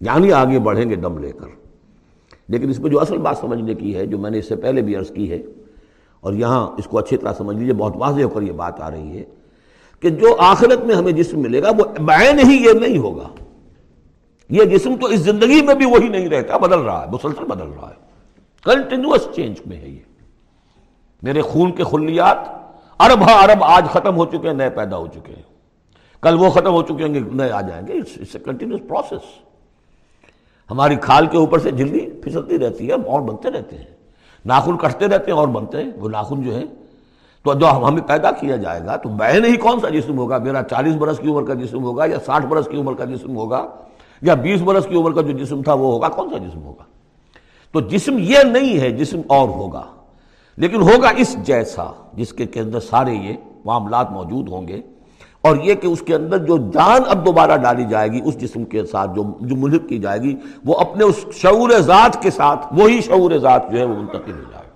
یعنی 0.00 0.32
آگے 0.32 0.58
بڑھیں 0.58 0.90
گے 0.90 0.96
دم 0.96 1.18
لے 1.18 1.32
کر۔ 1.32 1.46
لیکن 2.48 2.70
اس 2.70 2.78
میں 2.78 2.90
جو 2.90 3.00
اصل 3.00 3.18
بات 3.18 3.38
سمجھنے 3.38 3.74
کی 3.74 3.96
ہے، 3.96 4.06
جو 4.06 4.18
میں 4.18 4.30
نے 4.30 4.38
اس 4.38 4.48
سے 4.48 4.56
پہلے 4.56 4.82
بھی 4.82 4.96
عرض 4.96 5.10
کی 5.10 5.30
ہے، 5.30 5.42
اور 6.20 6.32
یہاں 6.32 6.68
اس 6.78 6.84
کو 6.84 6.98
اچھی 6.98 7.16
طرح 7.16 7.32
سمجھ 7.32 7.56
لیجیے 7.56 7.72
بہت 7.72 7.92
واضح 7.96 8.22
ہو 8.22 8.28
کر 8.28 8.42
یہ 8.42 8.52
بات 8.52 8.80
آ 8.80 8.90
رہی 8.90 9.18
ہے 9.18 9.24
کہ 10.00 10.10
جو 10.10 10.36
آخرت 10.38 10.86
میں 10.86 10.94
ہمیں 10.94 11.12
جسم 11.12 11.40
ملے 11.40 11.62
گا، 11.62 11.70
وہ 11.78 11.84
بعین 12.00 12.38
ہی 12.38 12.64
یہ 12.64 12.72
نہیں 12.72 12.98
ہوگا۔ 12.98 13.28
یہ 14.48 14.64
جسم 14.64 14.96
تو 15.00 15.06
اس 15.06 15.20
زندگی 15.20 15.62
میں 15.62 15.74
بھی 15.74 15.86
وہی 15.86 16.08
نہیں 16.08 16.28
رہتا، 16.28 16.56
بدل 16.56 16.78
رہا 16.78 17.02
ہے، 17.02 17.10
مسلسل 17.10 17.44
بدل 17.44 17.66
رہا 17.66 17.90
ہے۔ 17.90 18.06
کنٹینیوس 18.64 19.28
چینج 19.34 19.56
میں 19.66 19.76
ہے 19.76 19.88
یہ۔ 19.88 19.98
میرے 21.22 21.42
خون 21.42 21.72
کے 21.72 21.84
خلیات 21.84 22.36
ارب 22.98 23.22
ہاں 23.22 23.42
ارب 23.42 23.64
آج 23.64 23.86
ختم 23.90 24.16
ہو 24.16 24.26
چکے 24.26 24.48
ہیں، 24.48 24.54
نئے 24.54 24.70
پیدا 24.70 24.96
ہو 24.96 25.06
چکے 25.06 25.32
ہیں۔ 25.32 25.42
کل 26.22 26.36
وہ 26.38 26.50
ختم 26.50 26.72
ہو 26.72 26.82
چکے 26.82 27.04
ہیں 27.04 27.20
نئے 27.32 27.50
آ 27.50 27.60
جائیں 27.60 27.86
گے۔ 27.86 27.92
اے 27.92 28.38
کنٹینیوس 28.38 28.80
پروسیس 28.88 29.46
ہماری 30.70 30.96
کھال 30.96 31.26
کے 31.26 31.36
اوپر 31.36 31.58
سے 31.58 31.70
جلدی 31.70 32.00
پھسلتی 32.10 32.58
رہتی 32.58 32.88
ہے 32.88 32.92
اور 32.92 33.20
بنتے 33.20 33.50
رہتے 33.50 33.76
ہیں۔ 33.76 33.84
ناخن 34.46 34.76
کٹتے 34.76 35.08
رہتے 35.08 35.30
ہیں 35.30 35.38
اور 35.38 35.48
بنتے 35.48 35.84
ہیں۔ 35.84 35.90
وہ 35.96 36.08
ناخن 36.08 36.42
جو 36.42 36.54
ہے، 36.54 36.64
تو 37.42 37.54
جو 37.54 37.70
ہمیں 37.70 38.02
پیدا 38.02 38.30
کیا 38.30 38.56
جائے 38.56 38.80
گا، 38.86 38.96
تو 38.96 39.08
بہن 39.08 39.44
ہی 39.44 39.56
کون 39.56 39.80
سا 39.80 39.88
جسم 39.88 40.18
ہوگا۔ 40.18 40.38
میرا 40.38 40.62
چالیس 40.62 40.94
برس 40.94 41.18
کی 41.18 41.28
عمر 41.28 41.44
کا 41.44 41.54
جسم 41.54 41.84
ہوگا 41.84 42.04
یا 42.06 42.18
ساٹھ 42.26 42.46
برس 42.46 42.68
کی 42.70 42.80
عمر 42.80 42.94
کا 42.94 43.04
جسم 43.04 43.36
ہوگا۔ 43.36 43.66
یا 44.22 44.34
بیس 44.34 44.60
برس 44.60 44.86
کی 44.86 44.96
عمر 44.96 45.12
کا 45.12 45.20
جو 45.20 45.32
جسم 45.32 45.62
تھا 45.62 45.72
وہ 45.72 45.92
ہوگا؟ 45.92 46.08
کون 46.08 46.30
سا 46.30 46.38
جسم 46.38 46.62
ہوگا؟ 46.62 46.84
تو 47.72 47.80
جسم 47.80 48.18
یہ 48.18 48.38
نہیں 48.38 48.80
ہے، 48.80 48.90
جسم 48.90 49.20
اور 49.26 49.48
ہوگا۔ 49.48 49.82
لیکن 50.56 50.82
ہوگا 50.82 51.08
اس 51.16 51.36
جیسا 51.42 51.84
جس 52.12 52.32
کے 52.32 52.60
اندر 52.60 52.80
سارے 52.80 53.14
یہ 53.14 53.32
معاملات 53.64 54.10
موجود 54.10 54.48
ہوں 54.48 54.68
گے 54.68 54.80
اور 55.40 55.56
یہ 55.56 55.74
کہ 55.74 55.86
اس 55.86 56.02
کے 56.06 56.14
اندر 56.14 56.38
جو 56.38 56.56
جان 56.56 57.02
اب 57.06 57.26
دوبارہ 57.26 57.56
ڈالی 57.56 57.84
جائے 57.90 58.08
گی، 58.08 58.20
اس 58.24 58.40
جسم 58.40 58.64
کے 58.64 58.84
ساتھ 58.84 59.10
جو 59.16 59.22
جو 59.40 59.56
ملک 59.56 59.88
کی 59.88 59.98
جائے 59.98 60.20
گی، 60.20 60.36
وہ 60.64 60.74
اپنے 60.78 61.04
اس 61.04 61.24
شعور 61.34 61.70
ذات 61.70 62.22
کے 62.22 62.30
ساتھ، 62.30 62.66
وہی 62.72 63.00
شعور 63.00 63.30
ذات 63.38 63.72
جو 63.72 63.78
ہے 63.78 63.84
وہ 63.84 63.94
منتقل 63.94 64.32
ہو 64.32 64.42
جائے 64.50 64.64
گا۔ 64.64 64.70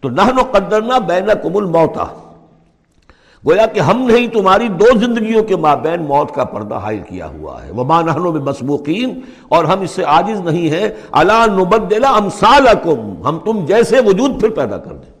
تو 0.00 0.08
نہ 0.08 0.42
قدرنا 0.52 0.98
بین 0.98 1.26
کمل 1.42 1.64
موتا 1.64 2.29
گویا 3.46 3.66
کہ 3.66 3.80
ہم 3.80 3.98
نہیں، 4.02 4.26
تمہاری 4.26 4.68
دو 4.68 4.98
زندگیوں 4.98 5.42
کے 5.42 5.56
مابین 5.56 6.02
موت 6.02 6.34
کا 6.34 6.44
پردہ 6.44 6.74
حائل 6.74 7.00
کیا 7.08 7.26
ہوا 7.26 7.62
ہے۔ 7.62 7.70
وہ 7.70 8.02
نہنوں 8.02 8.32
میں 8.32 8.40
مسبوقین 8.40 9.20
اور 9.48 9.64
ہم 9.64 9.80
اس 9.80 9.90
سے 9.90 10.02
عاجز 10.02 10.40
نہیں 10.40 10.68
ہیں۔ 10.68 10.88
اللہ 11.12 11.46
نبدلا 11.52 12.18
ہم 13.28 13.38
تم 13.44 13.64
جیسے 13.64 14.00
وجود 14.00 14.40
پھر 14.40 14.50
پیدا 14.50 14.76
کر 14.76 14.92
دیں۔ 14.92 15.12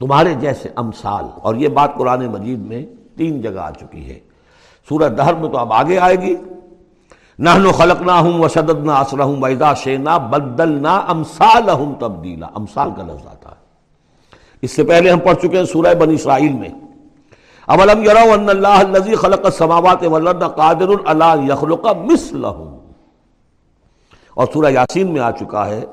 تمہارے 0.00 0.34
جیسے 0.34 0.68
امثال، 0.76 1.24
اور 1.42 1.54
یہ 1.54 1.68
بات 1.68 1.94
قرآن 1.94 2.26
مجید 2.26 2.58
میں 2.58 2.86
تین 3.16 3.40
جگہ 3.40 3.60
آ 3.60 3.70
چکی 3.70 4.08
ہے۔ 4.08 4.18
سورج 4.88 5.18
دہر 5.18 5.34
میں 5.34 5.48
تو 5.50 5.58
اب 5.58 5.72
آگے 5.72 5.98
آئے 5.98 6.16
گی۔ 6.16 6.36
نہ 7.38 7.50
خلق 7.76 8.02
نہ 8.02 8.12
ہوں 8.12 8.38
و 8.38 8.48
شدد 8.48 8.84
نہ 8.84 8.92
اسلح 8.92 9.28
ویدا 9.42 9.74
شینا 9.74 10.16
بدل 10.18 10.72
نہ 10.82 10.94
امسال 11.08 11.68
ہوں 11.70 11.94
تبدیلا۔ 11.98 12.46
امسال 12.54 12.90
کا 12.96 13.02
لفظ 13.02 13.26
آتا 13.26 13.50
ہے۔ 13.50 13.59
اس 14.62 14.70
سے 14.70 14.84
پہلے 14.84 15.10
ہم 15.10 15.18
پڑھ 15.18 15.36
چکے 15.42 15.58
ہیں 15.58 15.64
سورہ 15.64 15.94
بن 15.94 16.10
اسرائیل 16.10 16.52
میں۔ 16.52 16.68
اولم 17.68 18.02
یرو 18.02 18.32
ان 18.32 18.48
اللہ 18.48 18.78
الذی 18.78 19.14
خلق 19.14 19.44
السماوات 19.44 20.02
والارض 20.04 20.42
قادر 20.56 20.88
علی 21.06 21.52
یخلق 21.52 21.86
مثلهم 21.86 22.78
اور 24.34 24.46
سورہ 24.52 24.70
یاسین 24.72 25.12
میں 25.12 25.20
آ 25.20 25.30
چکا 25.30 25.66
ہے۔ 25.66 25.84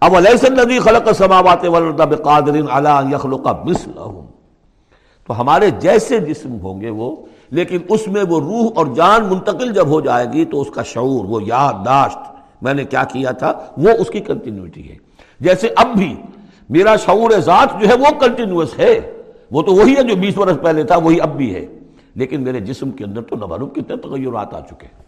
اب 0.00 0.16
الذي 0.16 0.78
خلق 0.78 1.06
السماوات 1.06 1.64
والارض 1.64 2.00
بقادر 2.00 2.54
على 2.54 2.88
ان 2.88 3.12
يخلق 3.12 3.46
مثلهم 3.64 4.24
تو 5.26 5.40
ہمارے 5.40 5.70
جیسے 5.70 6.18
جسم 6.18 6.58
ہوں 6.62 6.80
گے 6.80 6.90
وہ، 6.90 7.16
لیکن 7.50 7.78
اس 7.88 8.06
میں 8.08 8.22
وہ 8.28 8.40
روح 8.40 8.70
اور 8.74 8.86
جان 8.86 9.24
منتقل 9.24 9.72
جب 9.72 9.86
ہو 9.86 10.00
جائے 10.00 10.26
گی 10.32 10.44
تو 10.44 10.60
اس 10.60 10.70
کا 10.74 10.82
شعور، 10.82 11.24
وہ 11.24 11.42
یادداشت، 11.42 12.18
میں 12.62 12.74
نے 12.74 12.84
کیا 12.84 13.04
کیا 13.04 13.30
تھا، 13.30 13.52
وہ 13.76 13.90
اس 13.98 14.10
کی 14.10 14.20
کنٹینیوٹی 14.20 14.88
ہے۔ 14.90 14.96
جیسے 15.40 15.68
اب 15.76 15.86
بھی 15.96 16.14
میرا 16.68 16.96
شعور 16.96 17.30
ذات 17.30 17.80
جو 17.80 17.88
ہے 17.88 17.94
وہ 17.94 18.20
کنٹینیوس 18.20 18.78
ہے۔ 18.78 19.12
وہ 19.50 19.62
تو 19.62 19.72
وہی 19.72 19.96
ہے 19.96 20.02
جو 20.02 20.16
بیس 20.16 20.36
برس 20.36 20.56
پہلے 20.62 20.84
تھا، 20.84 20.96
وہی 20.96 21.20
اب 21.20 21.36
بھی 21.36 21.54
ہے۔ 21.54 21.66
لیکن 22.14 22.42
میرے 22.42 22.60
جسم 22.60 22.90
کے 22.90 23.04
اندر 23.04 23.22
تو 23.22 23.36
نہ 23.36 23.64
کتنے 23.64 23.96
تغیرات 23.96 24.54
آ 24.54 24.60
چکے 24.60 24.86
ہیں۔ 24.86 25.02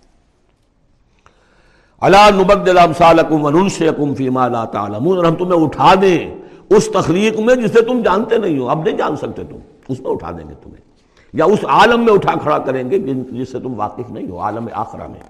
اللہ 2.01 2.31
نبدل 2.35 2.79
امثالکم 2.79 3.45
وننشئکم 3.45 4.15
فیما 4.15 4.49
لا 4.49 4.65
تعلمون۔ 4.65 5.17
اور 5.17 5.25
ہم 5.25 5.35
تمہیں 5.35 5.65
اٹھا 5.65 5.95
دیں 6.03 6.35
اس 6.71 6.89
تخلیق 6.95 7.41
میں 7.41 7.55
جسے 7.55 7.83
تم 7.83 8.03
جانتے 8.03 8.39
نہیں 8.39 8.59
ہو۔ 8.59 8.71
اب 8.71 8.83
نہیں 8.85 8.97
جان 8.97 9.17
سکتے 9.17 9.45
تم، 9.45 9.57
اس 9.89 10.01
میں 10.01 10.11
اٹھا 10.11 10.31
دیں 10.31 10.49
گے 10.49 10.55
تمہیں۔ 10.63 10.81
یا 11.33 11.45
اس 11.45 11.59
عالم 11.65 12.05
میں 12.05 12.13
اٹھا 12.13 12.33
کھڑا 12.39 12.59
کریں 12.59 12.91
گے 12.91 12.99
جس 13.31 13.53
سے 13.53 13.61
تم 13.61 13.81
واقف 13.81 14.11
نہیں 14.11 14.31
ہو، 14.31 14.39
عالم 14.39 14.69
آخرہ 14.73 15.07
میں۔ 15.07 15.21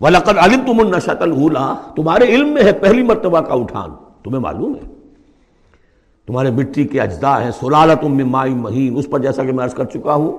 وَلَقَدْ 0.00 0.38
عَلِمْتُمُ 0.38 0.80
النَّشَةَ 0.80 1.16
الْأُولَى۔ 1.20 1.62
تمہارے 1.96 2.24
علم 2.24 2.48
میں 2.48 2.62
ہے 2.62 2.72
پہلی 2.72 3.02
مرتبہ 3.02 3.40
کا 3.40 3.54
اٹھان۔ 3.54 3.90
تمہیں 4.24 4.40
معلوم 4.40 4.74
ہے؟ 4.74 4.98
تمہارے 6.26 6.50
مٹی 6.50 6.84
کے 6.84 7.00
اجزاء 7.00 7.40
ہیں 7.40 7.50
سلالت 7.50 8.04
من 8.04 8.28
مائی 8.28 8.54
مہین۔ 8.54 8.96
اس 8.96 9.10
پر 9.10 9.18
جیسا 9.18 9.44
کہ 9.44 9.52
میں 9.52 9.64
عرض 9.64 9.74
کر 9.74 9.84
چکا 9.84 10.14
ہوں 10.14 10.38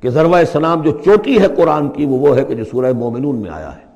کہ 0.00 0.10
ذروہ 0.10 0.36
سلام 0.52 0.82
جو 0.82 0.90
چوٹی 1.04 1.40
ہے 1.40 1.48
قرآن 1.48 1.88
کی، 1.88 2.06
وہ 2.06 2.18
وہ 2.18 2.36
ہے 2.36 2.44
کہ 2.44 2.54
جو 2.54 2.64
سورہ 2.64 2.92
مومنون 2.92 3.36
میں 3.36 3.50
آیا 3.50 3.76
ہے۔ 3.76 3.90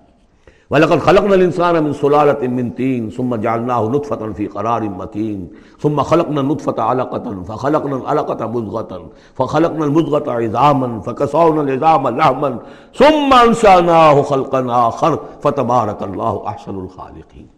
وَلَقَدْ 0.70 1.00
خَلَقْنَا 1.00 1.32
الْإِنسَانَ 1.32 1.78
مِنْ 1.78 1.94
سُلَالَةٍ 2.00 2.48
مِنْ 2.48 2.76
طِينٍ 2.76 3.10
ثُمَّ 3.16 3.36
جَعَلْنَاهُ 3.36 3.94
نُطْفَةً 3.94 4.32
فِي 4.32 4.46
قَرَارٍ 4.46 4.82
مَكِينٍ۔ 4.82 5.46
ثُمَّ 5.82 6.02
خَلَقْنَا 6.02 6.40
النُّطْفَةَ 6.40 6.80
عَلَقَةً، 6.80 7.42
فَخَلَقْنَا 7.42 7.96
الْعَلَقَةَ 7.96 8.48
مُضْغَةً 8.48 9.02
فَخَلَقْنَا 9.36 9.84
الْمُضْغَةَ 9.84 10.30
عِظَامًا، 10.30 11.00
فَكَسَوْنَا 11.00 11.60
الْعِظَامَ 11.60 12.10
لَحْمًا، 12.10 12.56
ثُمَّ 12.98 13.46
أَنشَأْنَاهُ 13.46 14.22
خَلْقًا 14.28 14.86
آخَرَ، 14.86 15.14
فَتَبَارَكَ 15.42 16.04
اللَّهُ 16.04 16.46
أَحْسَنُ 16.46 16.82
الْخَالِقِينَ۔ 16.82 17.53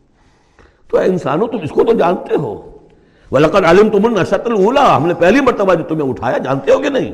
تو 0.89 0.99
اے 0.99 1.05
انسانوں 1.05 1.49
تم 1.49 1.59
اس 1.63 1.71
کو 1.71 1.85
تو 1.85 1.93
جانتے 1.93 2.35
ہو۔ 2.35 2.77
وَلَقَدْ 3.31 3.65
عَلِمْتُمُ 3.65 4.05
النَّشَةَ 4.05 4.39
الْأُولَى۔ 4.45 4.83
ہم 4.97 5.07
نے 5.07 5.15
پہلی 5.15 5.41
مرتبہ 5.41 5.75
جو 5.75 5.85
تمہیں 5.85 6.11
اٹھایا، 6.11 6.39
جانتے 6.39 6.73
ہو 6.73 6.79
کہ 6.79 6.89
نہیں؟ 6.89 7.13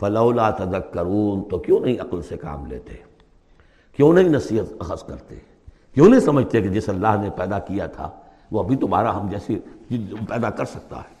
فَلَوْلَا 0.00 0.50
تَذَكَّرُونَ۔ 0.50 1.42
تو 1.50 1.58
کیوں 1.58 1.80
نہیں 1.80 2.00
عقل 2.00 2.22
سے 2.22 2.36
کام 2.36 2.66
لیتے؟ 2.66 2.94
کیوں 3.96 4.12
نہیں 4.12 4.28
نصیحت 4.28 4.72
اخذ 4.78 5.02
کرتے؟ 5.02 5.34
کیوں 5.94 6.08
نہیں 6.08 6.20
سمجھتے 6.20 6.60
کہ 6.60 6.68
جس 6.68 6.88
اللہ 6.88 7.16
نے 7.22 7.30
پیدا 7.30 7.58
کیا 7.58 7.86
تھا، 7.86 8.10
وہ 8.50 8.62
ابھی 8.62 8.76
تمہارا 8.76 9.20
ہم 9.20 9.28
جیسے 9.28 9.54
پیدا 10.28 10.50
کر 10.50 10.64
سکتا 10.64 10.96
ہے؟ 10.96 11.14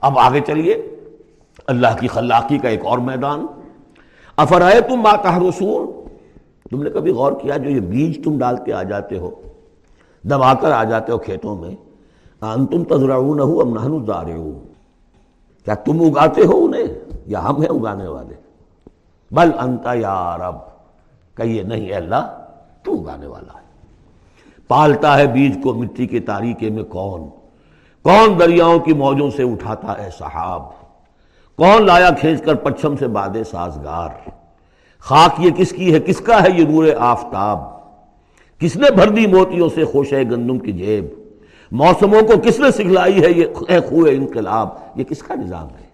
اب 0.00 0.18
آگے 0.18 0.40
چلیے۔ 0.46 0.96
اللہ 1.66 1.86
کی 2.00 2.08
خلاقی 2.08 2.58
کا 2.58 2.68
ایک 2.68 2.84
اور 2.84 2.98
میدان۔ 2.98 3.46
افرائے 4.36 4.80
تم 4.80 4.96
ماتا 4.96 5.38
رسول 5.38 6.08
تم 6.70 6.82
نے 6.82 6.90
کبھی 6.90 7.10
غور 7.10 7.32
کیا 7.32 7.56
جو 7.56 7.70
یہ 7.70 7.80
بیج 7.80 8.24
تم 8.24 8.38
ڈال 8.38 8.56
کے 8.64 8.72
آ 8.72 8.82
جاتے 8.82 9.18
ہو؟ 9.18 9.30
دبا 10.30 10.54
کر 10.54 10.72
آ 10.72 10.84
جاتے 10.84 11.12
ہو 11.12 11.18
کھیتوں 11.18 11.56
میں۔ 11.56 11.76
انتم 12.40 12.84
تذرعون 12.84 13.40
ہو 13.40 13.60
ام 13.60 13.74
نحن 13.74 13.92
الزارعون 13.92 14.72
کیا 15.64 15.74
تم 15.74 16.00
اگاتے 16.00 16.40
ہو 16.40 16.64
انہیں؟ 16.64 16.86
یا 17.26 17.44
ہم 17.44 17.62
ہیں 17.62 17.68
اگانے 17.68 18.08
والے؟ 18.08 18.34
بل 19.30 19.50
انت 19.58 19.86
یا 19.94 20.36
رب۔ 20.36 20.54
کہیے 21.36 21.62
نہیں 21.62 21.92
اللہ، 21.92 22.42
تو 22.82 22.92
اگانے 22.92 23.26
والا 23.26 23.60
ہے۔ 23.60 23.66
پالتا 24.68 25.18
ہے 25.18 25.26
بیج 25.26 25.58
کو 25.62 25.74
مٹی 25.74 26.06
کے 26.06 26.20
تاریخے 26.20 26.70
میں 26.70 26.82
کون؟ 26.82 27.28
کون 28.02 28.40
دریاؤں 28.40 28.78
کی 28.78 28.92
موجوں 28.92 29.30
سے 29.30 29.42
اٹھاتا 29.42 30.04
ہے 30.04 30.10
صحاب 30.18 30.62
کون 31.56 31.86
لایا 31.86 32.10
کھینچ 32.10 32.42
کر 32.42 32.54
پچھم 32.54 32.96
سے 32.96 33.08
بادے 33.08 33.44
سازگار؟ 33.44 34.30
خاک 34.98 35.40
یہ 35.40 35.50
کس 35.50 35.70
کی 35.70 35.94
ہے؟ 35.94 36.00
کس 36.00 36.18
کا 36.18 36.42
ہے 36.42 36.48
یہ 36.50 36.64
نور 36.66 36.84
آفتاب؟ 36.98 37.75
کس 38.58 38.76
نے 38.76 38.90
بھر 38.90 39.08
دی 39.08 39.26
موتیوں 39.26 39.68
سے 39.74 39.84
خوش 39.84 40.12
ہے 40.12 40.22
گندم 40.22 40.58
کی 40.58 40.72
جیب؟ 40.72 41.04
موسموں 41.72 42.20
کو 42.20 42.32
کس 42.44 42.60
نے 42.60 42.70
سکھلائی 42.70 43.24
ہے 43.24 43.30
یہ 43.30 43.44
خوئے 43.88 44.16
انقلاب؟ 44.16 44.68
یہ 44.94 45.04
کس 45.04 45.22
کا 45.22 45.34
نظام 45.34 45.66
ہے؟ 45.66 45.86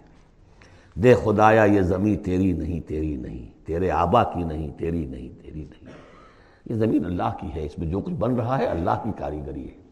دے 0.95 1.15
خدایا، 1.25 1.65
یہ 1.65 1.81
زمین 1.81 2.17
تیری 2.17 2.53
نہیں 2.53 2.81
تیری 2.81 3.17
نہیں، 3.17 3.67
تیرے 3.67 3.91
آبا 3.91 4.25
کی 4.25 4.43
نہیں، 4.43 4.69
تیری 4.79 5.07
نہیں 5.07 5.43
تیری 5.43 5.61
نہیں۔ 5.61 5.91
یہ 6.71 6.75
زمین 6.75 7.05
اللہ 7.05 7.33
کی 7.41 7.47
ہے، 7.55 7.67
اس 7.67 7.79
میں 7.79 7.87
جو 7.87 8.01
کچھ 8.01 8.15
بن 8.15 8.35
رہا 8.35 8.59
ہے 8.59 8.65
اللہ 8.65 8.91
کی 9.05 9.11
کاریگری 9.19 9.65
ہے۔ 9.65 9.83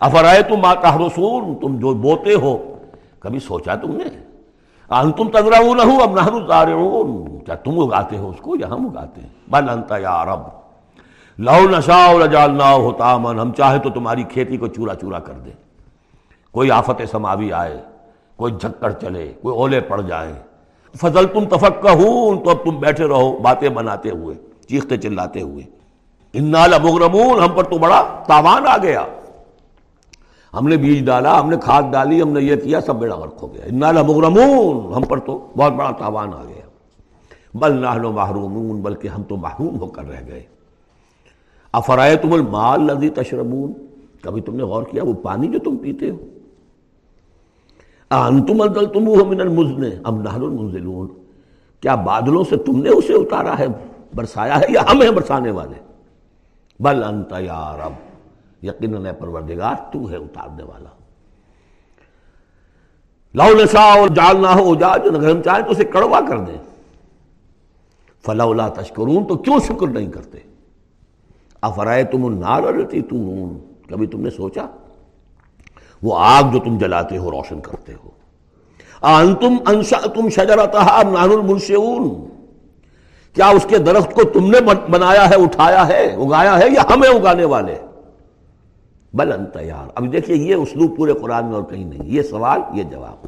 افرائے 0.00 0.42
تم 0.42 0.64
آتا 0.64 0.96
رسول 0.96 1.44
تم 1.60 1.78
جو 1.78 1.94
بوتے 1.94 2.34
ہو۔ 2.34 2.74
کبھی 3.18 3.38
سوچا 3.38 3.74
تم 3.74 3.96
نے؟ 3.96 4.04
تم 5.16 5.30
تذرا 5.30 5.58
نہ 5.60 5.82
ہو 5.82 6.02
اب 6.02 6.20
نہ 6.20 7.38
کیا 7.46 7.54
تم 7.54 7.78
اگاتے 7.78 8.16
ہو 8.16 8.30
اس 8.30 8.40
کو 8.40 8.56
یا 8.56 8.66
ہم 8.66 8.86
اگاتے 8.86 9.20
ہیں؟ 9.20 9.28
بل 9.48 9.68
انتا 9.68 9.98
یا 9.98 10.24
رب۔ 10.24 10.61
لو 11.42 11.68
نشا 11.70 12.26
جالنا 12.26 12.72
ہوتا 12.72 13.16
من 13.16 13.38
ہم 13.38 13.52
چاہے 13.52 13.78
تو 13.78 13.90
تمہاری 13.90 14.22
کھیتی 14.22 14.56
کو 14.56 14.66
چورا 14.66 14.94
چورا 14.94 15.18
کر 15.18 15.32
دیں۔ 15.32 15.52
کوئی 16.52 16.70
آفت 16.70 17.02
سماوی 17.10 17.52
آئے، 17.52 17.80
کوئی 18.36 18.52
جھکڑ 18.60 18.92
چلے، 18.92 19.32
کوئی 19.42 19.56
اولے 19.56 19.80
پڑ 19.80 20.00
جائیں۔ 20.00 20.34
فضل 21.00 21.26
تم 21.26 21.44
تفق 21.44 21.82
تو 21.82 22.50
اب 22.50 22.64
تم 22.64 22.78
بیٹھے 22.78 23.06
رہو، 23.06 23.38
باتیں 23.38 23.68
بناتے 23.68 24.10
ہوئے، 24.10 24.34
چیختے 24.68 24.96
چلاتے 24.96 25.40
ہوئے۔ 25.40 25.64
انال 26.32 26.74
مغرمون 26.82 27.42
ہم 27.42 27.48
پر 27.48 27.64
تو 27.64 27.78
بڑا 27.78 28.24
تاوان 28.28 28.66
آ 28.66 28.76
گیا۔ 28.76 29.04
ہم 30.54 30.68
نے 30.68 30.76
بیج 30.76 31.06
ڈالا، 31.06 31.40
ہم 31.40 31.50
نے 31.50 31.56
کھاد 31.56 31.82
ڈالی، 31.82 32.22
ہم 32.22 32.28
نے 32.28 32.40
یہ 32.40 32.56
کیا، 32.56 32.80
سب 32.80 32.96
بیڑا 32.96 33.16
غرق 33.16 33.42
ہو 33.42 33.54
گیا۔ 33.54 33.64
انال 33.64 34.02
مغرمون 34.02 34.94
ہم 34.94 35.02
پر 35.02 35.18
تو 35.18 35.38
بہت 35.56 35.72
بڑا 35.72 35.90
تاوان 35.90 36.34
آ 36.34 36.42
گیا۔ 36.44 36.66
بل 37.54 37.72
نہ 37.74 38.08
محرومون، 38.08 38.80
بلکہ 38.80 39.08
ہم 39.08 39.22
تو 39.22 39.36
محروم 39.36 39.80
ہو 39.80 39.86
کر 39.86 40.08
رہ 40.08 40.20
گئے۔ 40.28 40.51
افرائے 41.72 42.16
تم 42.16 42.32
المال 42.32 42.80
لذی 42.80 43.08
تشربون؟ 43.10 43.72
کبھی 44.22 44.40
تم 44.40 44.56
نے 44.56 44.62
غور 44.62 44.82
کیا 44.82 45.04
وہ 45.04 45.12
پانی 45.12 45.48
جو 45.48 45.58
تم 45.58 45.76
پیتے 45.76 46.10
ہو؟ 46.10 46.16
انتم 48.10 48.66
تم 48.86 49.28
من 49.28 49.40
المزن، 49.40 49.84
ام 50.04 50.20
نحن 50.22 50.42
المنزلون؟ 50.42 51.08
کیا 51.80 51.94
بادلوں 51.94 52.44
سے 52.44 52.56
تم 52.56 52.82
نے 52.82 52.88
اسے 52.88 53.12
اتارا 53.12 53.58
ہے، 53.58 53.66
برسایا 54.14 54.60
ہے 54.60 54.66
یا 54.68 54.82
ہم 54.92 55.02
ہیں 55.02 55.10
برسانے 55.10 55.50
والے؟ 55.50 55.74
بل 56.80 57.04
انت 57.04 57.32
یا 57.40 57.76
رب، 57.76 57.92
یقیناً 58.64 59.06
پروردگار 59.18 59.74
تو 59.92 60.10
ہے 60.10 60.16
اتارنے 60.16 60.62
والا۔ 60.62 60.88
لو 63.34 63.62
نشا 63.62 63.92
اور 63.92 64.08
جال 64.08 64.36
نہ 64.36 64.46
ہو 64.46 64.74
جا 64.74 64.96
جو 64.96 65.10
اگر 65.10 65.30
ہم 65.30 65.42
چاہیں 65.42 65.64
تو 65.64 65.70
اسے 65.70 65.84
کڑوا 65.84 66.20
کر 66.28 66.38
دیں۔ 66.38 66.58
فلا 68.26 68.68
تشکرون، 68.68 69.24
تو 69.24 69.36
کیوں 69.36 69.58
شکر 69.60 69.86
نہیں 69.86 70.10
کرتے؟ 70.10 70.38
افرائے 71.62 72.04
تم 72.04 72.24
النار 72.24 72.62
التی 72.62 73.02
تم 73.02 73.48
کبھی 73.88 74.06
تم 74.06 74.20
نے 74.20 74.30
سوچا؟ 74.30 74.66
وہ 76.02 76.18
آگ 76.18 76.42
جو 76.52 76.58
تم 76.58 76.78
جلاتے 76.78 77.18
ہو، 77.18 77.30
روشن 77.30 77.60
کرتے 77.60 77.92
ہو۔ 77.92 78.10
انتم 79.02 79.56
انشا 79.66 79.96
تم 80.14 80.28
شجرتا 80.28 81.02
نان 81.02 81.30
المنشون 81.30 82.28
کیا 83.34 83.48
اس 83.48 83.66
کے 83.68 83.78
درخت 83.78 84.14
کو 84.14 84.24
تم 84.24 84.50
نے 84.50 84.60
بنایا 84.90 85.30
ہے، 85.30 85.34
اٹھایا 85.34 85.88
ہے، 85.88 86.14
اگایا 86.14 86.58
ہے 86.58 86.68
یا 86.70 86.82
ہمیں 86.94 87.08
اگانے 87.08 87.44
والے؟ 87.44 87.78
بل 89.14 89.32
انت 89.32 89.56
یار۔ 89.60 89.90
اب 89.94 90.12
دیکھیے، 90.12 90.36
یہ 90.36 90.54
اسلوب 90.54 90.96
پورے 90.96 91.12
قرآن 91.12 91.44
میں 91.44 91.54
اور 91.54 91.62
کہیں 91.62 91.84
نہیں۔ 91.84 92.00
یہ 92.04 92.22
سوال، 92.22 92.60
یہ 92.74 92.82
جواب۔ 92.82 93.26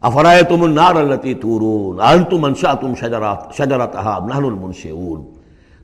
افرائے 0.00 0.42
تم 0.42 0.62
النار 0.62 0.94
التی 0.94 1.34
تورون؟ 1.34 2.00
انتم 2.00 2.44
انشا 2.44 2.74
تم 2.74 2.94
شجرات 2.94 3.94
نحن 4.28 4.44
المنشون 4.44 5.37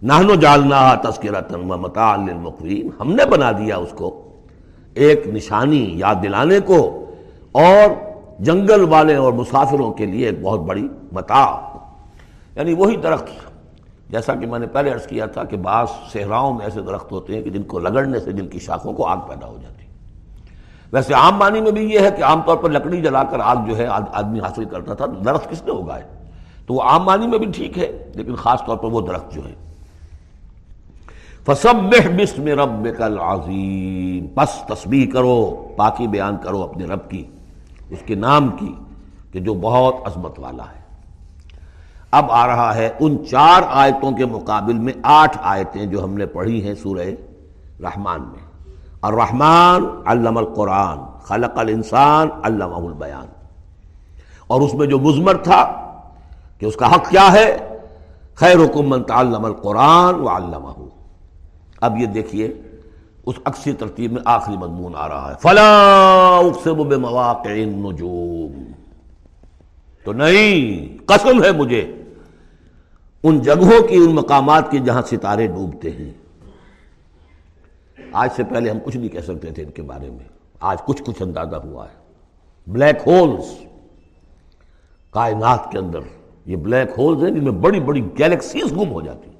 نہنو 0.05 0.35
جالنا 0.35 0.95
تذکرتن 0.95 1.71
و 1.71 1.77
متاع 1.79 2.15
للمقوین۔ 2.17 2.89
ہم 3.01 3.13
نے 3.13 3.25
بنا 3.27 3.51
دیا 3.53 3.77
اس 3.77 3.93
کو 3.97 4.11
ایک 4.95 5.27
نشانی 5.27 5.85
یاد 5.99 6.23
دلانے 6.23 6.59
کو 6.61 6.79
اور 7.53 7.91
جنگل 8.39 8.85
والے 8.89 9.15
اور 9.15 9.33
مسافروں 9.33 9.91
کے 9.93 10.07
لیے 10.07 10.27
ایک 10.27 10.43
بہت 10.43 10.61
بڑی 10.61 10.87
متا 11.13 11.45
یعنی 12.57 12.75
وہی 12.75 12.97
درخت، 12.97 13.29
جیسا 14.11 14.35
کہ 14.35 14.47
میں 14.47 14.59
نے 14.59 14.67
پہلے 14.67 14.93
عرض 14.93 15.07
کیا 15.07 15.27
تھا 15.27 15.45
کہ 15.45 15.57
بعض 15.57 15.87
صحراؤں 16.13 16.53
میں 16.55 16.65
ایسے 16.65 16.83
درخت 16.83 17.13
ہوتے 17.13 17.35
ہیں 17.35 17.43
کہ 17.43 17.51
جن 17.51 17.63
کو 17.63 17.79
لگڑنے 17.79 18.21
سے، 18.21 18.33
جن 18.33 18.49
کی 18.49 18.59
شاخوں 18.59 18.93
کو 18.93 19.07
آگ 19.07 19.27
پیدا 19.29 19.47
ہو 19.47 19.57
جاتی۔ 19.63 19.85
ہے 19.85 20.93
ویسے 20.93 21.15
عام 21.15 21.37
معنی 21.37 21.61
میں 21.61 21.73
بھی 21.73 21.93
یہ 21.93 22.01
ہے 22.01 22.11
کہ 22.11 22.23
عام 22.23 22.43
طور 22.43 22.57
پر 22.57 22.71
لکڑی 22.71 23.03
جلا 23.03 23.23
کر 23.25 23.41
آگ 23.41 23.67
جو 23.67 23.77
ہے 23.79 23.87
آدمی 23.87 24.41
حاصل 24.41 24.65
کرتا 24.65 24.95
تھا، 24.95 25.07
درخت 25.25 25.51
کس 25.51 25.63
نے 25.63 25.73
اگائے؟ 25.73 26.03
تو 26.67 26.75
وہ 26.75 26.83
عام 26.83 27.05
معنی 27.05 27.27
میں 27.27 27.39
بھی 27.39 27.53
ٹھیک 27.53 27.79
ہے، 27.79 27.93
لیکن 28.15 28.35
خاص 28.35 28.65
طور 28.67 28.77
پر 28.77 28.89
وہ 28.89 29.01
درخت 29.01 29.35
جو 29.35 29.45
ہے۔ 29.49 29.55
فسبح 31.47 32.09
بسم 32.17 32.47
ربک 32.47 33.03
العظیم۔ 33.03 34.27
بس 34.35 34.63
تسبیح 34.67 35.11
کرو، 35.13 35.69
پاکی 35.77 36.07
بیان 36.07 36.37
کرو 36.37 36.63
اپنے 36.63 36.85
رب 36.85 37.11
کی، 37.11 37.25
اس 37.91 37.99
کے 38.07 38.15
نام 38.15 38.49
کی، 38.49 38.75
کہ 39.33 39.41
جو 39.41 39.55
بہت 39.55 39.95
عظمت 40.05 40.39
والا 40.39 40.63
ہے۔ 40.63 40.85
اب 42.11 42.25
آ 42.31 42.47
رہا 42.47 42.75
ہے 42.75 42.91
ان 43.01 43.27
چار 43.31 43.63
آیتوں 43.71 44.13
کے 44.13 44.27
مقابل 44.27 44.73
میں 44.73 44.93
آٹھ 45.03 45.39
آیتیں 45.43 45.87
جو 45.87 46.05
ہم 46.05 46.15
نے 46.15 46.27
پڑھی 46.27 46.67
ہیں 46.67 46.75
سورہ 46.75 47.09
رحمان 47.81 48.21
میں۔ 48.21 48.73
الرحمن 49.03 49.85
علم 50.07 50.39
القرآن، 50.39 50.99
خلق 51.23 51.59
الانسان، 51.59 52.29
علمہ 52.43 52.75
البیان۔ 52.75 53.27
اور 54.47 54.61
اس 54.61 54.75
میں 54.75 54.87
جو 54.87 54.99
مزمر 54.99 55.37
تھا 55.37 55.91
کہ 56.59 56.67
اس 56.67 56.77
کا 56.77 56.95
حق 56.95 57.11
کیا 57.11 57.33
ہے؟ 57.33 57.59
خیر 58.35 58.57
حکم 58.57 59.03
تعلم 59.03 59.45
القرآن 59.45 60.15
و 60.15 60.29
علامہ 60.29 60.69
اب 61.85 61.99
یہ 61.99 62.07
دیکھیے، 62.07 62.55
اس 63.27 63.35
اکثر 63.45 63.71
ترتیب 63.79 64.13
میں 64.13 64.23
آخری 64.25 64.57
مضمون 64.57 64.93
آ 64.97 65.09
رہا 65.09 65.31
ہے۔ 65.31 65.37
فلا 65.43 65.87
اقسم 66.37 66.89
بمواقع 66.89 67.49
النجوم۔ 67.49 68.65
تو 70.05 70.13
نہیں، 70.13 70.99
قسم 71.07 71.45
ہے 71.45 71.53
مجھے۔ 71.53 72.03
ان 73.23 73.41
جگہوں 73.41 73.89
کی، 73.89 73.97
ان 73.97 74.15
مقامات 74.15 74.71
کی 74.71 74.79
جہاں 74.79 75.03
ستارے 75.03 75.47
ڈوبتے 75.47 75.91
ہیں۔ 75.91 76.11
آج 78.13 78.29
سے 78.37 78.45
پہلے 78.45 78.71
ہم 78.71 78.79
کچھ 78.85 78.97
نہیں 78.97 79.09
کہہ 79.09 79.21
سکتے 79.21 79.51
تھے 79.51 79.63
ان 79.63 79.71
کے 79.71 79.83
بارے 79.83 80.11
میں۔ 80.11 80.29
آج 80.61 80.83
کچھ 80.83 81.03
کچھ 81.03 81.23
اندازہ 81.23 81.57
ہوا 81.57 81.87
ہے۔ 81.87 81.95
Black 82.67 83.09
holes. 83.09 83.45
کائنات 85.11 85.73
کے 85.73 85.79
اندر، 85.79 85.99
یہ 86.47 86.57
بلیک 86.57 86.99
ہولز 86.99 87.25
ہیں 87.25 87.31
جن 87.31 87.45
میں 87.45 87.53
بڑی 87.53 87.81
بڑی 87.81 88.09
گیلیکسیز 88.19 88.73
گم 88.73 88.93
ہو 88.93 89.01
جاتی 89.01 89.31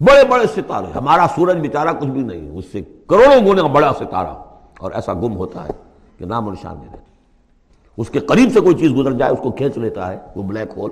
بڑے 0.00 0.24
بڑے 0.24 0.46
ستارے، 0.46 0.86
ہمارا 0.94 1.26
سورج 1.34 1.56
بیچارہ 1.56 1.88
کچھ 1.88 2.08
بھی 2.08 2.20
نہیں، 2.20 2.50
اس 2.50 2.64
سے 2.72 2.80
کروڑوں 3.06 3.46
گنے 3.46 3.62
بڑا 3.62 3.92
ستارہ، 3.98 4.34
اور 4.78 4.92
ایسا 4.92 5.12
گم 5.12 5.36
ہوتا 5.36 5.64
ہے 5.64 5.72
کہ 6.18 6.24
نام 6.24 6.48
و 6.48 6.50
نشان 6.50 6.76
نہیں 6.76 6.88
رہتا۔ 6.88 7.02
اس 7.96 8.10
کے 8.10 8.18
قریب 8.18 8.50
سے 8.54 8.60
کوئی 8.60 8.74
چیز 8.74 8.90
گزر 8.96 9.12
جائے، 9.12 9.32
اس 9.32 9.38
کو 9.42 9.50
کھینچ 9.50 9.78
لیتا 9.78 10.12
ہے، 10.12 10.18
وہ 10.36 10.42
بلیک 10.42 10.68
ہول 10.76 10.90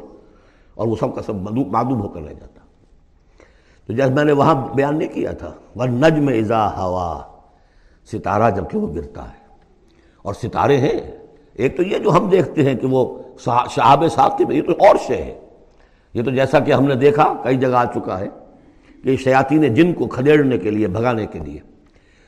اور 0.74 0.86
وہ 0.86 0.96
سب 1.00 1.14
کا 1.14 1.22
سب 1.22 1.34
معدوم 1.34 2.00
ہو 2.00 2.08
کر 2.08 2.20
رہ 2.20 2.32
جاتا۔ 2.32 2.60
تو 3.86 3.92
جیسے 3.92 4.14
میں 4.14 4.24
نے 4.24 4.32
وہاں 4.32 4.54
بیان 4.74 4.98
نہیں 4.98 5.08
کیا 5.08 5.32
تھا 5.32 5.52
وہ 5.76 5.86
نجم 5.86 6.28
ازا 6.28 6.76
ہوا 6.76 7.22
ستارہ 8.12 8.50
جبکہ 8.50 8.78
وہ 8.78 8.94
گرتا 8.94 9.22
ہے۔ 9.22 9.44
اور 10.22 10.34
ستارے 10.34 10.76
ہیں، 10.76 11.00
ایک 11.54 11.76
تو 11.76 11.82
یہ 11.82 11.98
جو 11.98 12.12
ہم 12.12 12.28
دیکھتے 12.28 12.62
ہیں 12.62 12.74
کہ 12.74 12.86
وہ 12.86 13.22
شہاب 13.70 14.04
ساتھی 14.14 14.44
میں، 14.44 14.56
یہ 14.56 14.62
تو 14.62 14.72
اور 14.72 14.96
شے 15.06 15.16
ہے۔ 15.16 15.40
یہ 16.14 16.22
تو 16.22 16.30
جیسا 16.30 16.58
کہ 16.58 16.72
ہم 16.72 16.84
نے 16.84 16.94
دیکھا، 16.94 17.34
کئی 17.42 17.56
جگہ 17.56 17.74
آ 17.74 17.84
چکا 17.84 18.18
ہے۔ 18.18 18.28
کہ 19.04 19.16
شیاطین 19.16 19.74
جن 19.74 19.92
کو 19.92 20.06
کھدیڑنے 20.06 20.58
کے 20.58 20.70
لیے، 20.70 20.86
بھگانے 20.86 21.26
کے 21.26 21.38
لیے۔ 21.38 21.60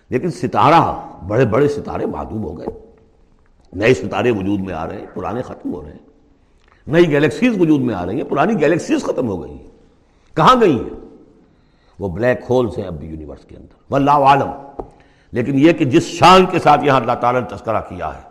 لیکن 0.09 0.31
ستارہ، 0.31 1.09
بڑے 1.27 1.47
بڑے 1.47 1.69
ستارے 1.69 2.07
معدوم 2.07 2.45
ہو 2.45 2.59
گئے۔ 2.59 2.67
نئے 3.73 3.95
ستارے 3.95 4.31
وجود 4.31 4.61
میں 4.61 4.75
آ 4.75 4.89
رہے 4.89 4.99
ہیں، 4.99 5.07
پرانے 5.15 5.43
ختم 5.43 5.75
ہو 5.75 5.83
رہے 5.83 5.91
ہیں۔ 5.91 6.07
نئی 6.87 7.11
گیلیکسیز 7.11 7.61
وجود 7.61 7.81
میں 7.81 7.95
آ 7.95 8.07
رہی 8.07 8.15
ہیں، 8.15 8.25
پرانی 8.25 8.61
گیلیکسیز 8.61 9.05
ختم 9.05 9.29
ہو 9.29 9.43
گئی 9.43 9.53
ہیں۔ 9.53 9.67
کہاں 10.37 10.61
گئی 10.61 10.77
ہیں؟ 10.77 11.01
وہ 11.99 12.09
بلیک 12.09 12.39
ہولز 12.51 12.79
ہیں 12.79 12.87
اب 12.87 13.01
بھی 13.01 13.09
یونیورس 13.09 13.45
کے 13.45 13.57
اندر۔ 13.57 13.75
واللہ 13.91 14.11
عالم۔ 14.11 14.51
لیکن 15.33 15.59
یہ 15.59 15.73
کہ 15.73 15.85
جس 15.85 16.03
شان 16.03 16.47
کے 16.47 16.59
ساتھ 16.59 16.85
یہاں 16.85 17.01
اللہ 17.01 17.13
تعالیٰ 17.13 17.41
نے 17.41 17.57
تذکرہ 17.57 17.81
کیا 17.81 18.09
ہے، 18.09 18.23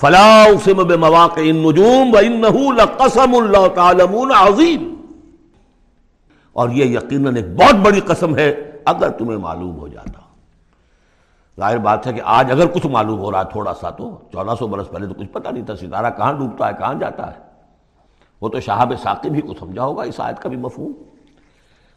فلا 0.00 0.42
اقسم 0.42 0.76
بمواقع 0.76 1.40
النجوم 1.40 2.14
وانه 2.14 2.76
لقسم 2.76 3.34
اللہ 3.34 3.68
تعلمون 3.74 4.32
عظیم۔ 4.34 5.01
اور 6.52 6.70
یہ 6.70 6.84
یقیناً 6.84 7.36
ایک 7.36 7.56
بہت 7.56 7.74
بڑی 7.74 8.00
قسم 8.00 8.36
ہے 8.36 8.72
اگر 8.84 9.08
تمہیں 9.08 9.38
معلوم 9.38 9.78
ہو 9.78 9.88
جاتا۔ 9.88 10.20
ظاہر 11.56 11.78
بات 11.78 12.06
ہے 12.06 12.12
کہ 12.12 12.20
آج 12.24 12.50
اگر 12.50 12.66
کچھ 12.66 12.86
معلوم 12.86 13.18
ہو 13.18 13.32
رہا 13.32 13.38
ہے 13.38 13.44
تھوڑا 13.52 13.74
سا 13.74 13.90
تو 13.90 14.18
چودہ 14.32 14.50
سو 14.58 14.66
برس 14.66 14.90
پہلے 14.90 15.06
تو 15.06 15.14
کچھ 15.14 15.28
پتہ 15.28 15.48
نہیں 15.48 15.64
تھا 15.64 15.76
ستارہ 15.76 16.10
کہاں 16.10 16.32
ڈوبتا 16.32 16.68
ہے، 16.68 16.72
کہاں 16.78 16.94
جاتا 16.94 17.26
ہے۔ 17.26 17.38
وہ 18.40 18.48
تو 18.48 18.60
شہاب 18.60 18.92
ثاقب 19.02 19.30
بھی 19.30 19.40
کو 19.40 19.54
سمجھا 19.58 19.84
ہوگا 19.84 20.02
اس 20.02 20.20
آیت 20.20 20.42
کا 20.42 20.48
بھی 20.48 20.56
مفہوم۔ 20.56 20.92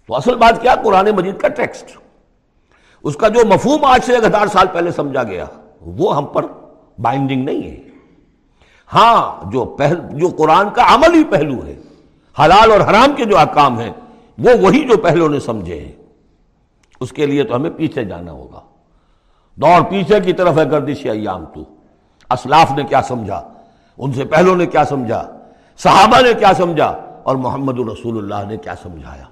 تو 0.08 0.16
اصل 0.16 0.36
بات 0.36 0.62
کیا؟ 0.62 0.76
قرآن 0.84 1.10
مجید 1.16 1.38
کا 1.38 1.48
ٹیکسٹ۔ 1.48 1.98
اس 3.04 3.16
کا 3.16 3.28
جو 3.28 3.40
مفہوم 3.46 3.86
آج 3.86 4.04
سے 4.04 4.16
ایک 4.16 4.24
ہزار 4.24 4.48
سال 4.48 4.68
پہلے 4.74 4.92
سمجھا 4.92 5.24
گیا، 5.24 5.46
وہ 5.82 6.18
ہم 6.18 6.26
پر 6.26 6.46
بائنڈنگ 7.02 7.46
نہیں 7.46 7.64
ہے۔ 7.64 7.78
ہاں 8.94 9.52
جو 9.52 9.66
پہل، 9.66 10.02
جو 10.12 10.28
قرآن 10.38 10.70
کا 10.70 10.96
عملی 10.96 11.24
پہلو 11.24 11.66
ہے، 11.66 11.82
حلال 12.40 12.72
اور 12.72 12.82
حرام 12.82 13.14
کے 13.16 13.26
جو 13.26 13.38
احکام 13.38 13.80
ہیں 13.80 13.94
وہ 14.38 14.50
وہی 14.62 14.88
جو 14.88 14.98
پہلو 14.98 15.30
نے 15.30 15.40
سمجھے 15.40 15.80
ہیں۔ 15.80 15.92
اس 17.00 17.12
کے 17.12 17.26
لیے 17.26 17.44
تو 17.44 17.56
ہمیں 17.56 17.70
پیچھے 17.70 18.06
جانا 18.06 18.32
ہوگا۔ 18.32 18.60
دوڑ 19.56 19.82
پیچھے 19.90 20.20
کی 20.20 20.34
طرف 20.34 20.58
ہے 20.58 20.72
گردش 20.72 21.06
ایام 21.06 21.46
تو۔ 21.46 21.64
اسلاف 22.32 22.72
نے 22.72 22.84
کیا 22.84 23.02
سمجھا؟ 23.02 23.54
ان 23.98 24.14
سے 24.14 24.26
پہلو 24.26 24.56
نے 24.56 24.66
کیا 24.66 24.86
سمجھا؟ 24.86 25.38
صحابہ 25.78 26.22
نے 26.22 26.34
کیا 26.34 26.54
سمجھا؟ 26.54 26.88
اور 27.24 27.36
محمد 27.36 27.80
الرسول 27.80 28.18
اللہ 28.18 28.50
نے 28.50 28.58
کیا 28.58 28.76
سمجھایا؟ 28.76 29.24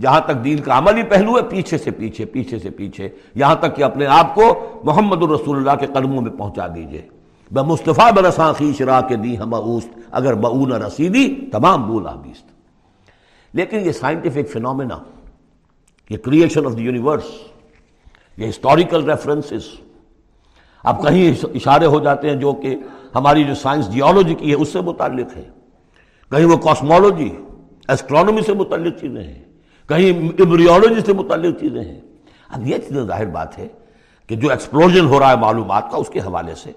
جہاں 0.00 0.20
تک 0.20 0.44
دین 0.44 0.58
کا 0.58 0.78
عملی 0.78 1.02
پہلو 1.02 1.36
ہے، 1.36 1.42
پیچھے 1.42 1.78
سے 1.78 1.90
پیچھے 1.90 2.24
پیچھے 2.24 2.58
سے 2.58 2.70
پیچھے۔ 2.70 3.08
یہاں 3.34 3.54
تک 3.54 3.76
کہ 3.76 3.82
اپنے 3.82 4.06
آپ 4.06 4.34
کو 4.34 4.42
محمد 4.84 5.22
الرسول 5.22 5.56
اللہ 5.56 5.80
کے 5.80 5.86
قدموں 5.86 6.22
میں 6.22 6.30
پہنچا 6.30 6.66
دیجیے۔ 6.74 7.08
بے 7.50 7.62
مصطفیٰ 7.62 8.12
برساں 8.12 8.52
خیش 8.52 8.80
را 8.80 9.00
کے 9.00 9.16
دی 9.16 9.38
ہم 9.38 9.54
اوست، 9.54 9.98
اگر 10.10 10.34
بہون 10.34 10.72
رسیدی، 10.72 11.34
تمام 11.52 11.86
بولا 11.86 12.12
بیست۔ 12.12 12.53
لیکن 13.54 13.86
یہ 13.86 13.92
سائنٹیفک 13.92 14.50
فنومینا 14.52 14.98
یہ 16.10 16.16
کریشن 16.16 16.66
آف 16.66 16.76
دی 16.76 16.82
یونیورس 16.82 17.30
یہ 18.38 18.48
ہسٹوریکل 18.48 19.10
ریفرنسز 19.10 19.68
اب 20.84 21.02
کہیں 21.02 21.44
اشارے 21.54 21.86
ہو 21.86 22.00
جاتے 22.00 22.28
ہیں 22.28 22.36
جو 22.36 22.52
کہ 22.52 22.74
ہماری 23.14 23.44
جو 23.44 23.54
سائنس 23.54 23.90
جیولوجی 23.92 24.34
کی 24.34 24.50
ہے 24.50 24.54
اس 24.54 24.68
سے 24.68 24.80
متعلق 24.80 25.36
ہے. 25.36 25.44
کہیں 26.30 26.44
وہ 26.44 26.56
کاسمولوجی 26.56 27.30
ایسٹرانومی 27.88 28.42
سے 28.42 28.52
متعلق 28.52 29.00
چیزیں 29.00 29.22
ہیں. 29.22 29.42
کہیں 29.88 30.06
ایبریولوجی 30.06 31.00
سے 31.06 31.12
متعلق 31.12 31.60
چیزیں 31.60 31.82
ہیں. 31.84 32.00
اب 32.48 32.66
یہ 32.66 32.78
چیزیں 32.78 33.02
ظاہر 33.02 33.26
بات 33.26 33.58
ہے 33.58 33.68
کہ 34.30 34.36
جو 34.36 34.50
ایکسپلوژن 34.50 35.06
ہو 35.06 35.20
رہا 35.20 35.30
ہے 35.30 35.36
معلومات 35.36 35.90
کا 35.90 35.96
اس 35.96 36.08
کے 36.08 36.20
حوالے 36.20 36.54
سے، 36.54 36.72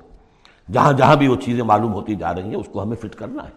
جہاں 0.71 0.93
جہاں 0.93 1.15
بھی 1.15 1.27
وہ 1.27 1.35
چیزیں 1.35 1.63
معلوم 1.63 1.93
ہوتی 1.93 2.15
جا 2.15 2.33
رہی 2.35 2.49
ہیں، 2.49 2.55
اس 2.55 2.67
کو 2.71 2.81
ہمیں 2.83 2.95
فٹ 3.01 3.15
کرنا 3.15 3.43
ہے. 3.43 3.49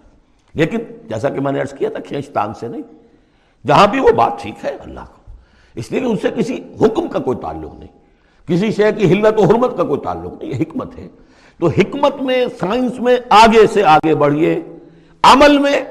لیکن 0.55 0.79
جیسا 1.09 1.29
کہ 1.29 1.41
میں 1.41 1.53
نے 1.53 1.61
عرض 1.61 1.73
کیا 1.73 1.89
تھا 1.89 2.01
کھینچتان 2.01 2.55
سے 2.55 2.69
نہیں. 2.69 2.83
جہاں 3.67 3.87
بھی 3.87 4.01
وہ 4.01 4.11
بات 4.11 4.43
ٹھیک 4.43 4.65
ہے، 4.65 4.71
اللہ 4.71 5.01
کو۔ 5.01 5.33
اس 5.75 5.93
لیے 5.93 6.01
کہ 6.01 6.05
ان 6.05 6.17
سے 6.17 6.29
کسی 6.37 6.65
حکم 6.81 7.09
کا 7.09 7.19
کوئی 7.19 7.39
تعلق 7.39 7.75
نہیں۔ 7.75 7.89
کسی 8.47 8.71
شے 8.71 8.93
کی 8.93 9.13
حلت 9.13 9.41
و 9.41 9.45
حرمت 9.45 9.77
کا 9.77 9.85
کوئی 9.85 10.01
تعلق 10.01 10.43
نہیں، 10.43 10.53
یہ 10.55 10.61
حکمت 10.61 10.99
ہے۔ 10.99 11.09
تو 11.59 11.67
حکمت 11.67 12.23
میں، 12.23 12.47
سائنس 12.61 13.01
میں 13.01 13.17
آگے 13.31 13.67
سے 13.67 13.85
آگے 13.85 14.15
بڑھیے، 14.15 14.61
عمل 15.23 15.59
میں 15.59 15.85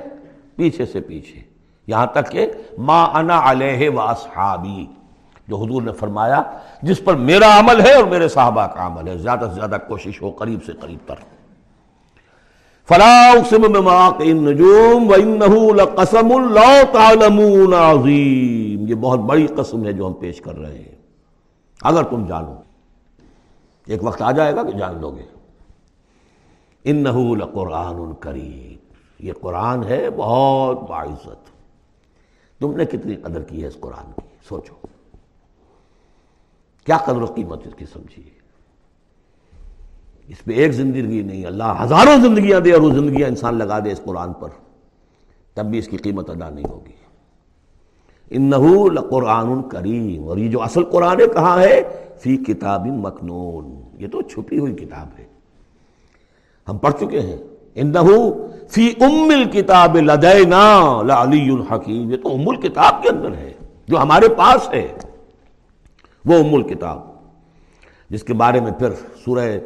پیچھے 0.56 0.86
سے 0.86 1.00
پیچھے۔ 1.00 1.42
یہاں 1.88 2.08
تک 2.08 2.32
کہ 2.32 2.52
ما 2.78 3.04
انا 3.04 3.52
علیہ 3.52 3.90
واصحابی 3.90 4.86
جو 5.48 5.56
حضور 5.56 5.82
نے 5.82 5.92
فرمایا، 5.92 6.42
جس 6.82 7.04
پر 7.04 7.14
میرا 7.14 7.60
عمل 7.60 7.82
ہے 7.82 7.94
اور 7.94 8.04
میرے 8.04 8.28
صحابہ 8.28 8.68
کا 8.68 8.88
عمل 8.88 9.08
ہے۔ 9.08 9.18
زیادہ 9.18 9.46
سے 9.50 9.56
زیادہ 9.56 9.78
کوشش 9.88 10.22
ہو، 10.22 10.32
قریب 10.32 10.64
سے 10.66 10.72
قریب 10.72 11.08
تر 11.08 11.16
فلا 12.90 13.32
اقسم 13.32 13.62
بمواقع 13.62 14.24
النجوم 14.24 15.12
وانه 15.12 15.76
لقسم 15.76 16.54
لا 16.54 16.82
تعلمون 16.94 17.74
عظیم۔ 17.74 18.88
یہ 18.88 18.96
بہت 18.96 19.20
بڑی 19.20 19.48
قسم 19.48 19.86
ہے 19.86 19.94
جو 19.94 20.08
ہم 20.08 20.14
پیش 20.14 20.42
کر 20.42 20.58
رہے 20.58 20.78
ہیں۔ 20.78 20.96
اگر 21.82 22.04
تم 22.04 22.26
جانو 22.26 22.56
ایک 23.88 24.04
وقت 24.04 24.22
آ 24.22 24.32
جائے 24.32 24.56
گا 24.56 24.64
کہ 24.64 24.72
جان 24.72 25.02
لو 25.02 25.12
گے۔ 25.12 25.26
انه 26.84 27.36
لقران 27.36 28.14
کریم۔ 28.20 28.94
یہ 29.20 29.34
قرآن 29.42 29.84
ہے، 29.84 30.10
بہت 30.10 30.90
باعزت 30.90 31.52
تم 32.60 32.76
نے 32.76 32.86
کتنی 32.86 33.16
قدر 33.16 33.42
کی 33.42 33.62
ہے 33.62 33.68
اس 33.68 33.78
قرآن 33.80 34.12
کی؟ 34.16 34.28
سوچو۔ 34.50 34.88
کیا 36.86 36.98
قدر 36.98 37.22
و 37.22 37.26
قیمت 37.26 37.68
اس 37.68 37.74
کی 37.78 37.86
سمجھیے؟ 37.86 38.39
اس 40.30 40.44
پہ 40.46 40.54
ایک 40.54 40.72
زندگی 40.72 41.22
نہیں، 41.22 41.46
اللہ 41.46 41.84
ہزاروں 41.84 42.22
زندگیاں 42.22 42.60
دے 42.60 42.74
اور 42.74 42.82
وہ 42.82 42.92
زندگیاں 42.92 43.28
انسان 43.28 43.56
لگا 43.56 43.80
دے 43.80 43.92
اس 43.92 44.02
قرآن 44.06 44.34
پر، 44.34 44.50
تب 45.54 45.66
بھی 45.66 45.80
اس 45.80 45.88
کی 45.88 45.98
قیمت 45.98 46.30
ادا 46.30 46.50
نہیں 46.50 46.66
ہوگی۔ 46.70 47.00
ان 48.30 48.52
قرآن 49.10 49.70
کریم، 49.70 50.28
اور 50.28 50.38
یہ 50.38 50.50
جو 50.50 50.62
اصل 50.62 50.84
قرآن 50.84 51.22
ہے 51.22 51.28
کہاں 51.28 51.62
ہے؟ 51.62 51.82
فی 52.20 52.38
کتاب 52.38 52.86
مکنون۔ 52.86 53.82
یہ 54.02 54.08
تو 54.08 54.22
چھپی 54.22 54.60
ہوئی 54.60 54.74
کتاب 54.74 55.20
ہے۔ 55.20 55.26
ہم 56.70 56.78
پڑھ 56.78 56.94
چکے 57.00 57.20
ہیں۔ 57.20 57.38
انہو 57.76 58.48
فی 58.70 58.94
ام 59.02 59.30
الکتاب 59.30 59.98
لدینا 59.98 61.02
لعلی 61.02 61.50
الحکیم۔ 61.50 62.12
یہ 62.12 62.18
تو 62.18 62.34
ام 62.34 62.50
الکتاب 62.50 63.04
کے 63.04 63.10
اندر 63.10 63.34
ہے، 63.34 63.54
جو 63.88 63.98
ہمارے 63.98 64.30
پاس 64.30 64.74
ہے۔ 64.74 64.88
وہ 66.26 66.34
ام 66.34 66.54
الکتاب، 66.54 67.00
جس 68.10 68.24
کے 68.24 68.34
بارے 68.34 68.60
میں 68.60 68.72
پھر 68.72 68.90
سورہ 69.26 69.58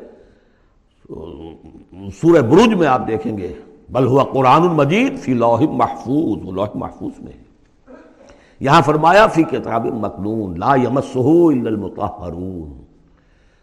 سورہ 2.22 2.42
بروج 2.42 2.74
میں 2.74 2.88
آپ 2.88 3.08
دیکھیں 3.08 3.38
گے، 3.38 3.54
بل 3.90 4.06
ہوا 4.06 4.24
قرآن 4.24 4.62
المجید 4.62 5.20
فی 5.20 5.34
لوح 5.34 5.62
محفوظ 5.72 6.44
لوح 6.44 6.68
محفوظ 6.76 7.20
میں 7.20 7.34
یہاں 8.60 8.82
فرمایا، 8.82 9.28
فی 9.28 9.44
کتاب 9.44 9.86
مقنون 9.86 10.60
لا 10.60 10.72
الا 10.72 11.70
المطہرون۔ 11.70 12.84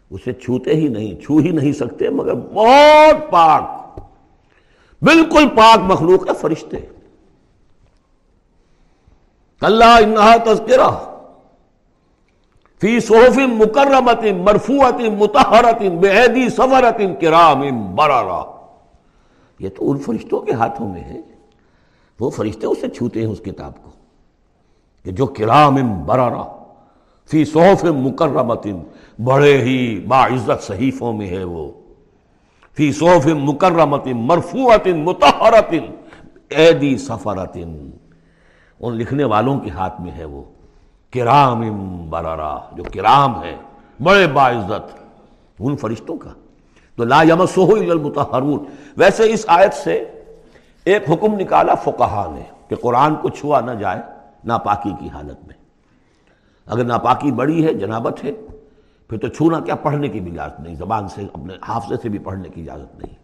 اسے 0.09 0.33
چھوتے 0.33 0.75
ہی 0.75 0.87
نہیں، 0.87 1.21
چھو 1.21 1.37
ہی 1.37 1.51
نہیں 1.51 1.71
سکتے، 1.71 2.09
مگر 2.09 2.33
بہت 2.33 3.31
پاک، 3.31 3.99
بالکل 5.01 5.47
پاک 5.55 5.79
مخلوق 5.91 6.27
ہے، 6.27 6.33
فرشتے۔ 6.41 6.77
اللہ 9.61 9.99
انہا 10.03 10.35
تذکرہ۔ 10.45 11.10
فی 12.81 12.99
صحف 12.99 13.37
مکرمت 13.37 14.23
مرفوعت 14.43 15.01
متحرت 15.19 15.81
بےحدی 15.81 16.49
سفرت 16.49 17.01
کرام 17.21 17.63
برارا 17.95 18.43
یہ 19.59 19.69
تو 19.69 19.91
ان 19.91 19.97
فرشتوں 19.97 20.39
کے 20.39 20.53
ہاتھوں 20.53 20.89
میں 20.89 21.01
ہے۔ 21.01 21.21
وہ 22.19 22.29
فرشتے 22.29 22.67
اسے 22.67 22.89
چھوتے 22.89 23.19
ہیں 23.19 23.27
اس 23.27 23.39
کتاب 23.39 23.83
کو۔ 23.83 23.89
کہ 25.03 25.11
جو 25.11 25.25
کرام 25.25 26.03
برارا 26.05 26.63
فی 27.29 27.45
صحف 27.45 27.83
مکرمت 27.83 28.67
بڑے 29.23 29.57
ہی 29.57 29.99
باعزت 30.07 30.63
صحیفوں 30.63 31.13
میں 31.13 31.29
ہے 31.29 31.43
وہ۔ 31.43 31.71
فی 32.73 32.91
صحف 32.91 33.27
مکرمت 33.27 34.07
مرفوعت 34.07 34.87
متحرت 34.87 35.73
ایدی 36.49 36.97
سفرت 36.97 37.57
ان 38.79 38.93
لکھنے 38.97 39.23
والوں 39.23 39.59
کے 39.59 39.69
ہاتھ 39.69 40.01
میں 40.01 40.11
ہے 40.11 40.25
وہ۔ 40.25 40.43
کرام 41.13 41.61
برارا، 42.09 42.57
جو 42.71 42.83
کرام 42.93 43.43
ہے، 43.43 43.57
بڑے 44.03 44.27
باعزت، 44.27 44.97
ان 45.59 45.77
فرشتوں 45.77 46.17
کا۔ 46.17 46.29
تو 46.95 47.03
لا 47.03 47.23
یمسو 47.23 47.75
المتحرون 47.75 48.65
ویسے 48.97 49.33
اس 49.33 49.45
آیت 49.47 49.73
سے 49.73 50.21
ایک 50.85 51.11
حکم 51.11 51.39
نکالا 51.39 51.75
فقہا 51.75 52.31
نے، 52.35 52.43
کہ 52.67 52.75
قرآن 52.75 53.15
کو 53.15 53.29
چھوا 53.29 53.61
نہ 53.61 53.71
جائے 53.71 54.01
ناپاکی 54.43 54.89
کی 54.99 55.09
حالت 55.09 55.47
میں۔ 55.47 55.55
اگر 56.65 56.83
ناپاکی 56.83 57.31
بڑی 57.31 57.65
ہے، 57.65 57.73
جنابت 57.73 58.23
ہے، 58.23 58.31
پھر 59.09 59.17
تو 59.17 59.27
چھونا 59.27 59.59
کیا، 59.59 59.75
پڑھنے 59.75 60.07
کی 60.07 60.19
بھی 60.19 60.31
اجازت 60.31 60.59
نہیں، 60.59 60.75
زبان 60.75 61.07
سے، 61.07 61.21
اپنے 61.33 61.53
حافظے 61.67 61.95
سے 62.01 62.09
بھی 62.09 62.19
پڑھنے 62.19 62.49
کی 62.49 62.61
اجازت 62.61 62.99
نہیں۔ 62.99 63.15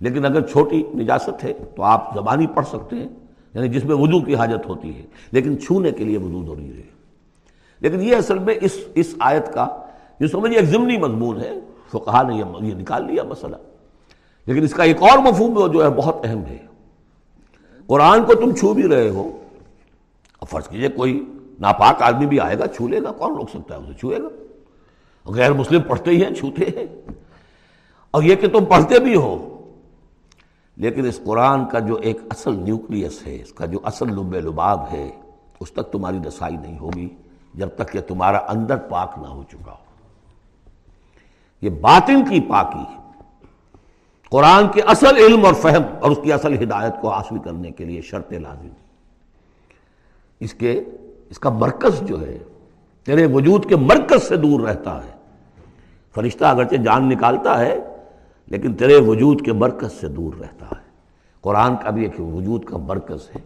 لیکن 0.00 0.24
اگر 0.24 0.40
چھوٹی 0.40 0.82
نجاست 0.94 1.44
ہے، 1.44 1.52
تو 1.76 1.82
آپ 1.82 2.14
زبانی 2.14 2.46
پڑھ 2.46 2.66
سکتے 2.66 2.96
ہیں۔ 2.96 3.23
یعنی 3.54 3.68
جس 3.68 3.84
میں 3.84 3.96
وضو 3.96 4.20
کی 4.20 4.34
حاجت 4.34 4.66
ہوتی 4.66 4.98
ہے، 4.98 5.02
لیکن 5.32 5.60
چھونے 5.60 5.90
کے 5.90 6.04
لیے 6.04 6.18
وضو 6.18 6.44
ضروری 6.44 6.76
ہے 6.76 6.94
لیکن 7.80 8.00
یہ 8.00 8.16
اصل 8.16 8.38
میں 8.38 8.54
اس 8.60 8.78
اس 8.94 9.14
آیت 9.18 9.54
کا 9.54 9.80
جو 10.20 10.28
سمجھے 10.28 10.56
ایک 10.56 10.64
ضمنی 10.64 10.96
مضمون 10.96 11.40
ہے۔ 11.40 11.52
فقہ 11.90 12.22
نے 12.28 12.34
یہ 12.36 12.74
نکال 12.74 13.04
لیا 13.04 13.22
مسئلہ۔ 13.22 13.56
لیکن 14.46 14.62
اس 14.62 14.74
کا 14.74 14.82
ایک 14.82 15.02
اور 15.02 15.18
مفہوم 15.18 15.66
جو 15.66 15.84
ہے 15.84 15.90
بہت 15.90 16.16
اہم 16.24 16.44
ہے۔ 16.44 16.58
قرآن 17.86 18.24
کو 18.24 18.34
تم 18.34 18.54
چھو 18.54 18.74
بھی 18.74 18.88
رہے 18.88 19.08
ہو، 19.08 19.30
اب 20.40 20.48
فرض 20.48 20.68
کیجیے 20.68 20.88
کوئی 20.88 21.24
ناپاک 21.60 22.02
آدمی 22.02 22.26
بھی 22.26 22.40
آئے 22.40 22.58
گا، 22.58 22.66
چھو 22.66 22.88
لے 22.88 23.02
گا، 23.02 23.12
کون 23.12 23.34
روک 23.34 23.50
سکتا 23.50 23.76
ہے 23.76 23.80
اسے؟ 23.80 23.92
چھوئے 23.98 24.18
گا۔ 24.18 24.28
غیر 25.24 25.52
مسلم 25.52 25.82
پڑھتے 25.82 26.10
ہی 26.10 26.24
ہیں، 26.24 26.34
چھوتے 26.34 26.64
ہیں۔ 26.64 27.12
اور 28.10 28.22
یہ 28.22 28.34
کہ 28.34 28.48
تم 28.48 28.64
پڑھتے 28.64 28.98
بھی 28.98 29.14
ہو 29.14 29.53
لیکن 30.76 31.06
اس 31.06 31.20
قرآن 31.24 31.68
کا 31.68 31.78
جو 31.78 31.94
ایک 31.94 32.20
اصل 32.30 32.54
نیوکلیس 32.54 33.26
ہے، 33.26 33.36
اس 33.36 33.52
کا 33.52 33.66
جو 33.66 33.78
اصل 33.82 34.08
لب 34.08 34.34
لباب 34.34 34.92
ہے، 34.92 35.10
اس 35.60 35.72
تک 35.72 35.92
تمہاری 35.92 36.18
رسائی 36.28 36.56
نہیں 36.56 36.78
ہوگی 36.78 37.08
جب 37.54 37.68
تک 37.74 37.92
کہ 37.92 38.00
تمہارا 38.00 38.38
اندر 38.48 38.76
پاک 38.76 39.18
نہ 39.22 39.26
ہو 39.26 39.42
چکا 39.42 39.72
ہو۔ 39.72 39.84
یہ 41.62 41.70
باطن 41.70 42.24
کی 42.24 42.40
پاکی 42.40 42.84
قرآن 44.30 44.68
کے 44.68 44.80
اصل 44.80 45.16
علم 45.16 45.44
اور 45.44 45.54
فہم 45.54 45.82
اور 46.00 46.10
اس 46.10 46.18
کی 46.22 46.32
اصل 46.32 46.62
ہدایت 46.62 46.94
کو 47.00 47.08
حاصل 47.08 47.38
کرنے 47.38 47.70
کے 47.70 47.84
لیے 47.84 48.00
شرط 48.00 48.32
لازم 48.32 48.68
اس 50.40 50.54
کے، 50.54 50.84
اس 51.30 51.38
کا 51.38 51.50
مرکز 51.50 52.00
جو 52.00 52.20
ہے، 52.20 52.38
تیرے 53.04 53.26
وجود 53.26 53.68
کے 53.68 53.76
مرکز 53.76 54.22
سے 54.22 54.36
دور 54.36 54.60
رہتا 54.60 55.04
ہے۔ 55.04 55.12
فرشتہ 56.14 56.44
اگرچہ 56.44 56.76
جان 56.76 57.08
نکالتا 57.08 57.58
ہے 57.58 57.80
لیکن 58.46 58.74
تیرے 58.74 58.96
وجود 58.96 59.44
کے 59.44 59.52
مرکز 59.52 59.92
سے 59.92 60.08
دور 60.08 60.32
رہتا 60.40 60.66
ہے۔ 60.66 60.84
قرآن 61.40 61.76
کا 61.76 61.90
بھی 61.90 62.02
ایک 62.02 62.20
وجود 62.20 62.64
کا 62.64 62.76
مرکز 62.76 63.30
ہے۔ 63.36 63.40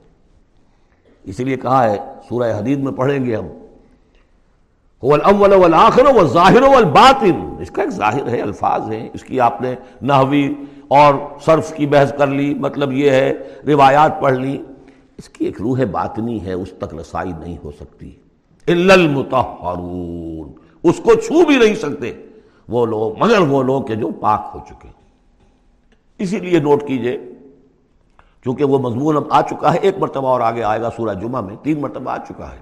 اسی 1.25 1.45
لیے 1.45 1.57
کہا 1.57 1.91
ہے، 1.91 1.97
سورہ 2.29 2.59
حدید 2.59 2.79
میں 2.79 2.93
پڑھیں 2.93 3.25
گے 3.25 3.37
ہم۔ 3.37 3.47
الاول 5.03 5.53
والآخر 5.53 6.05
والظاہر 6.15 6.63
والباطن۔ 6.63 7.55
اس 7.61 7.71
کا 7.71 7.83
ایک 7.83 7.91
ظاہر 7.91 8.29
ہے، 8.29 8.41
الفاظ 8.41 8.91
ہیں۔ 8.91 9.09
اس 9.15 9.25
کی 9.25 9.41
آپ 9.41 9.63
نے 9.63 9.75
نحوی 10.03 10.55
اور 10.89 11.15
صرف 11.45 11.75
کی 11.75 11.87
بحث 11.87 12.13
کر 12.19 12.27
لی 12.27 12.55
مطلب 12.55 12.93
یہ 12.93 13.11
ہے، 13.11 13.33
روایات 13.67 14.21
پڑھ 14.21 14.39
لی۔ 14.39 14.63
اس 15.19 15.29
کی 15.29 15.45
ایک 15.45 15.61
روح 15.61 15.85
باطنی 15.91 16.45
ہے، 16.45 16.53
اس 16.53 16.73
تک 16.79 16.95
رسائی 16.95 17.33
نہیں 17.39 17.57
ہو 17.65 17.71
سکتی۔ 17.71 18.11
المتحرون 18.67 20.53
اس 20.83 21.01
کو 21.05 21.15
چھو 21.15 21.45
بھی 21.45 21.57
نہیں 21.57 21.75
سکتے۔ 21.75 22.13
وہ 22.69 22.87
لوگ، 22.87 23.19
مگر 23.19 23.39
وہ 23.39 23.63
لوگ 23.63 23.83
کہ 23.83 23.95
جو 23.95 24.09
پاک 24.21 24.51
ہو 24.55 24.61
چکے 24.69 24.89
اسی 26.19 26.39
لیے 26.39 26.59
نوٹ 26.59 26.87
کیجیے، 26.87 27.19
چونکہ 28.45 28.65
وہ 28.65 28.79
مضمون 28.79 29.17
اب 29.17 29.25
آ 29.31 29.43
چکا 29.43 29.75
ہے، 29.75 29.79
ایک 29.79 29.99
مرتبہ 29.99 30.29
اور 30.29 30.41
آگے 30.41 30.63
آئے 30.63 30.81
گا 30.81 30.91
سورہ 30.97 31.15
جمعہ 31.15 31.41
میں، 31.41 31.57
تین 31.63 31.81
مرتبہ 31.81 32.11
آ 32.11 32.17
چکا 32.17 32.53
ہے۔ 32.53 32.59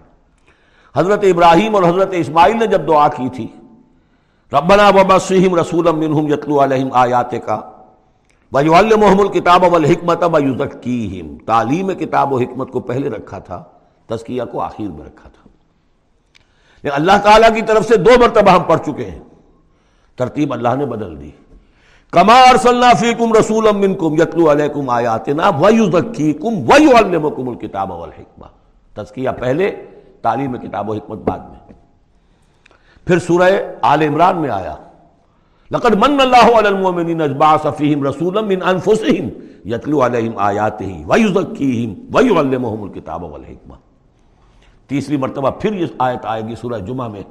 حضرت 0.96 1.18
ابراہیم 1.22 1.74
اور 1.74 1.82
حضرت 1.82 2.08
اسماعیل 2.12 2.58
نے 2.58 2.66
جب 2.66 2.88
دعا 2.88 3.08
کی 3.08 3.28
تھی، 3.28 3.46
ربنا 4.52 4.88
وبصیم 4.88 5.54
رسول 5.54 5.92
منہم 5.92 6.32
یتلو 6.32 6.64
علیہم 6.64 6.88
آیات 6.92 7.30
کا 7.30 7.60
وَيُعَلِّمُهُمُ 8.52 9.20
الْكِتَابَ 9.20 9.66
وَالْحِكْمَةَ 9.66 10.30
وَيُزَكِّيهِمْ 10.32 11.44
تعلیم 11.46 11.90
کتاب 11.92 12.32
و 12.32 12.38
حکمت 12.38 12.70
کو 12.70 12.80
پہلے 12.80 13.08
رکھا 13.08 13.38
تھا، 13.38 13.64
تزکیہ 14.06 14.42
کو 14.52 14.60
آخر 14.60 14.82
میں 14.82 15.06
رکھا 15.06 15.28
تھا۔ 15.28 15.48
یعنی 16.82 16.94
اللہ 16.94 17.18
تعالیٰ 17.22 17.54
کی 17.54 17.62
طرف 17.62 17.86
سے 17.86 17.96
دو 17.96 18.10
مرتبہ 18.20 18.50
ہم 18.50 18.62
پڑھ 18.62 18.80
چکے 18.86 19.04
ہیں۔ 19.04 19.20
ترتیب 20.16 20.52
اللہ 20.52 20.68
نے 20.76 20.86
بدل 20.86 21.20
دی۔ 21.20 21.30
کما 22.10 22.34
ارسلنا 22.34 22.92
فیکم 22.92 23.32
رسولا 23.32 23.70
منکم 23.70 24.14
یتلو 24.14 24.52
علیکم 24.52 24.90
آیاتنا 24.90 25.48
ویزکیکم 25.48 26.54
ویعلمکم 26.54 27.48
الکتاب 27.48 27.90
والحکمہ۔ 27.90 28.46
تزکیہ 28.94 29.30
پہلے، 29.38 29.84
تعلیم 30.22 30.56
کتاب 30.56 30.90
و 30.90 30.92
حکمت 30.92 31.18
بعد 31.18 31.38
میں۔ 31.38 31.72
پھر 33.06 33.18
سورہ 33.18 33.50
آل 33.82 34.02
عمران 34.02 34.36
میں 34.36 34.50
آیا۔ 34.50 34.74
لقد 35.70 35.94
من 35.94 36.20
اللہ 36.20 36.58
علی 36.58 36.66
المؤمنین 36.66 37.22
اجباس 37.22 37.66
فیہم 37.76 38.06
رسولا 38.06 38.40
من 38.40 38.62
انفسہم 38.62 39.28
یتلو 39.68 40.06
علیہم 40.06 40.32
آیاتہ 40.36 40.84
ویزکیہم 40.84 41.94
ویعلمہم 42.14 42.82
الکتاب 42.82 43.22
والحکمہ۔ 43.22 43.74
تیسری 44.88 45.16
مرتبہ 45.16 45.50
پھر 45.50 45.72
یہ 45.72 45.86
آیت 45.98 46.20
آئے 46.22 46.42
گی 46.42 46.54
سورہ 46.54 46.78
جمعہ 46.78 47.08
میں۔ 47.08 47.22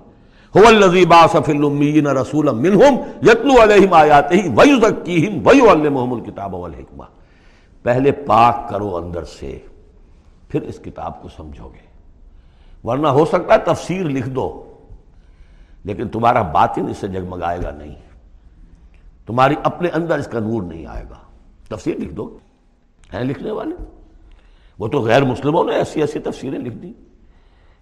هو 0.55 0.67
الذی 0.67 1.05
باعث 1.05 1.35
فی 1.45 1.51
الامیین 1.51 2.07
رسولا 2.07 2.51
منہم 2.51 2.95
یتلو 3.21 3.63
علیہم 3.63 3.93
آیاتہ 3.93 4.33
ویزکیہم 4.33 5.47
ویعلمہم 5.47 6.13
الکتاب 6.13 6.53
والحکمہ 6.53 7.03
پہلے 7.83 8.11
پاک 8.11 8.69
کرو 8.69 8.95
اندر 8.95 9.23
سے، 9.23 9.59
پھر 10.47 10.61
اس 10.61 10.79
کتاب 10.79 11.21
کو 11.21 11.29
سمجھو 11.29 11.67
گے 11.67 11.85
ورنہ 12.83 13.07
ہو 13.07 13.25
سکتا 13.25 13.53
ہے 13.53 13.59
تفسیر 13.59 14.05
لکھ 14.05 14.29
دو، 14.29 14.73
لیکن 15.83 16.07
تمہارا 16.07 16.41
باطن 16.41 16.87
اس 16.89 16.97
سے 16.97 17.07
جگمگائے 17.07 17.59
گا 17.63 17.71
نہیں۔ 17.71 17.95
تمہاری 19.25 19.55
اپنے 19.63 19.89
اندر 19.89 20.19
اس 20.19 20.27
کا 20.27 20.39
نور 20.39 20.63
نہیں 20.63 20.85
آئے 20.85 21.03
گا۔ 21.09 21.17
تفسیر 21.69 21.95
لکھ 21.97 22.13
دو۔ 22.13 22.37
ہیں 23.13 23.23
لکھنے 23.23 23.51
والے؟ 23.51 23.75
وہ 24.79 24.87
تو 24.87 25.01
غیر 25.01 25.23
مسلموں 25.23 25.63
نے 25.63 25.75
ایسی 25.75 26.01
ایسی 26.01 26.19
تفسیریں 26.19 26.59
لکھ 26.59 26.75
دی 26.75 26.93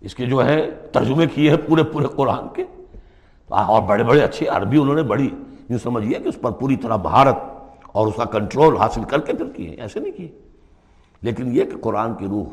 اس 0.04 0.16
کے 0.16 0.26
جو 0.26 0.45
ہے 0.45 0.72
ترجمے 0.91 1.28
کیے 1.28 1.49
ہیں 1.49 1.58
پورے 1.68 1.84
پورے 1.84 2.06
قرآن 2.16 2.43
کے۔ 2.54 2.64
اور 3.49 3.82
بڑے 3.82 4.04
بڑے 4.04 4.22
اچھے 4.22 4.47
عربی 4.47 4.78
انہوں 4.78 4.95
نے 4.95 5.04
بڑی 5.04 5.30
یوں 5.70 5.78
سمجھیے 5.78 6.20
کہ 6.20 6.28
اس 6.28 6.41
پر 6.41 6.51
پوری 6.51 6.76
طرح 6.76 6.95
بھارت 6.95 7.36
اور 7.91 8.08
اس 8.08 8.14
کا 8.16 8.24
کنٹرول 8.24 8.78
حاصل 8.78 9.04
کر 9.04 9.20
کے 9.20 9.34
پھر 9.34 9.45
کیے 9.45 9.70
ایسے 9.70 9.99
نہیں 9.99 10.12
کیے۔ 10.12 10.28
لیکن 11.22 11.56
یہ 11.56 11.64
کہ 11.64 11.78
قرآن 11.82 12.14
کی 12.14 12.26
روح، 12.28 12.45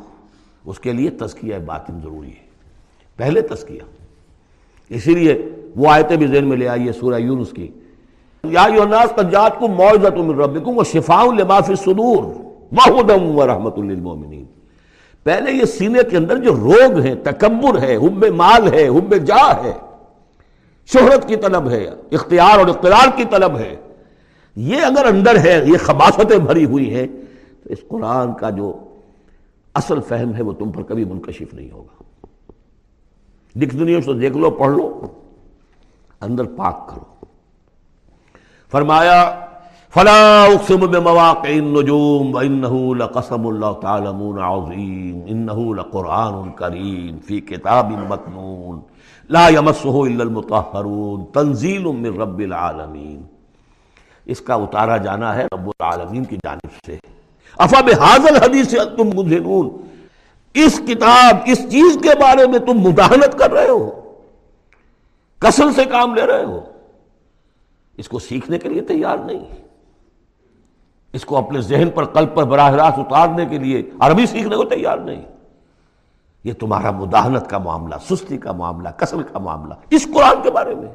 اس 0.64 0.78
کے 0.78 0.92
لیے 0.92 1.10
تزکیہ 1.10 1.54
باطن 1.66 2.00
ضروری 2.00 2.28
ہے۔ 2.28 2.46
پہلے 3.16 3.40
تزکیہ۔ 3.40 3.80
اسی 4.88 5.14
لیے 5.14 5.48
وہ 5.76 5.90
آیتیں 5.90 6.16
بھی 6.16 6.26
ذہن 6.26 6.48
میں 6.48 6.56
لے 6.56 6.68
آئیے 6.68 6.92
سورہ 6.92 7.14
یونس 7.14 7.50
کی۔ 7.50 7.68
یا 8.44 8.62
الناس 8.62 9.14
قد 9.14 9.32
جاتکم 9.32 9.72
موعظۃ 9.72 10.16
من 10.16 10.40
ربکم 10.40 10.80
لما 11.38 11.60
فی 11.60 11.72
الصدور 11.72 12.24
وهدى 12.72 13.24
ورحمۃ 13.24 13.76
للمؤمنین۔ 13.76 14.44
پہلے 15.22 15.52
یہ 15.52 15.64
سینے 15.64 15.98
کے 16.10 16.16
اندر 16.16 16.36
جو 16.36 16.54
روگ 16.54 16.98
ہیں، 16.98 17.14
تکبر 17.14 17.82
ہے، 17.82 17.96
حب 17.96 18.24
مال 18.24 18.74
ہے، 18.74 18.88
حب 18.88 19.14
جاہ 19.26 19.64
ہے، 19.64 19.72
شہرت 20.86 21.28
کی 21.28 21.36
طلب 21.36 21.70
ہے، 21.70 21.88
اختیار 22.12 22.58
اور 22.58 22.66
اقتدار 22.66 23.16
کی 23.16 23.24
طلب 23.30 23.58
ہے، 23.58 23.76
یہ 24.56 24.76
اگر 24.76 25.04
اندر 25.04 25.36
ہے، 25.36 25.60
یہ 25.64 25.76
خباستیں 25.76 26.38
بھری 26.38 26.64
ہوئی 26.64 26.94
ہیں، 26.94 27.06
تو 27.62 27.72
اس 27.72 27.78
قرآن 27.88 28.34
کا 28.34 28.50
جو 28.50 28.84
اصل 29.74 30.00
فہم 30.00 30.34
ہے، 30.34 30.42
وہ 30.42 30.52
تم 30.52 30.72
پر 30.72 30.82
کبھی 30.82 31.04
منکشف 31.04 31.54
نہیں 31.54 31.70
ہوگا۔ 31.70 32.02
ڈکشنری 33.54 34.02
سے 34.02 34.12
دیکھ 34.12 34.36
لو، 34.36 34.50
پڑھ 34.50 34.70
لو، 34.70 35.06
اندر 36.20 36.44
پاک 36.44 36.88
کرو۔ 36.88 37.26
فرمایا 38.70 39.46
فلا 39.94 40.44
اقسم 40.44 40.86
بمواقع 40.86 41.48
النجوم 41.48 42.34
وانه 42.34 42.96
لقسم 42.96 43.46
الله 43.46 43.72
تعلمون 43.80 44.38
عظيم، 44.38 45.22
انه 45.26 45.74
لقران 45.74 46.50
كريم 46.50 47.18
في 47.26 47.40
كتاب 47.40 47.90
مكنون. 48.10 48.80
لا 49.30 49.48
يمسه 49.48 50.06
الا 50.06 50.24
المطهرون، 50.24 51.24
تنزيل 51.32 51.82
من 51.82 52.20
رب 52.20 52.38
العالمين. 52.38 53.22
اس 54.24 54.40
کا 54.40 54.54
اتارا 54.54 54.96
جانا 54.96 55.34
ہے 55.36 55.46
رب 55.52 55.68
العالمین 55.68 56.24
کی 56.24 56.36
جانب 56.36 56.70
سے. 56.86 56.96
افا 57.58 57.80
بهذا 57.80 58.28
الحديث 58.28 58.74
انتم 58.74 59.18
مدهنون 59.18 59.70
اس 60.54 60.80
کتاب، 60.86 61.36
اس 61.46 61.58
چیز 61.70 61.98
کے 62.02 62.10
بارے 62.20 62.46
میں 62.46 62.58
تم 62.58 62.78
مداحنت 62.78 63.38
کر 63.38 63.52
رہے 63.52 63.68
ہو، 63.68 63.90
کسل 65.38 65.72
سے 65.72 65.84
کام 65.84 66.14
لے 66.14 66.26
رہے 66.26 66.44
ہو، 66.44 66.60
اس 67.96 68.08
کو 68.08 68.18
سیکھنے 68.18 68.58
کے 68.58 68.68
لیے 68.68 68.80
تیار 68.80 69.16
نہیں۔ 69.18 69.69
اس 71.12 71.24
کو 71.24 71.36
اپنے 71.36 71.60
ذہن 71.60 71.88
پر، 71.94 72.04
قلب 72.04 72.34
پر 72.34 72.44
براہ 72.44 72.70
راست 72.70 72.98
اتارنے 72.98 73.46
کے 73.46 73.58
لیے 73.58 73.90
عربی 74.00 74.26
سیکھنے 74.26 74.56
کو 74.56 74.64
تیار 74.64 74.98
نہیں۔ 74.98 75.22
یہ 76.44 76.52
تمہارا 76.52 76.90
مداحنت 76.90 77.50
کا 77.50 77.58
معاملہ، 77.58 77.94
سستی 78.10 78.38
کا 78.38 78.52
معاملہ 78.52 78.88
کسل 78.88 79.22
کا 79.22 79.38
معاملہ۔ 79.38 79.74
اس 79.90 80.08
قرآن 80.14 80.42
کے 80.42 80.50
بارے 80.50 80.74
میں، 80.74 80.88